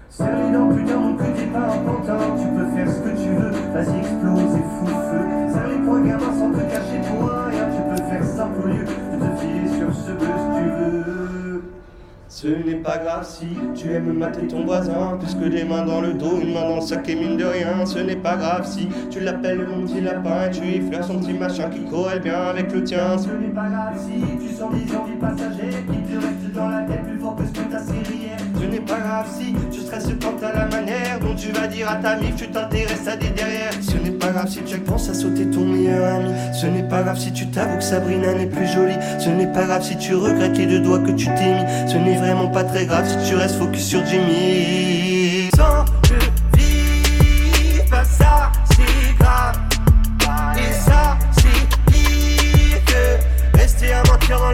Serre 0.09 0.27
les 0.27 0.51
dents, 0.51 0.69
putain, 0.75 0.97
mon 0.97 1.15
que 1.15 1.23
t'es 1.23 1.45
pas 1.45 1.59
un 1.59 1.77
pantin. 1.79 2.52
Ce 12.43 12.49
n'est 12.49 12.75
pas 12.75 12.97
grave 12.97 13.25
si 13.25 13.47
tu 13.73 13.93
aimes 13.93 14.17
mater 14.17 14.45
ton 14.47 14.65
voisin, 14.65 15.17
plus 15.17 15.33
que 15.33 15.45
des 15.47 15.63
mains 15.63 15.85
dans 15.85 16.01
le 16.01 16.13
dos, 16.13 16.41
une 16.41 16.53
main 16.53 16.67
dans 16.67 16.75
le 16.75 16.81
sac 16.81 17.07
et 17.07 17.15
mine 17.15 17.37
de 17.37 17.45
rien. 17.45 17.85
Ce 17.85 17.99
n'est 17.99 18.17
pas 18.17 18.35
grave 18.35 18.67
si 18.67 18.89
tu 19.09 19.21
l'appelles 19.21 19.65
mon 19.65 19.85
petit 19.85 20.01
lapin 20.01 20.47
et 20.47 20.51
tu 20.51 20.61
effleures 20.67 21.05
son 21.05 21.19
petit 21.19 21.31
machin 21.31 21.69
qui 21.69 21.85
corrèle 21.85 22.19
bien 22.19 22.41
avec 22.41 22.73
le 22.73 22.83
tien. 22.83 23.17
Ce 23.17 23.29
n'est 23.29 23.47
pas 23.47 23.69
grave 23.69 23.97
si 23.97 24.45
tu 24.45 24.53
sens 24.53 24.73
des 24.73 24.93
envies 24.93 25.15
passagères 25.21 25.85
qui 25.89 25.97
te 25.99 26.15
restent 26.15 26.53
dans 26.53 26.67
la 26.67 26.81
tête 26.81 27.03
plus 27.05 27.17
fort 27.17 27.37
que 27.37 27.45
ce 27.45 27.51
que 27.53 27.71
ta 27.71 27.79
série 27.79 28.25
est. 28.25 28.59
Ce 28.59 28.65
n'est 28.65 28.81
pas 28.81 28.99
grave 28.99 29.27
si 29.39 29.55
tu 29.71 29.79
stresses 29.79 30.09
quand 30.21 30.33
t'as 30.37 30.53
la 30.53 30.65
manière 30.65 31.21
dont 31.21 31.35
tu 31.35 31.49
vas 31.53 31.67
dire 31.67 31.89
à 31.89 31.95
ta 31.95 32.17
mif 32.17 32.35
tu 32.35 32.49
t'intéresses 32.49 33.07
à 33.07 33.15
des 33.15 33.29
derrière. 33.29 33.71
Ce 34.23 34.27
n'est 34.27 34.33
pas 34.33 34.39
grave 34.39 34.51
si 34.53 34.63
tu 34.63 34.77
penses 34.79 35.09
à 35.09 35.13
sauter 35.13 35.45
ton 35.49 35.65
meilleur 35.65 36.15
ami. 36.15 36.31
Ce 36.53 36.65
n'est 36.65 36.87
pas 36.87 37.03
grave 37.03 37.19
si 37.19 37.33
tu 37.33 37.45
t'avoues 37.47 37.77
que 37.79 37.83
Sabrina 37.83 38.33
n'est 38.33 38.45
plus 38.45 38.67
jolie. 38.67 38.95
Ce 39.19 39.27
n'est 39.27 39.51
pas 39.51 39.65
grave 39.65 39.83
si 39.83 39.97
tu 39.97 40.15
regrettes 40.15 40.57
les 40.57 40.65
deux 40.65 40.79
doigts 40.79 40.99
que 40.99 41.11
tu 41.11 41.25
t'es 41.25 41.31
mis. 41.31 41.91
Ce 41.91 41.97
n'est 41.97 42.15
vraiment 42.15 42.47
pas 42.47 42.63
très 42.63 42.85
grave 42.85 43.05
si 43.05 43.29
tu 43.29 43.35
restes 43.35 43.55
focus 43.55 43.85
sur 43.85 44.05
Jimmy. 44.05 45.22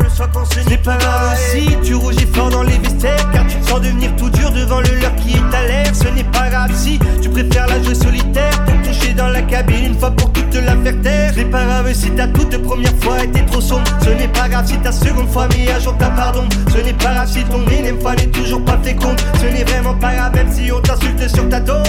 Le 0.03 0.09
soir 0.09 0.29
quand 0.33 0.45
ce 0.45 0.59
n'est 0.69 0.77
pas 0.77 0.97
grave 0.97 1.37
si 1.51 1.67
tu 1.83 1.95
rougis 1.95 2.27
fort 2.33 2.49
dans 2.49 2.63
les 2.63 2.77
vestiaires 2.77 3.29
car 3.31 3.45
tu 3.47 3.55
te 3.57 3.67
sens 3.67 3.81
devenir 3.81 4.15
tout 4.15 4.29
dur 4.29 4.51
devant 4.51 4.81
le 4.81 4.99
leur 5.01 5.15
qui 5.15 5.33
est 5.33 5.55
à 5.55 5.67
l'air. 5.67 5.95
Ce 5.95 6.07
n'est 6.07 6.23
pas 6.23 6.49
grave 6.49 6.71
si 6.75 6.99
tu 7.21 7.29
préfères 7.29 7.67
la 7.67 7.81
jouer 7.81 7.95
solitaire 7.95 8.63
pour 8.65 8.81
toucher 8.81 9.13
dans 9.13 9.27
la 9.27 9.41
cabine 9.41 9.85
une 9.85 9.99
fois 9.99 10.11
pour 10.11 10.31
toutes 10.31 10.49
te 10.49 10.57
la 10.57 10.75
faire 10.77 11.01
taire. 11.01 11.33
Ce 11.33 11.39
n'est 11.39 11.45
pas 11.45 11.63
grave 11.63 11.93
si 11.93 12.11
ta 12.11 12.27
toute 12.27 12.57
première 12.63 12.95
fois 13.01 13.23
était 13.23 13.45
trop 13.45 13.61
sombre. 13.61 13.83
Ce 14.03 14.09
n'est 14.09 14.27
pas 14.27 14.49
grave 14.49 14.65
si 14.67 14.77
ta 14.77 14.91
seconde 14.91 15.29
fois 15.29 15.47
mis 15.49 15.69
à 15.69 15.79
jour 15.79 15.95
ta 15.97 16.09
pardon. 16.09 16.43
Ce 16.71 16.77
n'est 16.77 16.93
pas 16.93 17.13
grave 17.13 17.29
si 17.29 17.43
ton 17.45 17.65
énième 17.67 17.99
fois 17.99 18.15
n'est 18.15 18.27
toujours 18.27 18.63
pas 18.63 18.77
féconde. 18.83 19.19
Ce 19.39 19.45
n'est 19.45 19.63
vraiment 19.63 19.95
pas 19.95 20.13
grave 20.13 20.35
même 20.35 20.51
si 20.51 20.71
on 20.71 20.81
t'insulte 20.81 21.27
sur 21.27 21.47
ta 21.49 21.61
tombe. 21.61 21.85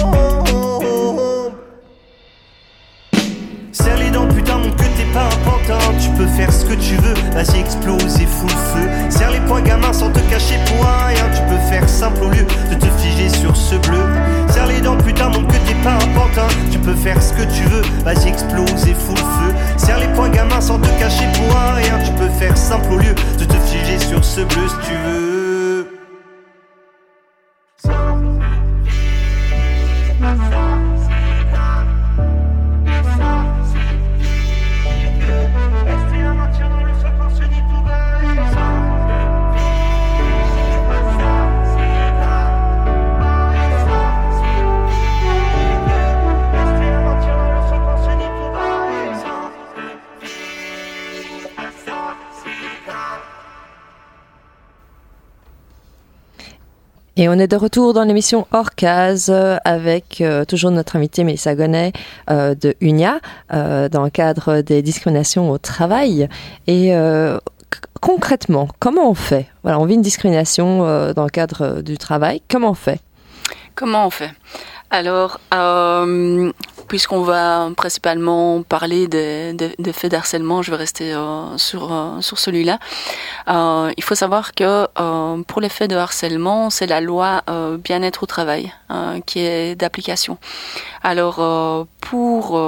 Serre 3.71 3.97
les 3.97 4.09
dents, 4.11 4.27
putain, 4.27 4.57
montre 4.57 4.75
que 4.75 4.83
t'es 4.83 5.05
pas 5.13 5.23
un 5.23 5.40
faire 6.35 6.51
ce 6.51 6.65
que 6.65 6.73
tu 6.73 6.95
veux, 6.95 7.13
vas-y, 7.33 7.59
explose 7.59 8.19
et 8.21 8.25
fous 8.25 8.47
le 8.47 8.51
feu. 8.51 8.89
Serre 9.09 9.31
les 9.31 9.39
poings, 9.41 9.61
gamin, 9.61 9.93
sans 9.93 10.09
te 10.09 10.19
cacher 10.29 10.57
pour 10.65 10.85
rien. 10.85 11.29
Tu 11.33 11.41
peux 11.49 11.61
faire 11.69 11.87
simple 11.87 12.23
au 12.23 12.29
lieu 12.29 12.45
de 12.69 12.75
te 12.75 12.85
figer 12.99 13.29
sur 13.29 13.55
ce 13.55 13.75
bleu. 13.75 14.03
Serre 14.49 14.67
les 14.67 14.81
dents, 14.81 14.97
putain, 14.97 15.29
montre 15.29 15.47
que 15.47 15.67
t'es 15.67 15.75
pas 15.83 15.93
un 15.93 16.07
pantin. 16.13 16.47
Tu 16.71 16.79
peux 16.79 16.95
faire 16.95 17.21
ce 17.21 17.33
que 17.33 17.43
tu 17.43 17.63
veux, 17.63 17.83
vas-y, 18.03 18.29
explose 18.29 18.87
et 18.87 18.93
fous 18.93 19.15
le 19.15 19.17
feu. 19.17 19.53
Serre 19.77 19.99
les 19.99 20.07
poings, 20.09 20.29
gamin, 20.29 20.61
sans 20.61 20.79
te 20.79 20.89
cacher 20.99 21.27
pour 21.33 21.55
rien. 21.75 21.99
Tu 22.05 22.11
peux 22.13 22.29
faire 22.39 22.57
simple 22.57 22.93
au 22.93 22.97
lieu 22.97 23.15
de 23.39 23.45
te 23.45 23.57
figer 23.67 23.99
sur 23.99 24.23
ce 24.23 24.41
bleu 24.41 24.67
si 24.67 24.87
tu 24.87 24.93
veux. 24.93 25.21
Et 57.21 57.29
on 57.29 57.33
est 57.33 57.47
de 57.47 57.55
retour 57.55 57.93
dans 57.93 58.03
l'émission 58.03 58.47
Orcaz 58.51 59.29
euh, 59.29 59.57
avec 59.63 60.21
euh, 60.21 60.43
toujours 60.43 60.71
notre 60.71 60.95
invitée 60.95 61.23
Mélissa 61.23 61.53
Gonnet 61.53 61.93
euh, 62.31 62.55
de 62.55 62.73
UNIA 62.81 63.19
dans 63.51 64.03
le 64.03 64.09
cadre 64.09 64.61
des 64.61 64.81
discriminations 64.81 65.51
au 65.51 65.59
travail. 65.59 66.27
Et 66.65 66.91
concrètement, 68.01 68.67
comment 68.79 69.07
on 69.07 69.13
fait? 69.13 69.45
Voilà, 69.61 69.79
on 69.79 69.85
vit 69.85 69.93
une 69.93 70.01
discrimination 70.01 70.79
dans 71.13 71.23
le 71.23 71.29
cadre 71.29 71.83
du 71.83 71.99
travail. 71.99 72.41
Comment 72.49 72.71
on 72.71 72.73
fait? 72.73 72.99
Comment 73.75 74.07
on 74.07 74.09
fait? 74.09 74.31
Alors, 74.93 75.39
euh, 75.53 76.51
puisqu'on 76.89 77.21
va 77.21 77.69
principalement 77.77 78.61
parler 78.61 79.07
des, 79.07 79.53
des- 79.53 79.73
des 79.79 79.93
faits 79.93 80.11
d'harcèlement, 80.11 80.61
je 80.61 80.69
vais 80.71 80.75
rester 80.77 81.13
euh, 81.13 81.57
sur, 81.57 81.93
euh, 81.93 82.19
sur 82.19 82.37
celui-là. 82.37 82.77
Euh, 83.47 83.91
il 83.95 84.03
faut 84.03 84.15
savoir 84.15 84.53
que 84.53 84.87
euh, 84.99 85.43
pour 85.47 85.61
les 85.61 85.69
faits 85.69 85.89
de 85.89 85.95
harcèlement, 85.95 86.69
c'est 86.69 86.87
la 86.87 86.99
loi 86.99 87.41
bien-être 87.81 88.23
au 88.23 88.25
travail 88.25 88.73
euh, 88.91 89.21
qui 89.25 89.39
est 89.39 89.75
d'application. 89.75 90.37
Alors, 91.03 91.87
pour... 92.01 92.59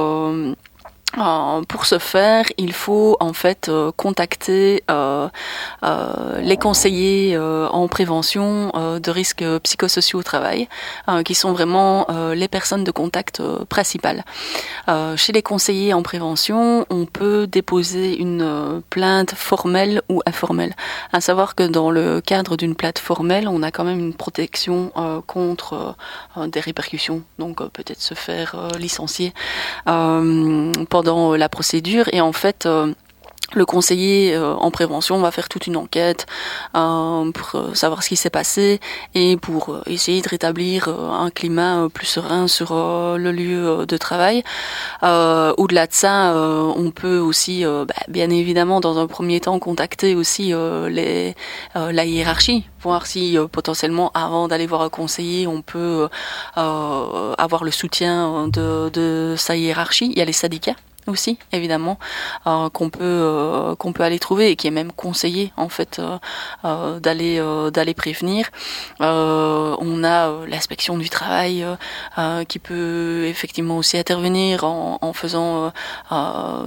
euh, 1.18 1.61
pour 1.68 1.86
ce 1.86 1.99
faire, 1.99 2.45
il 2.57 2.74
faut 2.74 3.18
en 3.20 3.34
fait 3.34 3.70
euh, 3.70 3.91
contacter 3.95 4.84
euh, 4.89 5.28
les 6.39 6.57
conseillers 6.57 7.38
en 7.38 7.88
prévention 7.88 8.72
de 8.74 9.11
risques 9.11 9.45
psychosociaux 9.64 10.20
au 10.20 10.24
travail, 10.24 10.68
qui 11.26 11.36
sont 11.36 11.51
vraiment 11.51 12.07
les 12.34 12.47
personnes 12.47 12.84
de 12.84 12.91
contact 12.91 13.41
principales. 13.70 14.24
Chez 15.16 15.34
les 15.34 15.41
conseillers 15.41 15.93
en 15.93 16.01
prévention, 16.03 16.86
on 16.89 17.05
peut 17.05 17.47
déposer 17.47 18.18
une 18.18 18.82
plainte 18.89 19.34
formelle 19.34 20.01
ou 20.09 20.22
informelle. 20.26 20.74
À 21.11 21.22
savoir 21.22 21.55
que 21.55 21.64
dans 21.64 21.91
le 21.91 22.22
cadre 22.22 22.55
d'une 22.55 22.76
plainte 22.76 22.99
formelle, 22.99 23.47
on 23.47 23.64
a 23.64 23.72
quand 23.72 23.84
même 23.84 23.99
une 23.99 24.14
protection 24.14 24.91
contre 25.28 25.95
des 26.47 26.59
répercussions, 26.59 27.24
donc 27.39 27.57
peut-être 27.72 28.01
se 28.01 28.14
faire 28.14 28.55
licencier 28.80 29.34
pendant 31.04 31.36
la 31.36 31.49
procédure. 31.49 32.06
Et 32.14 32.22
en 32.22 32.32
fait, 32.32 32.66
euh, 32.66 32.93
le 33.56 33.66
conseiller 33.66 34.34
euh, 34.34 34.56
en 34.56 34.72
prévention 34.72 35.20
va 35.20 35.30
faire 35.30 35.47
toute 35.49 35.68
une 35.68 35.78
enquête 35.78 36.26
euh, 36.76 37.32
pour 37.32 37.49
euh, 37.54 37.74
savoir 37.76 38.01
ce 38.01 38.10
qui 38.10 38.16
s'est 38.16 38.32
passé 38.32 38.80
et 39.14 39.38
pour 39.38 39.70
euh, 39.70 39.84
essayer 39.86 40.22
de 40.22 40.30
rétablir 40.30 40.88
euh, 40.88 41.12
un 41.12 41.30
climat 41.30 41.84
euh, 41.84 41.89
plus 41.89 42.08
serein 42.08 42.47
sur 42.47 42.72
euh, 42.72 43.18
le 43.18 43.32
lieu 43.32 43.68
euh, 43.68 43.86
de 43.86 43.97
travail. 43.97 44.43
Euh, 45.04 45.54
Au-delà 45.58 45.86
de 45.88 45.93
ça, 45.93 46.34
euh, 46.34 46.72
on 46.76 46.89
peut 46.91 47.20
aussi, 47.20 47.64
euh, 47.66 47.86
bah, 47.86 47.93
bien 48.08 48.30
évidemment, 48.30 48.80
dans 48.80 48.97
un 48.97 49.08
premier 49.08 49.39
temps, 49.39 49.60
contacter 49.60 50.16
aussi 50.16 50.54
euh, 50.54 50.89
les, 50.89 51.36
euh, 51.76 51.91
la 51.91 52.06
hiérarchie, 52.06 52.66
voir 52.82 53.06
si 53.06 53.38
euh, 53.38 53.47
potentiellement, 53.47 54.12
avant 54.16 54.47
d'aller 54.47 54.66
voir 54.66 54.82
un 54.82 54.89
conseiller, 54.89 55.45
on 55.47 55.62
peut 55.62 56.10
euh, 56.58 57.36
avoir 57.38 57.64
le 57.64 57.72
soutien 57.72 58.47
de 58.47 59.36
sa 59.38 59.56
hiérarchie. 59.56 60.10
Il 60.12 60.18
y 60.18 60.22
a 60.22 60.26
les 60.26 60.34
syndicats 60.34 60.76
aussi 61.08 61.38
évidemment 61.51 61.97
euh, 62.47 62.70
qu'on 62.70 62.89
peut 62.89 62.99
euh, 63.04 63.76
qu'on 63.76 63.93
peut 63.93 64.04
aller 64.04 64.20
trouver 64.20 64.51
et 64.51 64.56
qui 64.56 64.68
est 64.68 64.72
même 64.72 64.91
conseillé 64.91 65.51
en 65.58 65.70
fait 65.70 66.01
euh, 66.64 66.99
d'aller 66.99 67.41
d'aller 67.72 67.93
prévenir. 67.93 68.49
On 68.99 70.04
a 70.04 70.45
l'inspection 70.47 70.97
du 70.97 71.10
travail 71.10 71.66
qui 72.47 72.60
peut 72.60 73.26
effectivement 73.26 73.78
aussi 73.78 73.97
intervenir 73.97 74.64
en, 74.64 75.14
faisant 75.14 75.72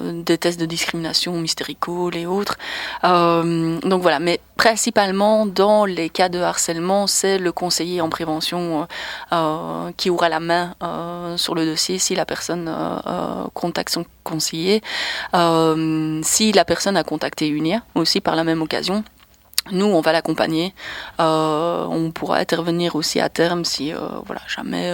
des 0.05 0.39
tests 0.39 0.61
de 0.61 0.67
discrimination 0.67 1.33
mystéricaux 1.33 2.11
et 2.13 2.27
autres. 2.27 2.57
Donc 3.03 4.03
voilà. 4.03 4.19
Mais 4.19 4.41
principalement 4.57 5.47
dans 5.47 5.85
les 5.85 6.09
cas 6.09 6.29
de 6.29 6.39
harcèlement 6.39 7.07
c'est 7.07 7.39
le 7.39 7.53
conseiller 7.53 8.01
en 8.01 8.09
prévention 8.09 8.87
qui 9.97 10.11
aura 10.11 10.29
la 10.29 10.41
main 10.41 10.75
sur 11.37 11.55
le 11.55 11.65
dossier 11.65 11.99
si 11.99 12.15
la 12.15 12.25
personne 12.27 12.71
contacte 13.55 13.93
son 13.93 14.05
conseiller. 14.31 14.83
Euh, 15.35 16.21
si 16.23 16.53
la 16.53 16.65
personne 16.65 16.97
a 16.97 17.05
contacté 17.05 17.49
UNIA 17.49 17.81
aussi 17.95 18.21
par 18.21 18.35
la 18.37 18.45
même 18.45 18.63
occasion, 18.63 19.05
nous, 19.73 19.87
on 19.87 20.01
va 20.01 20.13
l'accompagner. 20.13 20.75
Euh, 21.19 21.85
on 21.89 22.13
pourra 22.13 22.37
intervenir 22.39 22.95
aussi 22.95 23.19
à 23.21 23.29
terme 23.29 23.65
si, 23.65 23.93
euh, 23.93 23.99
voilà, 24.25 24.41
jamais 24.47 24.93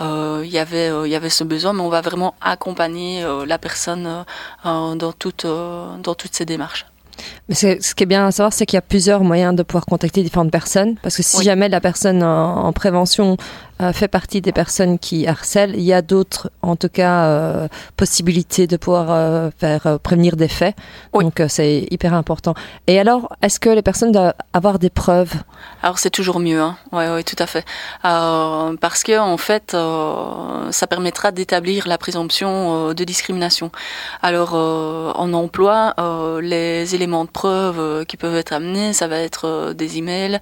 euh, 0.00 0.42
il 0.44 0.50
y 0.50 0.58
avait, 0.58 0.90
il 1.06 1.10
y 1.10 1.14
avait 1.14 1.30
ce 1.30 1.44
besoin, 1.44 1.72
mais 1.72 1.80
on 1.80 1.88
va 1.88 2.02
vraiment 2.02 2.34
accompagner 2.42 3.24
la 3.46 3.58
personne 3.58 4.24
dans 4.64 5.12
toute, 5.18 5.46
dans 5.46 6.14
toutes 6.14 6.34
ces 6.34 6.44
démarches. 6.44 6.84
Mais 7.48 7.54
ce 7.54 7.94
qui 7.94 8.02
est 8.02 8.06
bien 8.06 8.26
à 8.26 8.32
savoir, 8.32 8.52
c'est 8.52 8.66
qu'il 8.66 8.76
y 8.76 8.78
a 8.78 8.82
plusieurs 8.82 9.22
moyens 9.22 9.54
de 9.54 9.62
pouvoir 9.62 9.84
contacter 9.86 10.22
différentes 10.22 10.50
personnes. 10.50 10.96
Parce 11.02 11.16
que 11.16 11.22
si 11.22 11.36
Oui. 11.38 11.44
jamais 11.44 11.68
la 11.68 11.80
personne 11.80 12.22
en, 12.22 12.64
en 12.66 12.72
prévention 12.72 13.36
fait 13.92 14.08
partie 14.08 14.40
des 14.40 14.52
personnes 14.52 14.98
qui 14.98 15.26
harcèlent, 15.26 15.74
il 15.74 15.82
y 15.82 15.92
a 15.92 16.02
d'autres, 16.02 16.50
en 16.62 16.76
tout 16.76 16.88
cas, 16.88 17.24
euh, 17.24 17.68
possibilités 17.96 18.66
de 18.66 18.76
pouvoir 18.76 19.06
euh, 19.10 19.50
faire 19.58 19.86
euh, 19.86 19.98
prévenir 19.98 20.36
des 20.36 20.48
faits. 20.48 20.76
Oui. 21.12 21.24
Donc 21.24 21.40
euh, 21.40 21.46
c'est 21.48 21.86
hyper 21.90 22.14
important. 22.14 22.54
Et 22.86 23.00
alors, 23.00 23.34
est-ce 23.42 23.58
que 23.58 23.70
les 23.70 23.82
personnes 23.82 24.12
doivent 24.12 24.34
avoir 24.52 24.78
des 24.78 24.90
preuves? 24.90 25.34
Alors 25.82 25.98
c'est 25.98 26.10
toujours 26.10 26.38
mieux, 26.38 26.60
hein. 26.60 26.76
ouais, 26.92 27.22
tout 27.24 27.36
à 27.38 27.46
fait, 27.46 27.64
Euh, 28.04 28.76
parce 28.80 29.02
que 29.02 29.18
en 29.18 29.36
fait, 29.36 29.74
euh, 29.74 30.70
ça 30.70 30.86
permettra 30.86 31.30
d'établir 31.32 31.88
la 31.88 31.98
présomption 31.98 32.50
euh, 32.90 32.94
de 32.94 33.04
discrimination. 33.04 33.70
Alors 34.22 34.52
euh, 34.54 35.12
en 35.14 35.32
emploi, 35.32 35.94
euh, 35.98 36.40
les 36.40 36.94
éléments 36.94 37.24
de 37.24 37.30
preuve 37.30 37.78
euh, 37.78 38.04
qui 38.04 38.16
peuvent 38.16 38.36
être 38.36 38.52
amenés, 38.52 38.92
ça 38.92 39.06
va 39.08 39.18
être 39.18 39.46
euh, 39.46 39.72
des 39.72 39.98
emails, 39.98 40.40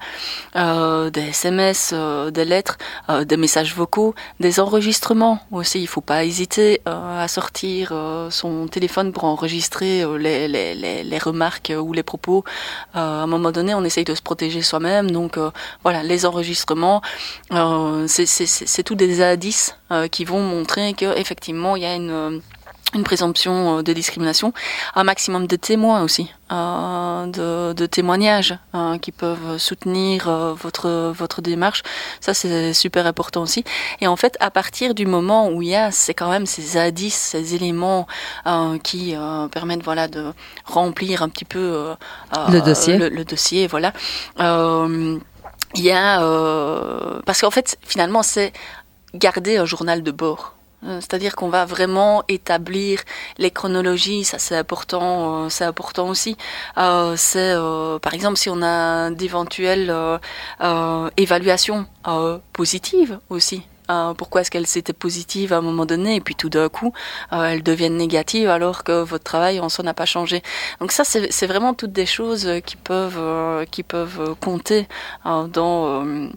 euh, 0.57 1.11
des 1.11 1.29
SMS, 1.29 1.93
euh, 1.93 2.31
des 2.31 2.45
lettres, 2.45 2.79
euh, 3.09 3.25
des 3.31 3.37
messages 3.37 3.75
vocaux, 3.75 4.15
des 4.41 4.59
enregistrements 4.61 5.39
aussi. 5.53 5.81
Il 5.81 5.87
faut 5.87 6.01
pas 6.01 6.25
hésiter 6.25 6.81
euh, 6.89 7.25
à 7.25 7.29
sortir 7.29 7.91
euh, 7.93 8.29
son 8.31 8.67
téléphone 8.67 9.13
pour 9.13 9.25
enregistrer 9.25 10.03
euh, 10.03 10.19
les, 10.19 11.19
remarques 11.19 11.73
ou 11.81 11.93
les 11.93 12.03
propos. 12.03 12.45
À 12.93 13.23
un 13.23 13.27
moment 13.27 13.53
donné, 13.53 13.73
on 13.75 13.85
essaye 13.85 14.05
de 14.05 14.15
se 14.15 14.23
protéger 14.23 14.63
soi-même, 14.63 15.11
donc 15.11 15.39
voilà, 15.83 16.03
les 16.03 16.27
enregistrements, 16.27 17.03
c'est- 18.07 18.83
tous 18.85 18.95
des 18.95 19.23
indices 19.23 19.77
qui 20.11 20.25
vont 20.25 20.41
montrer 20.41 20.95
que 20.95 21.17
effectivement 21.19 21.77
il 21.77 21.83
y 21.83 21.87
a 21.87 21.95
une 21.95 22.41
une 22.95 23.05
présomption 23.05 23.79
euh, 23.79 23.83
de 23.83 23.93
discrimination, 23.93 24.53
un 24.95 25.05
maximum 25.05 25.47
de 25.47 25.57
témoins 25.57 26.03
aussi, 26.03 26.33
euh, 26.51 27.27
de, 27.27 27.73
de 27.73 27.87
témoignages 27.87 28.57
euh, 28.75 28.99
qui 28.99 29.13
peuvent 29.13 29.59
soutenir 29.59 30.29
euh, 30.29 30.55
votre 30.55 31.13
votre 31.17 31.41
démarche. 31.41 31.83
Ça 32.21 32.35
c'est 32.35 32.73
super 32.75 33.07
important 33.07 33.43
aussi. 33.43 33.65
Et 34.01 34.07
en 34.07 34.17
fait, 34.17 34.37
à 34.41 34.51
partir 34.51 34.95
du 34.95 35.07
moment 35.07 35.49
où 35.51 35.63
il 35.63 35.69
y 35.69 35.77
a, 35.77 35.91
c'est 35.93 36.15
quand 36.15 36.31
même 36.31 36.47
ces 36.47 36.77
indices, 36.77 37.15
ces 37.15 37.55
éléments 37.55 38.07
euh, 38.47 38.79
qui 38.79 39.15
permettent 39.53 39.85
voilà 39.85 40.09
de 40.09 40.33
remplir 40.65 41.23
un 41.23 41.29
petit 41.29 41.45
peu 41.45 41.95
Le 42.49 42.61
dossier. 42.61 42.97
le, 42.99 43.09
le 43.09 43.25
dossier, 43.25 43.67
voilà. 43.67 43.93
Il 45.77 45.83
y 45.85 45.93
a 45.93 46.23
euh, 46.23 47.21
parce 47.27 47.41
qu'en 47.43 47.51
fait 47.53 47.79
finalement 47.83 48.23
c'est 48.25 48.53
garder 49.15 49.57
un 49.57 49.65
journal 49.67 50.03
de 50.03 50.11
bord. 50.11 50.57
Euh, 50.85 51.01
C'est-à-dire 51.01 51.37
qu'on 51.37 51.49
va 51.49 51.65
vraiment 51.65 52.23
établir 52.29 53.01
les 53.39 53.51
chronologies, 53.51 54.25
ça 54.25 54.39
c'est 54.39 54.57
important, 54.57 55.45
euh, 55.45 55.49
c'est 55.49 55.65
important 55.65 56.09
aussi. 56.09 56.37
Euh, 56.79 57.15
c'est 57.17 57.55
par 58.03 58.15
exemple 58.15 58.37
si 58.37 58.49
on 58.49 58.63
a 58.63 59.11
d'éventuelles 59.11 59.95
évaluations 61.17 61.87
positives 62.53 63.19
aussi. 63.29 63.63
Pourquoi 64.17 64.43
est-ce 64.43 64.51
qu'elles 64.53 64.79
étaient 64.79 64.93
positives 64.93 65.53
à 65.53 65.57
un 65.57 65.63
moment 65.63 65.85
donné 65.85 66.15
et 66.17 66.21
puis 66.21 66.37
tout 66.37 66.49
d'un 66.49 66.69
coup 66.69 66.93
elles 67.33 67.63
deviennent 67.63 67.97
négatives 67.97 68.49
alors 68.49 68.85
que 68.85 69.03
votre 69.03 69.25
travail 69.25 69.59
en 69.61 69.69
soi 69.69 69.85
n'a 69.85 69.95
pas 69.95 70.07
changé. 70.07 70.43
Donc 70.81 70.93
ça 70.93 71.05
c'est 71.05 71.47
vraiment 71.47 71.75
toutes 71.75 71.93
des 71.93 72.07
choses 72.07 72.49
qui 72.65 72.77
peuvent 72.77 73.67
qui 73.71 73.83
peuvent 73.83 74.37
compter 74.41 74.87
dans 75.25 76.31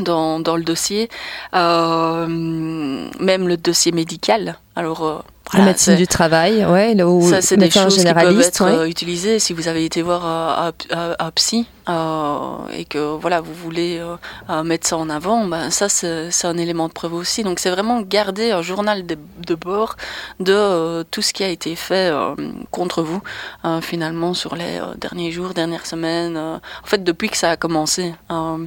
dans, 0.00 0.40
dans 0.40 0.56
le 0.56 0.62
dossier, 0.64 1.08
euh, 1.54 2.26
même 2.26 3.48
le 3.48 3.56
dossier 3.56 3.92
médical. 3.92 4.58
Alors, 4.76 5.24
euh, 5.54 5.58
La 5.58 5.58
voilà, 5.58 5.72
médecine 5.72 5.96
du 5.96 6.06
travail, 6.06 6.64
ouais, 6.64 6.94
le, 6.94 7.04
ou 7.06 7.28
ça, 7.28 7.40
c'est 7.42 7.56
des 7.56 7.70
choses 7.70 7.96
qui 7.98 8.04
peuvent 8.04 8.40
être 8.40 8.64
ouais. 8.64 8.70
euh, 8.72 8.88
utilisées 8.88 9.38
si 9.38 9.52
vous 9.52 9.66
avez 9.68 9.84
été 9.84 10.00
voir 10.02 10.22
euh, 10.24 10.70
un- 10.92 11.16
un 11.18 11.30
psy 11.32 11.66
euh, 11.88 12.56
et 12.76 12.84
que 12.84 12.98
voilà 13.16 13.40
vous 13.40 13.52
voulez 13.54 13.98
euh, 13.98 14.14
euh, 14.48 14.62
mettre 14.62 14.86
ça 14.86 14.96
en 14.96 15.10
avant. 15.10 15.44
Ben, 15.46 15.70
ça 15.70 15.88
c'est 15.88 16.30
c'est 16.30 16.46
un 16.46 16.56
élément 16.56 16.86
de 16.88 16.92
preuve 16.92 17.14
aussi. 17.14 17.42
Donc 17.42 17.58
c'est 17.58 17.70
vraiment 17.70 18.00
garder 18.02 18.52
un 18.52 18.62
journal 18.62 19.04
de, 19.06 19.16
de 19.46 19.54
bord 19.54 19.96
de 20.38 20.52
euh, 20.52 21.04
tout 21.10 21.22
ce 21.22 21.32
qui 21.32 21.42
a 21.42 21.48
été 21.48 21.74
fait 21.74 22.10
euh, 22.12 22.34
contre 22.70 23.02
vous 23.02 23.22
euh, 23.64 23.80
finalement 23.80 24.34
sur 24.34 24.54
les 24.54 24.78
euh, 24.78 24.94
derniers 24.96 25.32
jours, 25.32 25.52
dernières 25.54 25.86
semaines. 25.86 26.36
euh, 26.36 26.56
en 26.56 26.86
fait 26.86 27.02
depuis 27.02 27.28
que 27.28 27.36
ça 27.36 27.50
a 27.50 27.56
commencé, 27.56 28.14
euh, 28.30 28.58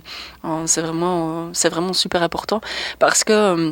euh, 0.45 0.63
c'est 0.65 0.81
vraiment 0.81 1.45
euh, 1.45 1.49
c'est 1.53 1.69
vraiment 1.69 1.93
super 1.93 2.21
important 2.23 2.59
parce 2.99 3.23
que 3.23 3.33
euh, 3.33 3.71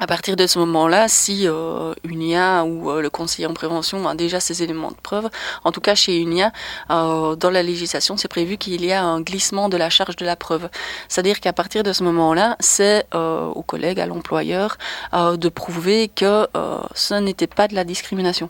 à 0.00 0.06
partir 0.06 0.34
de 0.34 0.46
ce 0.46 0.58
moment-là, 0.58 1.08
si 1.08 1.46
euh, 1.46 1.94
UNIA 2.04 2.64
ou 2.64 2.90
euh, 2.90 3.02
le 3.02 3.10
conseiller 3.10 3.46
en 3.46 3.54
prévention 3.54 4.08
a 4.08 4.14
déjà 4.14 4.40
ces 4.40 4.62
éléments 4.62 4.90
de 4.90 4.96
preuve, 4.96 5.28
en 5.62 5.72
tout 5.72 5.82
cas 5.82 5.94
chez 5.94 6.18
UNIA, 6.18 6.52
euh, 6.90 7.36
dans 7.36 7.50
la 7.50 7.62
législation, 7.62 8.16
c'est 8.16 8.28
prévu 8.28 8.56
qu'il 8.56 8.84
y 8.84 8.92
a 8.92 9.02
un 9.02 9.20
glissement 9.20 9.68
de 9.68 9.76
la 9.76 9.90
charge 9.90 10.16
de 10.16 10.24
la 10.24 10.36
preuve. 10.36 10.68
C'est-à-dire 11.08 11.40
qu'à 11.40 11.52
partir 11.52 11.82
de 11.82 11.92
ce 11.92 12.02
moment-là, 12.04 12.56
c'est 12.60 13.04
euh, 13.14 13.46
aux 13.46 13.62
collègues, 13.62 14.00
à 14.00 14.06
l'employeur, 14.06 14.78
euh, 15.12 15.36
de 15.36 15.48
prouver 15.48 16.08
que 16.08 16.48
euh, 16.56 16.78
ce 16.94 17.14
n'était 17.14 17.46
pas 17.46 17.68
de 17.68 17.74
la 17.74 17.84
discrimination. 17.84 18.48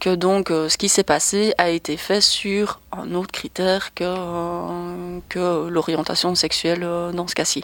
Que 0.00 0.16
donc 0.16 0.48
ce 0.48 0.76
qui 0.76 0.88
s'est 0.88 1.04
passé 1.04 1.54
a 1.58 1.68
été 1.68 1.96
fait 1.96 2.20
sur 2.20 2.80
un 2.90 3.14
autre 3.14 3.30
critère 3.30 3.94
que, 3.94 5.20
que 5.28 5.68
l'orientation 5.68 6.34
sexuelle 6.34 6.80
dans 7.12 7.28
ce 7.28 7.36
cas-ci. 7.36 7.62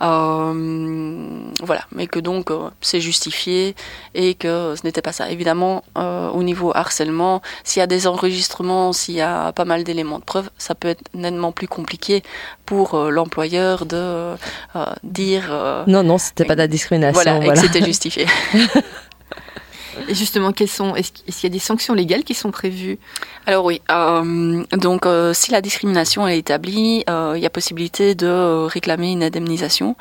Voilà, 0.00 1.84
mais 1.92 2.06
que 2.06 2.18
donc 2.18 2.50
euh, 2.50 2.68
c'est 2.80 3.00
justifié 3.00 3.74
et 4.14 4.34
que 4.34 4.74
ce 4.76 4.86
n'était 4.86 5.02
pas 5.02 5.12
ça. 5.12 5.30
Évidemment, 5.30 5.84
euh, 5.98 6.28
au 6.30 6.42
niveau 6.42 6.72
harcèlement, 6.74 7.42
s'il 7.64 7.80
y 7.80 7.82
a 7.82 7.86
des 7.86 8.06
enregistrements, 8.06 8.92
s'il 8.92 9.14
y 9.14 9.20
a 9.20 9.52
pas 9.52 9.64
mal 9.64 9.84
d'éléments 9.84 10.18
de 10.18 10.24
preuve, 10.24 10.50
ça 10.58 10.74
peut 10.74 10.88
être 10.88 11.02
nettement 11.14 11.52
plus 11.52 11.68
compliqué 11.68 12.22
pour 12.66 12.94
euh, 12.94 13.10
l'employeur 13.10 13.86
de 13.86 14.34
dire 15.02 15.50
Non, 15.86 16.02
non, 16.02 16.18
c'était 16.18 16.44
pas 16.44 16.54
de 16.54 16.60
la 16.60 16.68
discrimination. 16.68 17.14
voilà, 17.14 17.38
et 17.38 17.44
voilà. 17.44 17.60
que 17.60 17.66
c'était 17.66 17.84
justifié. 17.92 18.26
Et 20.08 20.14
justement, 20.14 20.52
quelles 20.52 20.68
sont 20.68 20.94
Est-ce 20.94 21.12
qu'il 21.12 21.44
y 21.44 21.46
a 21.46 21.50
des 21.50 21.58
sanctions 21.58 21.94
légales 21.94 22.24
qui 22.24 22.34
sont 22.34 22.50
prévues? 22.50 22.98
Alors 23.46 23.64
oui, 23.64 23.80
euh, 23.90 24.64
donc 24.72 25.06
euh, 25.06 25.32
si 25.32 25.50
la 25.50 25.60
discrimination 25.60 26.28
est 26.28 26.38
établie, 26.38 27.04
euh, 27.08 27.32
il 27.36 27.42
y 27.42 27.46
a 27.46 27.50
possibilité 27.50 28.14
de 28.14 28.26
euh, 28.26 28.66
réclamer 28.66 29.12
une 29.12 29.22
indemnisation. 29.22 29.96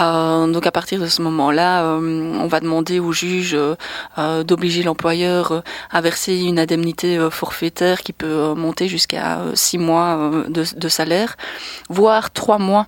Euh, 0.00 0.46
donc 0.48 0.66
à 0.66 0.72
partir 0.72 1.00
de 1.00 1.06
ce 1.06 1.22
moment-là, 1.22 1.84
euh, 1.84 2.34
on 2.38 2.46
va 2.48 2.60
demander 2.60 3.00
au 3.00 3.12
juge 3.12 3.56
d'obliger 4.44 4.82
l'employeur 4.82 5.62
à 5.90 6.00
verser 6.00 6.38
une 6.40 6.58
indemnité 6.58 7.18
forfaitaire 7.30 8.02
qui 8.02 8.12
peut 8.12 8.54
monter 8.54 8.88
jusqu'à 8.88 9.40
six 9.54 9.78
mois 9.78 10.30
de, 10.48 10.64
de 10.76 10.88
salaire, 10.88 11.36
voire 11.88 12.30
trois 12.30 12.58
mois 12.58 12.86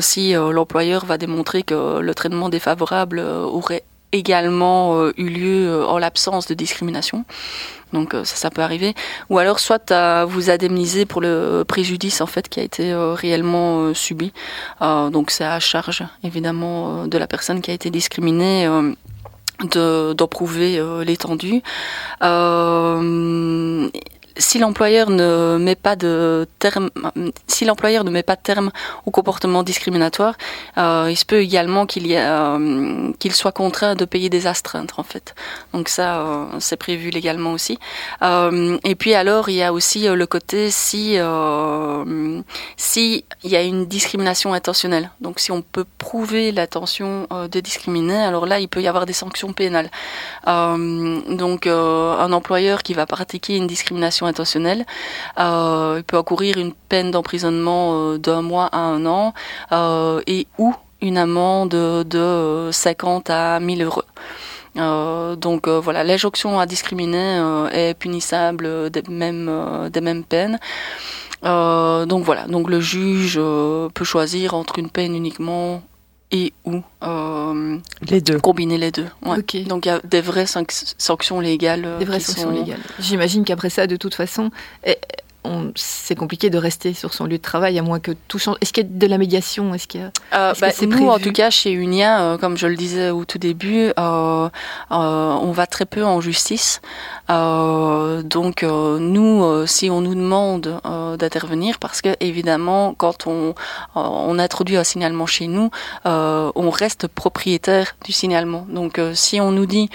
si 0.00 0.32
l'employeur 0.32 1.04
va 1.04 1.18
démontrer 1.18 1.62
que 1.62 2.00
le 2.00 2.14
traitement 2.14 2.48
défavorable 2.48 3.20
aurait 3.20 3.84
également 4.12 4.96
euh, 4.98 5.12
eu 5.16 5.28
lieu 5.28 5.68
euh, 5.68 5.86
en 5.86 5.98
l'absence 5.98 6.46
de 6.46 6.54
discrimination. 6.54 7.24
Donc 7.92 8.14
euh, 8.14 8.24
ça, 8.24 8.36
ça 8.36 8.50
peut 8.50 8.62
arriver. 8.62 8.94
Ou 9.30 9.38
alors 9.38 9.58
soit 9.58 9.90
à 9.90 10.24
vous 10.24 10.50
indemniser 10.50 11.06
pour 11.06 11.20
le 11.20 11.64
préjudice 11.66 12.20
en 12.20 12.26
fait 12.26 12.48
qui 12.48 12.60
a 12.60 12.62
été 12.62 12.92
euh, 12.92 13.14
réellement 13.14 13.80
euh, 13.80 13.94
subi. 13.94 14.32
Euh, 14.82 15.10
donc 15.10 15.30
c'est 15.30 15.44
à 15.44 15.58
charge 15.60 16.02
évidemment 16.24 17.06
de 17.06 17.18
la 17.18 17.26
personne 17.26 17.60
qui 17.60 17.70
a 17.70 17.74
été 17.74 17.90
discriminée. 17.90 18.66
euh, 18.66 18.92
de- 19.74 20.14
d'en 20.14 20.26
prouver 20.26 20.82
l'étendue. 21.04 21.60
Si 24.36 24.58
l'employeur 24.58 25.10
ne 25.10 25.58
met 25.58 25.74
pas 25.74 25.96
de 25.96 26.46
terme, 26.58 26.90
si 27.46 27.64
l'employeur 27.64 28.04
ne 28.04 28.10
met 28.10 28.22
pas 28.22 28.36
de 28.36 28.42
terme 28.42 28.70
au 29.06 29.10
comportement 29.10 29.62
discriminatoire, 29.62 30.34
euh, 30.78 31.08
il 31.10 31.16
se 31.16 31.24
peut 31.24 31.40
également 31.40 31.86
euh, 31.96 33.12
qu'il 33.18 33.32
soit 33.32 33.52
contraint 33.52 33.94
de 33.94 34.04
payer 34.04 34.30
des 34.30 34.46
astreintes 34.46 34.94
en 34.98 35.02
fait. 35.02 35.34
Donc 35.72 35.88
ça, 35.88 36.20
euh, 36.20 36.44
c'est 36.58 36.76
prévu 36.76 37.10
légalement 37.10 37.52
aussi. 37.52 37.78
Et 38.22 38.94
puis 38.94 39.14
alors, 39.14 39.48
il 39.48 39.56
y 39.56 39.62
a 39.62 39.72
aussi 39.72 40.06
le 40.08 40.26
côté 40.26 40.70
si 40.70 41.18
si 42.76 43.24
il 43.44 43.50
y 43.50 43.56
a 43.56 43.62
une 43.62 43.86
discrimination 43.86 44.52
intentionnelle. 44.52 45.10
Donc 45.20 45.40
si 45.40 45.52
on 45.52 45.62
peut 45.62 45.86
prouver 45.98 46.52
l'intention 46.52 47.26
de 47.30 47.60
discriminer, 47.60 48.16
alors 48.16 48.46
là, 48.46 48.60
il 48.60 48.68
peut 48.68 48.82
y 48.82 48.88
avoir 48.88 49.06
des 49.06 49.12
sanctions 49.12 49.52
pénales. 49.52 49.90
Donc 50.46 51.66
un 51.66 52.32
employeur 52.32 52.82
qui 52.82 52.94
va 52.94 53.06
pratiquer 53.06 53.56
une 53.56 53.66
discrimination 53.66 54.19
intentionnelle, 54.26 54.86
euh, 55.38 55.96
il 55.98 56.04
peut 56.04 56.18
encourir 56.18 56.58
une 56.58 56.72
peine 56.72 57.10
d'emprisonnement 57.10 57.92
euh, 57.94 58.18
d'un 58.18 58.42
mois 58.42 58.66
à 58.66 58.78
un 58.78 59.06
an 59.06 59.32
euh, 59.72 60.20
et 60.26 60.46
ou 60.58 60.74
une 61.00 61.16
amende 61.16 61.70
de, 61.70 62.02
de 62.02 62.18
euh, 62.18 62.72
50 62.72 63.30
à 63.30 63.60
1000 63.60 63.82
euros. 63.82 64.02
Donc 64.76 65.68
voilà, 65.68 66.04
l'injonction 66.04 66.60
à 66.60 66.66
discriminer 66.66 67.42
est 67.72 67.94
punissable 67.94 68.88
des 68.90 69.02
mêmes, 69.08 69.90
des 69.92 70.00
mêmes 70.00 70.22
peines. 70.22 70.60
Donc 71.42 72.24
voilà, 72.24 72.46
donc 72.46 72.70
le 72.70 72.80
juge 72.80 73.34
peut 73.34 74.04
choisir 74.04 74.54
entre 74.54 74.78
une 74.78 74.88
peine 74.88 75.16
uniquement 75.16 75.82
et 76.32 76.52
ou 76.64 76.82
euh, 77.02 77.78
Les 78.08 78.20
deux. 78.20 78.38
combiner 78.38 78.78
les 78.78 78.90
deux. 78.90 79.06
Ouais. 79.24 79.38
Ok. 79.38 79.56
Donc 79.66 79.86
il 79.86 79.88
y 79.88 79.92
a 79.92 80.00
des 80.04 80.20
vraies 80.20 80.46
sanc- 80.46 80.94
sanctions 80.98 81.40
légales. 81.40 81.84
euh, 81.84 81.98
Des 81.98 82.04
vraies 82.04 82.20
sanctions 82.20 82.50
sont- 82.50 82.50
légales. 82.64 82.80
J'imagine 83.00 83.44
qu'après 83.44 83.70
ça, 83.70 83.86
de 83.86 83.96
toute 83.96 84.14
façon, 84.14 84.50
eh, 84.84 84.96
c'est 85.74 86.14
compliqué 86.14 86.50
de 86.50 86.58
rester 86.58 86.92
sur 86.92 87.14
son 87.14 87.24
lieu 87.24 87.38
de 87.38 87.42
travail 87.42 87.78
à 87.78 87.82
moins 87.82 88.00
que 88.00 88.12
tout 88.28 88.38
change. 88.38 88.56
Est-ce 88.60 88.72
qu'il 88.72 88.84
y 88.84 88.86
a 88.86 88.90
de 88.90 89.06
la 89.06 89.18
médiation? 89.18 89.74
Est-ce 89.74 89.86
qu'il 89.86 90.00
y 90.00 90.04
a... 90.04 90.10
Euh, 90.34 90.52
que 90.52 90.60
bah, 90.60 90.70
c'est 90.70 90.86
nous, 90.86 91.08
en 91.08 91.18
tout 91.18 91.32
cas, 91.32 91.50
chez 91.50 91.72
Unia, 91.72 92.22
euh, 92.22 92.38
comme 92.38 92.56
je 92.56 92.66
le 92.66 92.76
disais 92.76 93.10
au 93.10 93.24
tout 93.24 93.38
début, 93.38 93.92
euh, 93.98 94.48
on 94.90 95.52
va 95.52 95.66
très 95.66 95.86
peu 95.86 96.04
en 96.04 96.20
justice. 96.20 96.80
Donc, 97.28 98.62
nous, 98.62 99.66
si 99.66 99.88
on 99.90 100.00
nous 100.00 100.14
demande 100.14 100.80
d'intervenir, 101.18 101.78
parce 101.78 102.02
que 102.02 102.16
évidemment, 102.20 102.94
quand 102.94 103.26
on, 103.26 103.54
on 103.94 104.38
introduit 104.38 104.76
un 104.76 104.84
signalement 104.84 105.26
chez 105.26 105.46
nous, 105.46 105.70
on 106.04 106.70
reste 106.70 107.06
propriétaire 107.06 107.96
du 108.04 108.12
signalement. 108.12 108.66
Donc, 108.68 109.00
si 109.14 109.40
on 109.40 109.52
nous 109.52 109.66
dit 109.66 109.88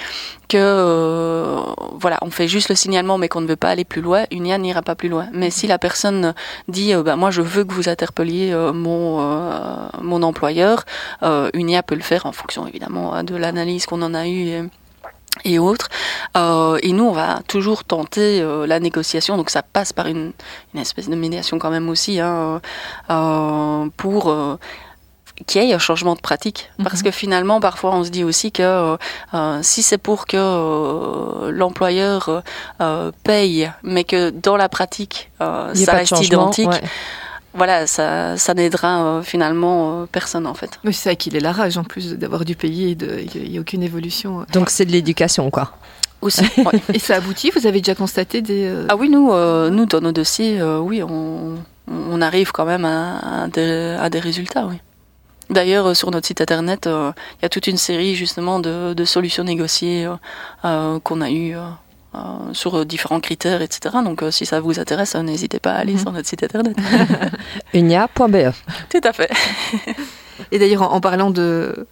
que 0.47 1.57
voilà, 1.99 2.19
on 2.21 2.29
fait 2.29 2.47
juste 2.47 2.69
le 2.69 2.75
signalement, 2.75 3.17
mais 3.17 3.27
qu'on 3.27 3.41
ne 3.41 3.47
veut 3.47 3.55
pas 3.55 3.69
aller 3.69 3.85
plus 3.85 4.01
loin, 4.01 4.25
Unia 4.31 4.57
n'ira 4.57 4.81
pas 4.81 4.95
plus 4.95 5.09
loin. 5.09 5.27
Mais 5.35 5.51
si 5.51 5.67
la 5.67 5.77
personne 5.77 6.33
dit, 6.67 6.93
euh, 6.93 7.03
bah, 7.03 7.15
moi, 7.15 7.29
je 7.29 7.41
veux 7.41 7.63
que 7.65 7.73
vous 7.73 7.89
interpelliez 7.89 8.51
euh, 8.53 8.71
mon 8.73 9.19
euh, 9.19 9.87
mon 10.01 10.23
employeur, 10.23 10.85
euh, 11.23 11.49
Unia 11.53 11.83
peut 11.83 11.95
le 11.95 12.01
faire 12.01 12.25
en 12.25 12.31
fonction 12.31 12.65
évidemment 12.67 13.21
de 13.23 13.35
l'analyse 13.35 13.85
qu'on 13.85 14.01
en 14.01 14.13
a 14.13 14.27
eue. 14.27 14.69
Et, 15.43 15.59
autres. 15.59 15.89
Et 16.35 16.93
nous, 16.93 17.03
on 17.03 17.11
va 17.11 17.41
toujours 17.45 17.83
tenter 17.83 18.41
la 18.65 18.79
négociation, 18.79 19.35
donc 19.35 19.49
ça 19.49 19.63
passe 19.63 19.91
par 19.91 20.07
une, 20.07 20.31
une 20.73 20.79
espèce 20.79 21.09
de 21.09 21.15
médiation 21.15 21.59
quand 21.59 21.69
même 21.69 21.89
aussi, 21.89 22.21
hein, 22.21 22.61
pour 23.97 24.33
qu'il 25.47 25.63
y 25.63 25.69
ait 25.71 25.73
un 25.73 25.79
changement 25.79 26.15
de 26.15 26.21
pratique. 26.21 26.71
Parce 26.83 27.03
que 27.03 27.11
finalement, 27.11 27.59
parfois, 27.59 27.93
on 27.93 28.03
se 28.03 28.09
dit 28.09 28.23
aussi 28.23 28.51
que 28.51 28.63
euh, 28.63 28.97
euh, 29.33 29.59
si 29.61 29.83
c'est 29.83 29.97
pour 29.97 30.27
que 30.27 30.37
euh, 30.37 31.51
l'employeur 31.51 32.41
euh, 32.81 33.11
paye, 33.23 33.71
mais 33.83 34.03
que 34.03 34.29
dans 34.29 34.57
la 34.57 34.69
pratique, 34.69 35.31
euh, 35.41 35.73
ça 35.75 35.91
reste 35.93 36.11
identique, 36.21 36.69
ouais. 36.69 36.81
voilà, 37.53 37.85
ça, 37.87 38.37
ça 38.37 38.53
n'aidera 38.53 39.03
euh, 39.03 39.21
finalement 39.23 40.03
euh, 40.03 40.05
personne 40.11 40.47
en 40.47 40.53
fait. 40.53 40.79
Oui, 40.85 40.93
c'est 40.93 41.09
ça 41.09 41.15
qu'il 41.15 41.35
est 41.35 41.39
la 41.41 41.51
rage 41.51 41.77
en 41.77 41.83
plus 41.83 42.13
d'avoir 42.13 42.45
dû 42.45 42.55
payer 42.55 42.91
et 42.91 42.95
de- 42.95 43.25
il 43.35 43.51
n'y 43.51 43.57
a 43.57 43.61
aucune 43.61 43.83
évolution. 43.83 44.45
Donc 44.53 44.69
c'est 44.69 44.85
de 44.85 44.91
l'éducation, 44.91 45.49
quoi. 45.51 45.71
Aussi. 46.21 46.43
ouais. 46.57 46.81
Et 46.93 46.99
ça 46.99 47.15
aboutit 47.17 47.51
Vous 47.51 47.67
avez 47.67 47.81
déjà 47.81 47.93
constaté 47.93 48.41
des. 48.41 48.65
euh, 48.65 48.85
Ah 48.89 48.95
oui, 48.95 49.09
nous, 49.09 49.31
euh, 49.33 49.69
nous 49.69 49.85
dans 49.85 50.01
nos 50.01 50.11
dossiers, 50.13 50.59
euh, 50.61 50.79
oui, 50.79 51.03
on, 51.03 51.55
on 51.87 52.21
arrive 52.21 52.51
quand 52.53 52.65
même 52.65 52.85
à, 52.85 53.43
à 53.43 53.47
des, 53.47 53.97
à 53.99 54.09
des 54.09 54.19
résultats, 54.19 54.65
oui. 54.65 54.77
D'ailleurs, 55.49 55.87
euh, 55.87 55.93
sur 55.93 56.11
notre 56.11 56.25
site 56.27 56.41
internet, 56.41 56.87
euh, 56.87 57.11
il 57.39 57.43
y 57.43 57.45
a 57.45 57.49
toute 57.49 57.67
une 57.67 57.77
série 57.77 58.15
justement 58.15 58.59
de, 58.59 58.93
de 58.93 59.05
solutions 59.05 59.43
négociées 59.43 60.07
euh, 60.65 60.99
qu'on 60.99 61.21
a 61.21 61.29
eues 61.29 61.55
euh, 61.55 62.19
sur 62.53 62.85
différents 62.85 63.19
critères, 63.19 63.61
etc. 63.61 63.97
Donc, 64.03 64.23
euh, 64.23 64.31
si 64.31 64.45
ça 64.45 64.59
vous 64.59 64.79
intéresse, 64.79 65.15
euh, 65.15 65.21
n'hésitez 65.21 65.59
pas 65.59 65.73
à 65.73 65.77
aller 65.79 65.93
Mhm. 65.93 65.99
sur 65.99 66.11
notre 66.11 66.27
site 66.27 66.43
internet. 66.43 66.75
unia.be. 67.73 68.51
Tout 68.89 69.01
à 69.03 69.13
fait. 69.13 69.29
Et 70.51 70.59
d'ailleurs, 70.59 70.81
en, 70.83 70.95
en 70.95 71.01
parlant 71.01 71.29
de 71.31 71.87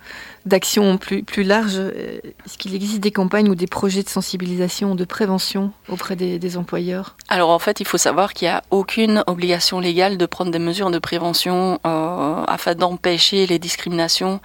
d'actions 0.45 0.97
plus, 0.97 1.23
plus 1.23 1.43
larges, 1.43 1.77
euh, 1.77 2.19
est-ce 2.45 2.57
qu'il 2.57 2.75
existe 2.75 2.99
des 2.99 3.11
campagnes 3.11 3.49
ou 3.49 3.55
des 3.55 3.67
projets 3.67 4.03
de 4.03 4.09
sensibilisation, 4.09 4.95
de 4.95 5.05
prévention 5.05 5.71
auprès 5.89 6.15
des, 6.15 6.57
employeurs? 6.57 7.15
Alors 7.29 7.49
en 7.49 7.59
fait, 7.59 7.79
il 7.79 7.87
faut 7.87 7.97
savoir 7.97 8.33
qu'il 8.33 8.47
n'y 8.47 8.53
a 8.53 8.61
aucune 8.69 9.23
obligation 9.27 9.79
légale 9.79 10.17
de 10.17 10.25
prendre 10.25 10.51
des 10.51 10.59
mesures 10.59 10.91
de 10.91 10.99
prévention 10.99 11.79
euh, 11.85 12.43
afin 12.47 12.75
d'empêcher 12.75 13.47
les 13.47 13.59
discriminations 13.59 14.39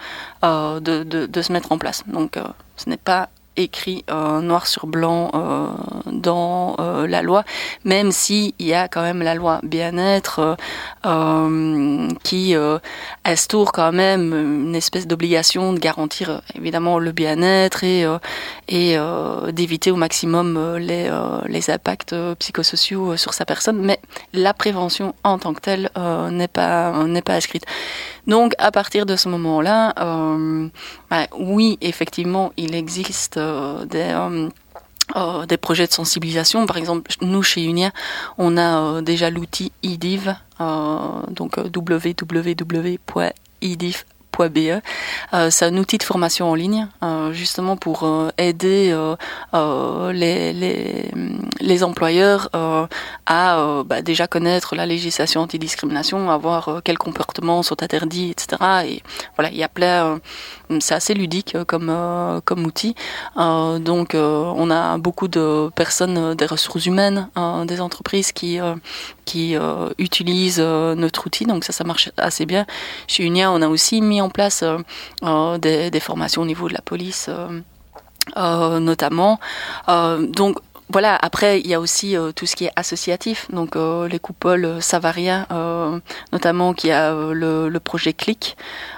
euh, 0.45 0.81
de, 0.81 1.43
se 1.43 1.53
mettre 1.53 1.73
en 1.73 1.79
place. 1.79 2.05
Donc 2.07 2.39
ce 2.77 2.89
n'est 2.89 2.97
pas 2.97 3.29
écrit 3.59 4.05
euh, 4.11 4.41
noir 4.41 4.67
sur 4.67 4.87
blanc 4.87 5.31
euh, 5.35 5.67
dans 6.07 6.77
euh, 6.79 7.07
la 7.07 7.23
loi, 7.23 7.45
même 7.85 8.13
s'il 8.13 8.53
y 8.59 8.73
a 8.73 8.89
quand 8.89 9.03
même 9.03 9.21
la 9.21 9.35
loi 9.35 9.61
bien-être 9.63 10.57
qui 12.23 12.55
instaure 13.25 13.73
quand 13.73 13.93
même 13.93 14.33
une 14.33 14.75
espèce 14.75 15.07
d'obligation 15.07 15.73
de 15.73 15.79
garantir 15.79 16.43
évidemment 16.55 16.99
le 16.99 17.13
bien-être 17.13 17.83
et, 17.83 18.07
et 18.69 18.99
euh, 18.99 19.51
d'éviter 19.53 19.91
au 19.91 19.97
maximum 19.97 20.57
euh, 20.57 20.79
les, 20.79 21.09
euh, 21.11 21.41
les 21.47 21.71
impacts 21.71 22.15
psychosociaux 22.39 23.17
sur 23.17 23.35
sa 23.35 23.45
personne, 23.45 23.81
mais 23.81 23.99
la 24.33 24.55
prévention 24.55 25.15
en 25.25 25.39
tant 25.39 25.55
que 25.55 25.61
telle 25.61 25.91
n'est 26.31 26.49
pas 26.49 26.93
n'est 27.05 27.23
pas 27.23 27.35
inscrite. 27.35 27.65
Donc 28.27 28.55
à 28.59 28.71
partir 28.71 29.07
de 29.07 29.17
ce 29.17 29.29
moment-là, 29.29 29.95
oui, 31.39 31.79
effectivement, 31.81 32.53
il 32.57 32.75
existe 32.75 33.39
des 33.39 34.15
des 35.49 35.57
projets 35.57 35.87
de 35.87 35.93
sensibilisation. 35.93 36.67
Par 36.67 36.77
exemple, 36.77 37.11
nous 37.23 37.43
chez 37.43 37.65
Unia, 37.65 37.93
on 38.37 38.59
a 38.59 39.01
déjà 39.01 39.31
l'outil 39.31 39.73
IDIV, 39.83 40.35
euh, 40.61 41.23
donc 41.31 41.57
euh, 41.59 41.69
www.idiv.be. 44.39 44.83
Euh, 45.35 45.51
c'est 45.51 45.65
un 45.67 45.77
outil 45.77 45.99
de 45.99 46.03
formation 46.03 46.51
en 46.51 46.55
ligne, 46.55 46.89
euh, 47.03 47.33
justement 47.33 47.77
pour 47.77 48.05
euh, 48.05 48.31
aider 48.39 48.95
les, 50.13 51.85
employeurs 51.85 52.51
à 53.27 53.83
bah, 53.87 54.03
déjà 54.03 54.27
connaître 54.27 54.75
la 54.75 54.85
législation 54.85 55.43
antidiscrimination, 55.43 56.31
à 56.31 56.37
voir 56.37 56.81
quels 56.85 56.99
comportements 56.99 57.63
sont 57.63 57.83
interdits, 57.83 58.31
etc. 58.31 58.57
Et 58.87 59.03
voilà, 59.37 59.51
il 59.51 59.57
y 59.57 59.63
a 59.63 59.69
plein. 59.69 60.21
c'est 60.81 60.95
assez 60.95 61.15
ludique 61.15 61.57
comme 61.67 61.91
outil. 62.65 62.95
Donc, 63.37 64.15
on 64.15 64.71
a 64.71 64.99
beaucoup 64.99 65.29
de 65.29 65.71
personnes 65.75 66.35
des 66.35 66.47
ressources 66.47 66.87
humaines, 66.87 67.29
euh, 67.37 67.65
des 67.65 67.81
entreprises 67.81 68.33
qui 68.33 68.59
qui 69.29 69.57
euh, 69.57 69.91
utilisent 69.99 70.63
euh, 70.65 70.95
notre 70.95 71.27
outil. 71.27 71.45
Donc 71.45 71.63
ça, 71.63 71.75
ça 71.75 71.85
marche 71.85 72.11
assez 72.17 72.47
bien. 72.47 72.65
Chez 73.07 73.25
Unia, 73.25 73.53
on 73.53 73.61
a 73.61 73.69
aussi 73.69 74.01
mis 74.01 74.23
en 74.23 74.31
place 74.31 74.65
euh, 75.23 75.59
des, 75.59 76.01
formations 76.01 76.43
au 76.43 76.47
niveau 76.47 76.67
de 76.67 76.73
la 76.73 76.81
police, 76.81 77.29
notamment. 78.37 79.39
Donc 79.87 80.57
voilà, 80.91 81.17
après, 81.21 81.61
il 81.61 81.67
y 81.67 81.75
a 81.75 81.81
aussi 81.81 82.17
euh, 82.17 82.33
tout 82.33 82.47
ce 82.47 82.57
qui 82.57 82.65
est 82.67 82.73
associatif, 82.77 83.47
donc 83.53 83.77
euh, 83.77 84.09
les 84.09 84.19
coupoles 84.19 84.65
euh, 84.65 84.81
Savaria, 84.81 85.47
euh, 85.53 85.99
notamment 86.33 86.73
qui 86.73 86.91
a 86.91 87.13
euh, 87.13 87.33
le, 87.35 87.69
le 87.69 87.81
projet 87.81 88.13
CLIC, 88.13 88.57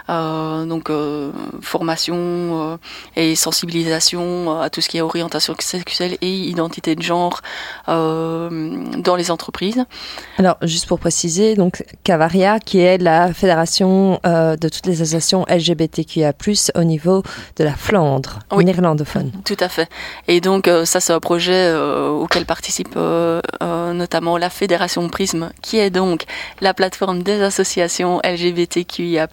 euh, 0.08 0.64
donc 0.66 0.90
euh, 0.90 1.30
formation 1.62 2.16
euh, 2.16 2.76
et 3.16 3.34
sensibilisation 3.34 4.60
à 4.60 4.70
tout 4.70 4.80
ce 4.80 4.88
qui 4.88 4.98
est 4.98 5.00
orientation 5.00 5.54
sexuelle 5.58 6.16
et 6.20 6.32
identité 6.32 6.94
de 6.94 7.02
genre 7.02 7.40
euh, 7.88 8.48
dans 8.98 9.16
les 9.16 9.30
entreprises. 9.30 9.84
Alors, 10.38 10.56
juste 10.62 10.86
pour 10.86 10.98
préciser, 10.98 11.54
donc 11.54 11.84
Cavaria, 12.04 12.60
qui 12.60 12.78
est 12.80 12.98
la 12.98 13.32
fédération 13.32 14.20
euh, 14.26 14.56
de 14.56 14.68
toutes 14.68 14.86
les 14.86 15.02
associations 15.02 15.44
LGBTQIA+, 15.48 16.32
au 16.74 16.84
niveau 16.84 17.22
de 17.56 17.64
la 17.64 17.74
Flandre, 17.74 18.38
Oui. 18.52 18.64
néerlandophone. 18.64 19.32
Tout 19.44 19.56
à 19.60 19.68
fait. 19.68 19.88
Et 20.28 20.40
donc 20.40 20.68
euh, 20.68 20.84
ça, 20.84 21.00
c'est 21.00 21.12
un 21.12 21.20
projet 21.20 21.52
euh, 21.52 21.79
auquel 22.22 22.44
participe 22.46 22.94
euh, 22.96 23.40
euh, 23.62 23.92
notamment 23.92 24.36
la 24.38 24.50
Fédération 24.50 25.08
Prisme, 25.08 25.50
qui 25.62 25.78
est 25.78 25.90
donc 25.90 26.24
la 26.60 26.74
plateforme 26.74 27.22
des 27.22 27.42
associations 27.42 28.20
LGBTQIA+ 28.24 29.26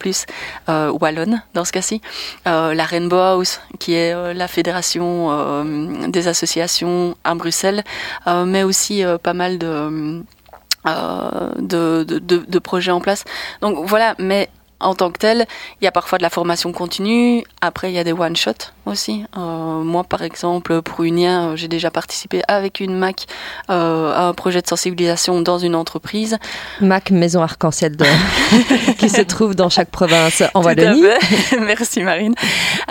euh, 0.68 0.90
wallonne 1.00 1.42
dans 1.54 1.64
ce 1.64 1.72
cas-ci, 1.72 2.00
Euh, 2.46 2.74
la 2.74 2.84
Rainbow 2.84 3.16
House, 3.18 3.60
qui 3.78 3.94
est 3.94 4.12
euh, 4.14 4.32
la 4.34 4.48
fédération 4.48 5.28
euh, 5.30 6.08
des 6.08 6.28
associations 6.28 7.16
à 7.24 7.34
Bruxelles, 7.34 7.82
euh, 8.26 8.44
mais 8.44 8.62
aussi 8.62 9.04
euh, 9.04 9.18
pas 9.18 9.34
mal 9.34 9.58
euh, 9.62 10.20
de, 11.58 12.04
de- 12.04 12.44
de 12.48 12.58
projets 12.58 12.92
en 12.92 13.00
place. 13.00 13.24
Donc 13.60 13.74
voilà, 13.86 14.14
mais 14.18 14.48
en 14.80 14.94
tant 14.94 15.10
que 15.10 15.18
tel, 15.18 15.46
il 15.80 15.84
y 15.84 15.88
a 15.88 15.92
parfois 15.92 16.18
de 16.18 16.22
la 16.22 16.30
formation 16.30 16.72
continue. 16.72 17.42
Après, 17.60 17.90
il 17.90 17.94
y 17.94 17.98
a 17.98 18.04
des 18.04 18.12
one-shots 18.12 18.72
aussi. 18.86 19.24
Euh, 19.36 19.40
moi, 19.82 20.04
par 20.04 20.22
exemple, 20.22 20.82
pour 20.82 21.02
Unia, 21.04 21.40
euh, 21.42 21.56
j'ai 21.56 21.68
déjà 21.68 21.90
participé 21.90 22.42
avec 22.48 22.80
une 22.80 22.94
MAC 22.96 23.26
euh, 23.70 24.12
à 24.14 24.22
un 24.28 24.34
projet 24.34 24.62
de 24.62 24.66
sensibilisation 24.66 25.40
dans 25.40 25.58
une 25.58 25.74
entreprise. 25.74 26.38
MAC, 26.80 27.10
Maison 27.10 27.42
Arc-en-Ciel, 27.42 27.96
de- 27.96 28.04
qui 28.98 29.08
se 29.08 29.20
trouve 29.22 29.54
dans 29.54 29.68
chaque 29.68 29.90
province 29.90 30.42
en 30.54 30.60
Tout 30.60 30.66
Wallonie. 30.66 31.02
Merci 31.60 32.02
Marine. 32.02 32.34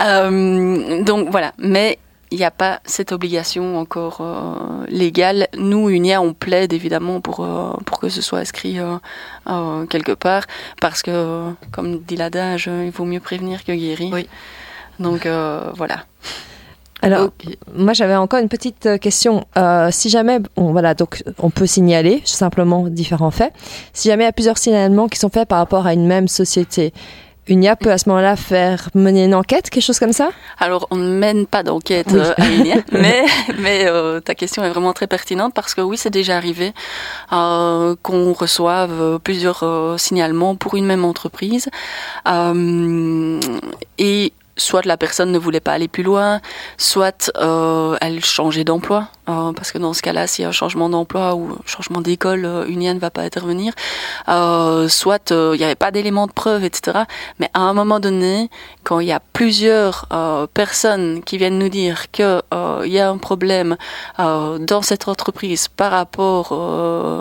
Euh, 0.00 1.02
donc 1.02 1.30
voilà, 1.30 1.52
mais 1.58 1.98
il 2.30 2.38
n'y 2.38 2.44
a 2.44 2.50
pas 2.50 2.80
cette 2.84 3.12
obligation 3.12 3.78
encore 3.78 4.18
euh, 4.20 4.86
légale. 4.88 5.48
Nous, 5.56 5.88
Unia, 5.88 6.20
on 6.20 6.34
plaide 6.34 6.72
évidemment 6.72 7.20
pour, 7.20 7.40
euh, 7.40 7.72
pour 7.86 7.98
que 7.98 8.08
ce 8.08 8.22
soit 8.22 8.38
inscrit 8.38 8.78
euh, 8.78 9.86
quelque 9.86 10.12
part, 10.12 10.44
parce 10.80 11.02
que, 11.02 11.52
comme 11.70 12.00
dit 12.00 12.16
l'adage, 12.16 12.68
il 12.68 12.90
vaut 12.90 13.04
mieux 13.04 13.20
prévenir 13.20 13.64
que 13.64 13.72
guérir. 13.72 14.12
Oui. 14.12 14.28
Donc 14.98 15.26
voilà. 15.76 16.04
Alors, 17.00 17.30
moi, 17.74 17.92
j'avais 17.92 18.16
encore 18.16 18.40
une 18.40 18.48
petite 18.48 18.98
question. 19.00 19.46
Euh, 19.56 19.88
si 19.92 20.08
jamais, 20.10 20.40
on, 20.56 20.72
voilà, 20.72 20.94
donc 20.94 21.22
on 21.38 21.50
peut 21.50 21.66
signaler 21.66 22.22
simplement 22.24 22.88
différents 22.88 23.30
faits. 23.30 23.52
Si 23.92 24.08
jamais 24.08 24.24
il 24.24 24.26
y 24.26 24.30
a 24.30 24.32
plusieurs 24.32 24.58
signalements 24.58 25.06
qui 25.06 25.18
sont 25.18 25.28
faits 25.28 25.48
par 25.48 25.58
rapport 25.58 25.86
à 25.86 25.92
une 25.92 26.06
même 26.06 26.26
société, 26.26 26.92
Unia 27.48 27.76
peut 27.76 27.90
à 27.90 27.98
ce 27.98 28.08
moment-là 28.08 28.36
faire 28.36 28.88
mener 28.94 29.24
une 29.24 29.34
enquête, 29.34 29.70
quelque 29.70 29.82
chose 29.82 29.98
comme 29.98 30.12
ça? 30.12 30.30
Alors, 30.58 30.86
on 30.90 30.96
ne 30.96 31.08
mène 31.08 31.46
pas 31.46 31.62
d'enquête 31.62 32.08
Oui. 32.12 32.18
euh, 32.20 32.34
à 32.36 32.46
Unia, 32.46 32.76
mais, 32.92 33.24
mais 33.58 33.86
euh, 33.86 34.20
ta 34.20 34.34
question 34.34 34.62
est 34.64 34.68
vraiment 34.70 34.92
très 34.92 35.06
pertinente 35.06 35.54
parce 35.54 35.74
que 35.74 35.80
oui, 35.80 35.96
c'est 35.96 36.10
déjà 36.10 36.36
arrivé 36.36 36.72
euh, 37.32 37.96
qu'on 38.02 38.32
reçoive 38.32 39.18
plusieurs 39.24 39.64
signalements 39.98 40.56
pour 40.56 40.74
une 40.76 40.86
même 40.86 41.04
entreprise. 41.04 41.68
Et 43.98 44.32
soit 44.56 44.84
la 44.84 44.96
personne 44.96 45.30
ne 45.32 45.38
voulait 45.38 45.60
pas 45.60 45.72
aller 45.72 45.88
plus 45.88 46.02
loin, 46.02 46.40
soit 46.76 47.30
elle 48.00 48.24
changeait 48.24 48.64
d'emploi, 48.64 49.08
euh, 49.28 49.52
parce 49.52 49.72
que 49.72 49.78
dans 49.78 49.92
ce 49.92 50.02
cas-là, 50.02 50.26
s'il 50.26 50.42
y 50.42 50.46
a 50.46 50.48
un 50.48 50.52
changement 50.52 50.88
d'emploi 50.88 51.34
ou 51.34 51.52
un 51.52 51.66
changement 51.66 52.00
d'école, 52.00 52.44
euh, 52.44 52.66
Unia 52.66 52.94
ne 52.94 52.98
va 52.98 53.10
pas 53.10 53.22
intervenir, 53.22 53.72
euh, 54.28 54.88
soit 54.88 55.30
il 55.30 55.58
n'y 55.58 55.64
avait 55.64 55.74
pas 55.74 55.90
d'éléments 55.90 56.26
de 56.26 56.32
preuve, 56.32 56.64
etc. 56.64 57.00
Mais 57.38 57.50
à 57.54 57.60
un 57.60 57.74
moment 57.74 58.00
donné, 58.00 58.50
quand 58.84 59.00
il 59.00 59.08
y 59.08 59.12
a 59.12 59.20
plusieurs 59.20 60.06
personnes 60.54 61.22
qui 61.22 61.36
viennent 61.38 61.58
nous 61.58 61.68
dire 61.68 62.10
que 62.10 62.42
euh, 62.54 62.82
il 62.84 62.92
y 62.92 62.98
a 62.98 63.08
un 63.10 63.18
problème 63.18 63.76
dans 64.18 64.82
cette 64.82 65.08
entreprise 65.08 65.68
par 65.68 65.90
rapport 65.90 66.52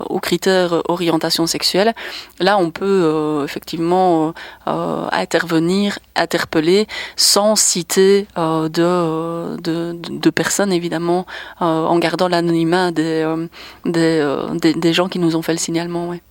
aux 0.10 0.20
critères 0.20 0.82
orientation 0.88 1.48
sexuelle, 1.48 1.94
là 2.40 2.58
on 2.58 2.72
peut 2.72 3.44
effectivement 3.44 4.34
intervenir, 4.66 6.00
interpeller, 6.16 6.88
sans 7.16 7.56
citer 7.56 8.28
de, 8.38 9.58
de, 9.58 9.96
de 10.00 10.30
personnes 10.30 10.72
évidemment, 10.72 11.26
euh, 11.62 11.86
en 11.98 12.00
gardant 12.00 12.28
l'anonymat 12.28 12.92
des, 12.92 13.24
euh, 13.26 13.48
des, 13.86 14.20
euh, 14.22 14.54
des, 14.54 14.74
des 14.74 14.94
gens 14.94 15.10
qui 15.10 15.18
nous 15.20 15.36
ont 15.36 15.42
fait 15.42 15.54
le 15.54 15.58
signalement. 15.58 16.10
Ouais. 16.10 16.22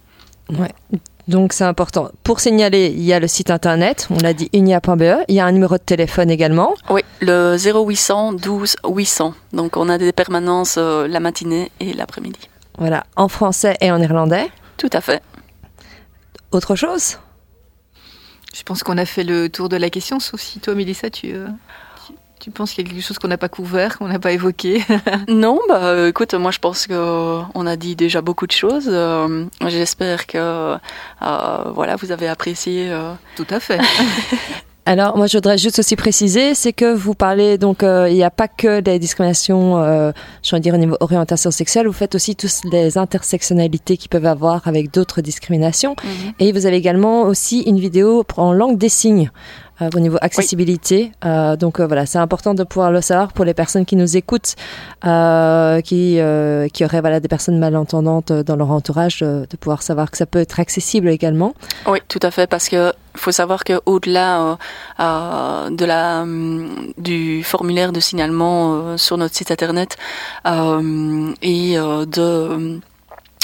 Ouais. 0.56 0.72
Donc 1.26 1.52
c'est 1.52 1.64
important. 1.64 2.08
Pour 2.22 2.38
signaler, 2.38 2.86
il 2.96 3.02
y 3.02 3.12
a 3.12 3.18
le 3.18 3.26
site 3.26 3.50
internet, 3.50 4.06
on 4.10 4.18
l'a 4.18 4.32
dit 4.32 4.48
unia.be, 4.54 5.24
il 5.26 5.34
y 5.34 5.40
a 5.40 5.44
un 5.44 5.50
numéro 5.50 5.76
de 5.76 5.82
téléphone 5.82 6.30
également. 6.30 6.74
Oui, 6.88 7.02
le 7.20 7.56
0800 7.58 8.34
12 8.34 8.76
800. 8.86 9.34
Donc 9.52 9.76
on 9.76 9.88
a 9.88 9.98
des 9.98 10.12
permanences 10.12 10.76
euh, 10.78 11.08
la 11.08 11.18
matinée 11.18 11.72
et 11.80 11.92
l'après-midi. 11.94 12.38
Voilà, 12.78 13.04
en 13.16 13.26
français 13.26 13.76
et 13.80 13.90
en 13.90 13.98
néerlandais. 13.98 14.48
Tout 14.76 14.90
à 14.92 15.00
fait. 15.00 15.20
Autre 16.52 16.76
chose? 16.76 17.18
Je 18.54 18.62
pense 18.62 18.84
qu'on 18.84 18.96
a 18.96 19.04
fait 19.04 19.24
le 19.24 19.48
tour 19.48 19.68
de 19.68 19.76
la 19.76 19.90
question, 19.90 20.20
sauf 20.20 20.40
si 20.40 20.60
toi, 20.60 20.74
Mélissa, 20.76 21.10
tu... 21.10 21.34
euh, 21.34 21.48
Tu 22.38 22.50
penses 22.50 22.72
qu'il 22.72 22.86
y 22.86 22.88
a 22.88 22.92
quelque 22.92 23.02
chose 23.02 23.18
qu'on 23.18 23.28
n'a 23.28 23.38
pas 23.38 23.48
couvert, 23.48 23.98
qu'on 23.98 24.08
n'a 24.08 24.18
pas 24.18 24.32
évoqué 24.32 24.82
Non, 25.28 25.58
bah 25.68 25.80
euh, 25.84 26.08
écoute, 26.08 26.34
moi 26.34 26.50
je 26.50 26.58
pense 26.58 26.86
que 26.86 26.92
euh, 26.92 27.40
a 27.66 27.76
dit 27.76 27.96
déjà 27.96 28.20
beaucoup 28.20 28.46
de 28.46 28.52
choses. 28.52 28.88
Euh, 28.88 29.46
J'espère 29.66 30.26
que 30.26 30.38
euh, 30.38 30.76
voilà, 31.74 31.96
vous 31.96 32.12
avez 32.12 32.28
apprécié. 32.28 32.90
euh, 32.90 33.12
Tout 33.36 33.46
à 33.50 33.58
fait. 33.58 33.80
Alors, 34.88 35.16
moi, 35.16 35.26
je 35.26 35.36
voudrais 35.36 35.58
juste 35.58 35.80
aussi 35.80 35.96
préciser, 35.96 36.54
c'est 36.54 36.72
que 36.72 36.94
vous 36.94 37.14
parlez, 37.14 37.58
donc, 37.58 37.82
euh, 37.82 38.08
il 38.08 38.14
n'y 38.14 38.22
a 38.22 38.30
pas 38.30 38.46
que 38.46 38.78
des 38.78 39.00
discriminations, 39.00 39.78
euh, 39.82 40.12
je 40.44 40.54
veux 40.54 40.60
dire, 40.60 40.74
au 40.74 40.76
niveau 40.76 40.96
orientation 41.00 41.50
sexuelle, 41.50 41.88
vous 41.88 41.92
faites 41.92 42.14
aussi 42.14 42.36
tous 42.36 42.60
les 42.70 42.96
intersectionnalités 42.96 43.96
qu'ils 43.96 44.10
peuvent 44.10 44.26
avoir 44.26 44.68
avec 44.68 44.92
d'autres 44.92 45.22
discriminations. 45.22 45.96
Et 46.38 46.52
vous 46.52 46.66
avez 46.66 46.76
également 46.76 47.22
aussi 47.22 47.62
une 47.62 47.80
vidéo 47.80 48.24
en 48.36 48.52
langue 48.52 48.78
des 48.78 48.88
signes. 48.88 49.32
Euh, 49.82 49.90
au 49.94 50.00
niveau 50.00 50.18
accessibilité, 50.20 51.12
Euh, 51.24 51.56
donc 51.56 51.80
euh, 51.80 51.86
voilà, 51.86 52.06
c'est 52.06 52.18
important 52.18 52.54
de 52.54 52.64
pouvoir 52.64 52.90
le 52.90 53.00
savoir 53.00 53.32
pour 53.32 53.44
les 53.44 53.54
personnes 53.54 53.84
qui 53.84 53.96
nous 53.96 54.16
écoutent, 54.16 54.54
euh, 55.04 55.80
qui 55.80 56.18
euh, 56.18 56.68
qui 56.68 56.84
auraient 56.84 57.00
voilà 57.00 57.20
des 57.20 57.28
personnes 57.28 57.58
malentendantes 57.58 58.32
dans 58.32 58.56
leur 58.56 58.70
entourage, 58.70 59.20
de 59.20 59.56
pouvoir 59.58 59.82
savoir 59.82 60.10
que 60.10 60.16
ça 60.16 60.26
peut 60.26 60.40
être 60.40 60.60
accessible 60.60 61.08
également. 61.08 61.54
Oui, 61.86 61.98
tout 62.08 62.20
à 62.22 62.30
fait, 62.30 62.46
parce 62.46 62.68
que 62.68 62.92
faut 63.14 63.32
savoir 63.32 63.64
que 63.64 63.80
au-delà 63.86 64.58
de 64.98 65.84
la 65.84 66.20
hum, 66.22 66.92
du 66.98 67.42
formulaire 67.42 67.92
de 67.92 68.00
signalement 68.00 68.96
sur 68.96 69.16
notre 69.16 69.34
site 69.34 69.50
internet 69.50 69.96
et 70.44 71.76
de 71.76 72.80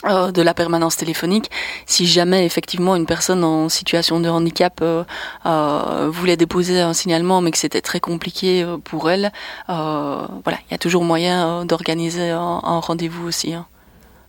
euh, 0.05 0.33
de 0.33 0.43
la 0.43 0.55
permanence 0.55 0.97
téléphonique, 0.97 1.51
si 1.87 2.07
jamais 2.07 2.45
effectivement 2.47 2.97
une 2.97 3.07
personne 3.07 3.45
en 3.45 3.69
situation 3.69 4.21
de 4.21 4.29
handicap 4.29 4.81
euh, 4.83 5.05
euh, 5.47 6.09
voulait 6.11 6.37
déposer 6.37 6.81
un 6.81 6.93
signalement, 6.93 7.41
mais 7.41 7.51
que 7.51 7.59
c'était 7.59 7.81
très 7.81 8.01
compliqué 8.01 8.63
euh, 8.63 8.79
pour 8.79 9.11
elle, 9.11 9.33
euh, 9.69 10.27
voilà, 10.45 10.59
il 10.69 10.73
y 10.73 10.75
a 10.75 10.79
toujours 10.79 11.05
moyen 11.05 11.65
d'organiser 11.65 12.31
un, 12.31 12.61
un 12.63 12.81
rendez-vous 12.81 13.27
aussi. 13.27 13.55
hein. 13.55 13.67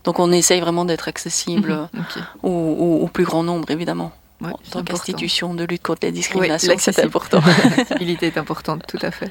Donc 0.04 0.18
on 0.18 0.30
essaye 0.32 0.60
vraiment 0.60 0.84
d'être 0.84 1.08
accessible 1.08 1.88
Ok. 1.96 2.22
au, 2.42 2.48
au- 2.50 3.04
au 3.04 3.06
plus 3.08 3.24
grand 3.24 3.42
nombre, 3.42 3.70
évidemment. 3.70 4.12
Ouais, 4.40 4.50
en 4.50 4.58
c'est 4.62 4.72
tant 4.72 4.82
qu'institution 4.82 5.54
de 5.54 5.64
lutte 5.64 5.82
contre 5.82 6.00
les 6.02 6.08
Oui, 6.08 6.14
discriminations, 6.14 6.74
c'est 6.78 6.90
l'accessibilité. 6.96 7.06
important. 7.06 7.40
L'accessibilité 7.76 8.26
est 8.34 8.36
importante, 8.36 8.82
tout 8.86 8.98
à 9.00 9.10
fait. 9.10 9.30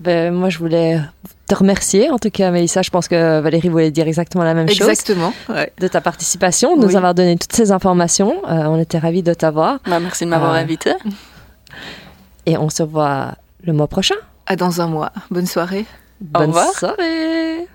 Ben, 0.00 0.32
moi, 0.32 0.48
je 0.48 0.58
voulais 0.58 1.00
te 1.46 1.54
remercier. 1.54 2.10
En 2.10 2.18
tout 2.18 2.30
cas, 2.30 2.50
Mélissa, 2.50 2.82
je 2.82 2.90
pense 2.90 3.08
que 3.08 3.40
Valérie 3.40 3.68
voulait 3.68 3.90
dire 3.90 4.06
exactement 4.06 4.44
la 4.44 4.54
même 4.54 4.68
chose. 4.68 4.88
Exactement. 4.88 5.32
Ouais. 5.48 5.72
De 5.80 5.88
ta 5.88 6.00
participation, 6.00 6.76
de 6.76 6.84
nous 6.86 6.96
avoir 6.96 7.14
donné 7.14 7.36
toutes 7.36 7.52
ces 7.52 7.72
informations. 7.72 8.34
Euh, 8.48 8.64
on 8.66 8.78
était 8.78 8.98
ravis 8.98 9.22
de 9.22 9.34
t'avoir. 9.34 9.78
Bah, 9.86 9.98
merci 10.00 10.24
de 10.24 10.30
m'avoir 10.30 10.52
Ah. 10.52 10.58
invité. 10.58 10.92
Et 12.46 12.56
on 12.56 12.70
se 12.70 12.82
voit 12.82 13.34
le 13.64 13.72
mois 13.72 13.88
prochain. 13.88 14.14
À 14.46 14.56
dans 14.56 14.80
un 14.80 14.86
mois. 14.86 15.10
Bonne 15.30 15.46
soirée. 15.46 15.84
Bonne 16.20 16.46
revoir. 16.50 16.72
soirée. 16.72 17.66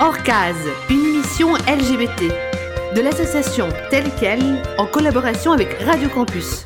Hors 0.00 0.22
case, 0.22 0.54
une 0.90 1.04
émission 1.16 1.54
LGBT 1.66 2.32
de 2.94 3.00
l'association 3.00 3.68
telle 3.90 4.10
quelle 4.18 4.62
en 4.78 4.86
collaboration 4.86 5.52
avec 5.52 5.80
Radio 5.82 6.08
Campus. 6.08 6.64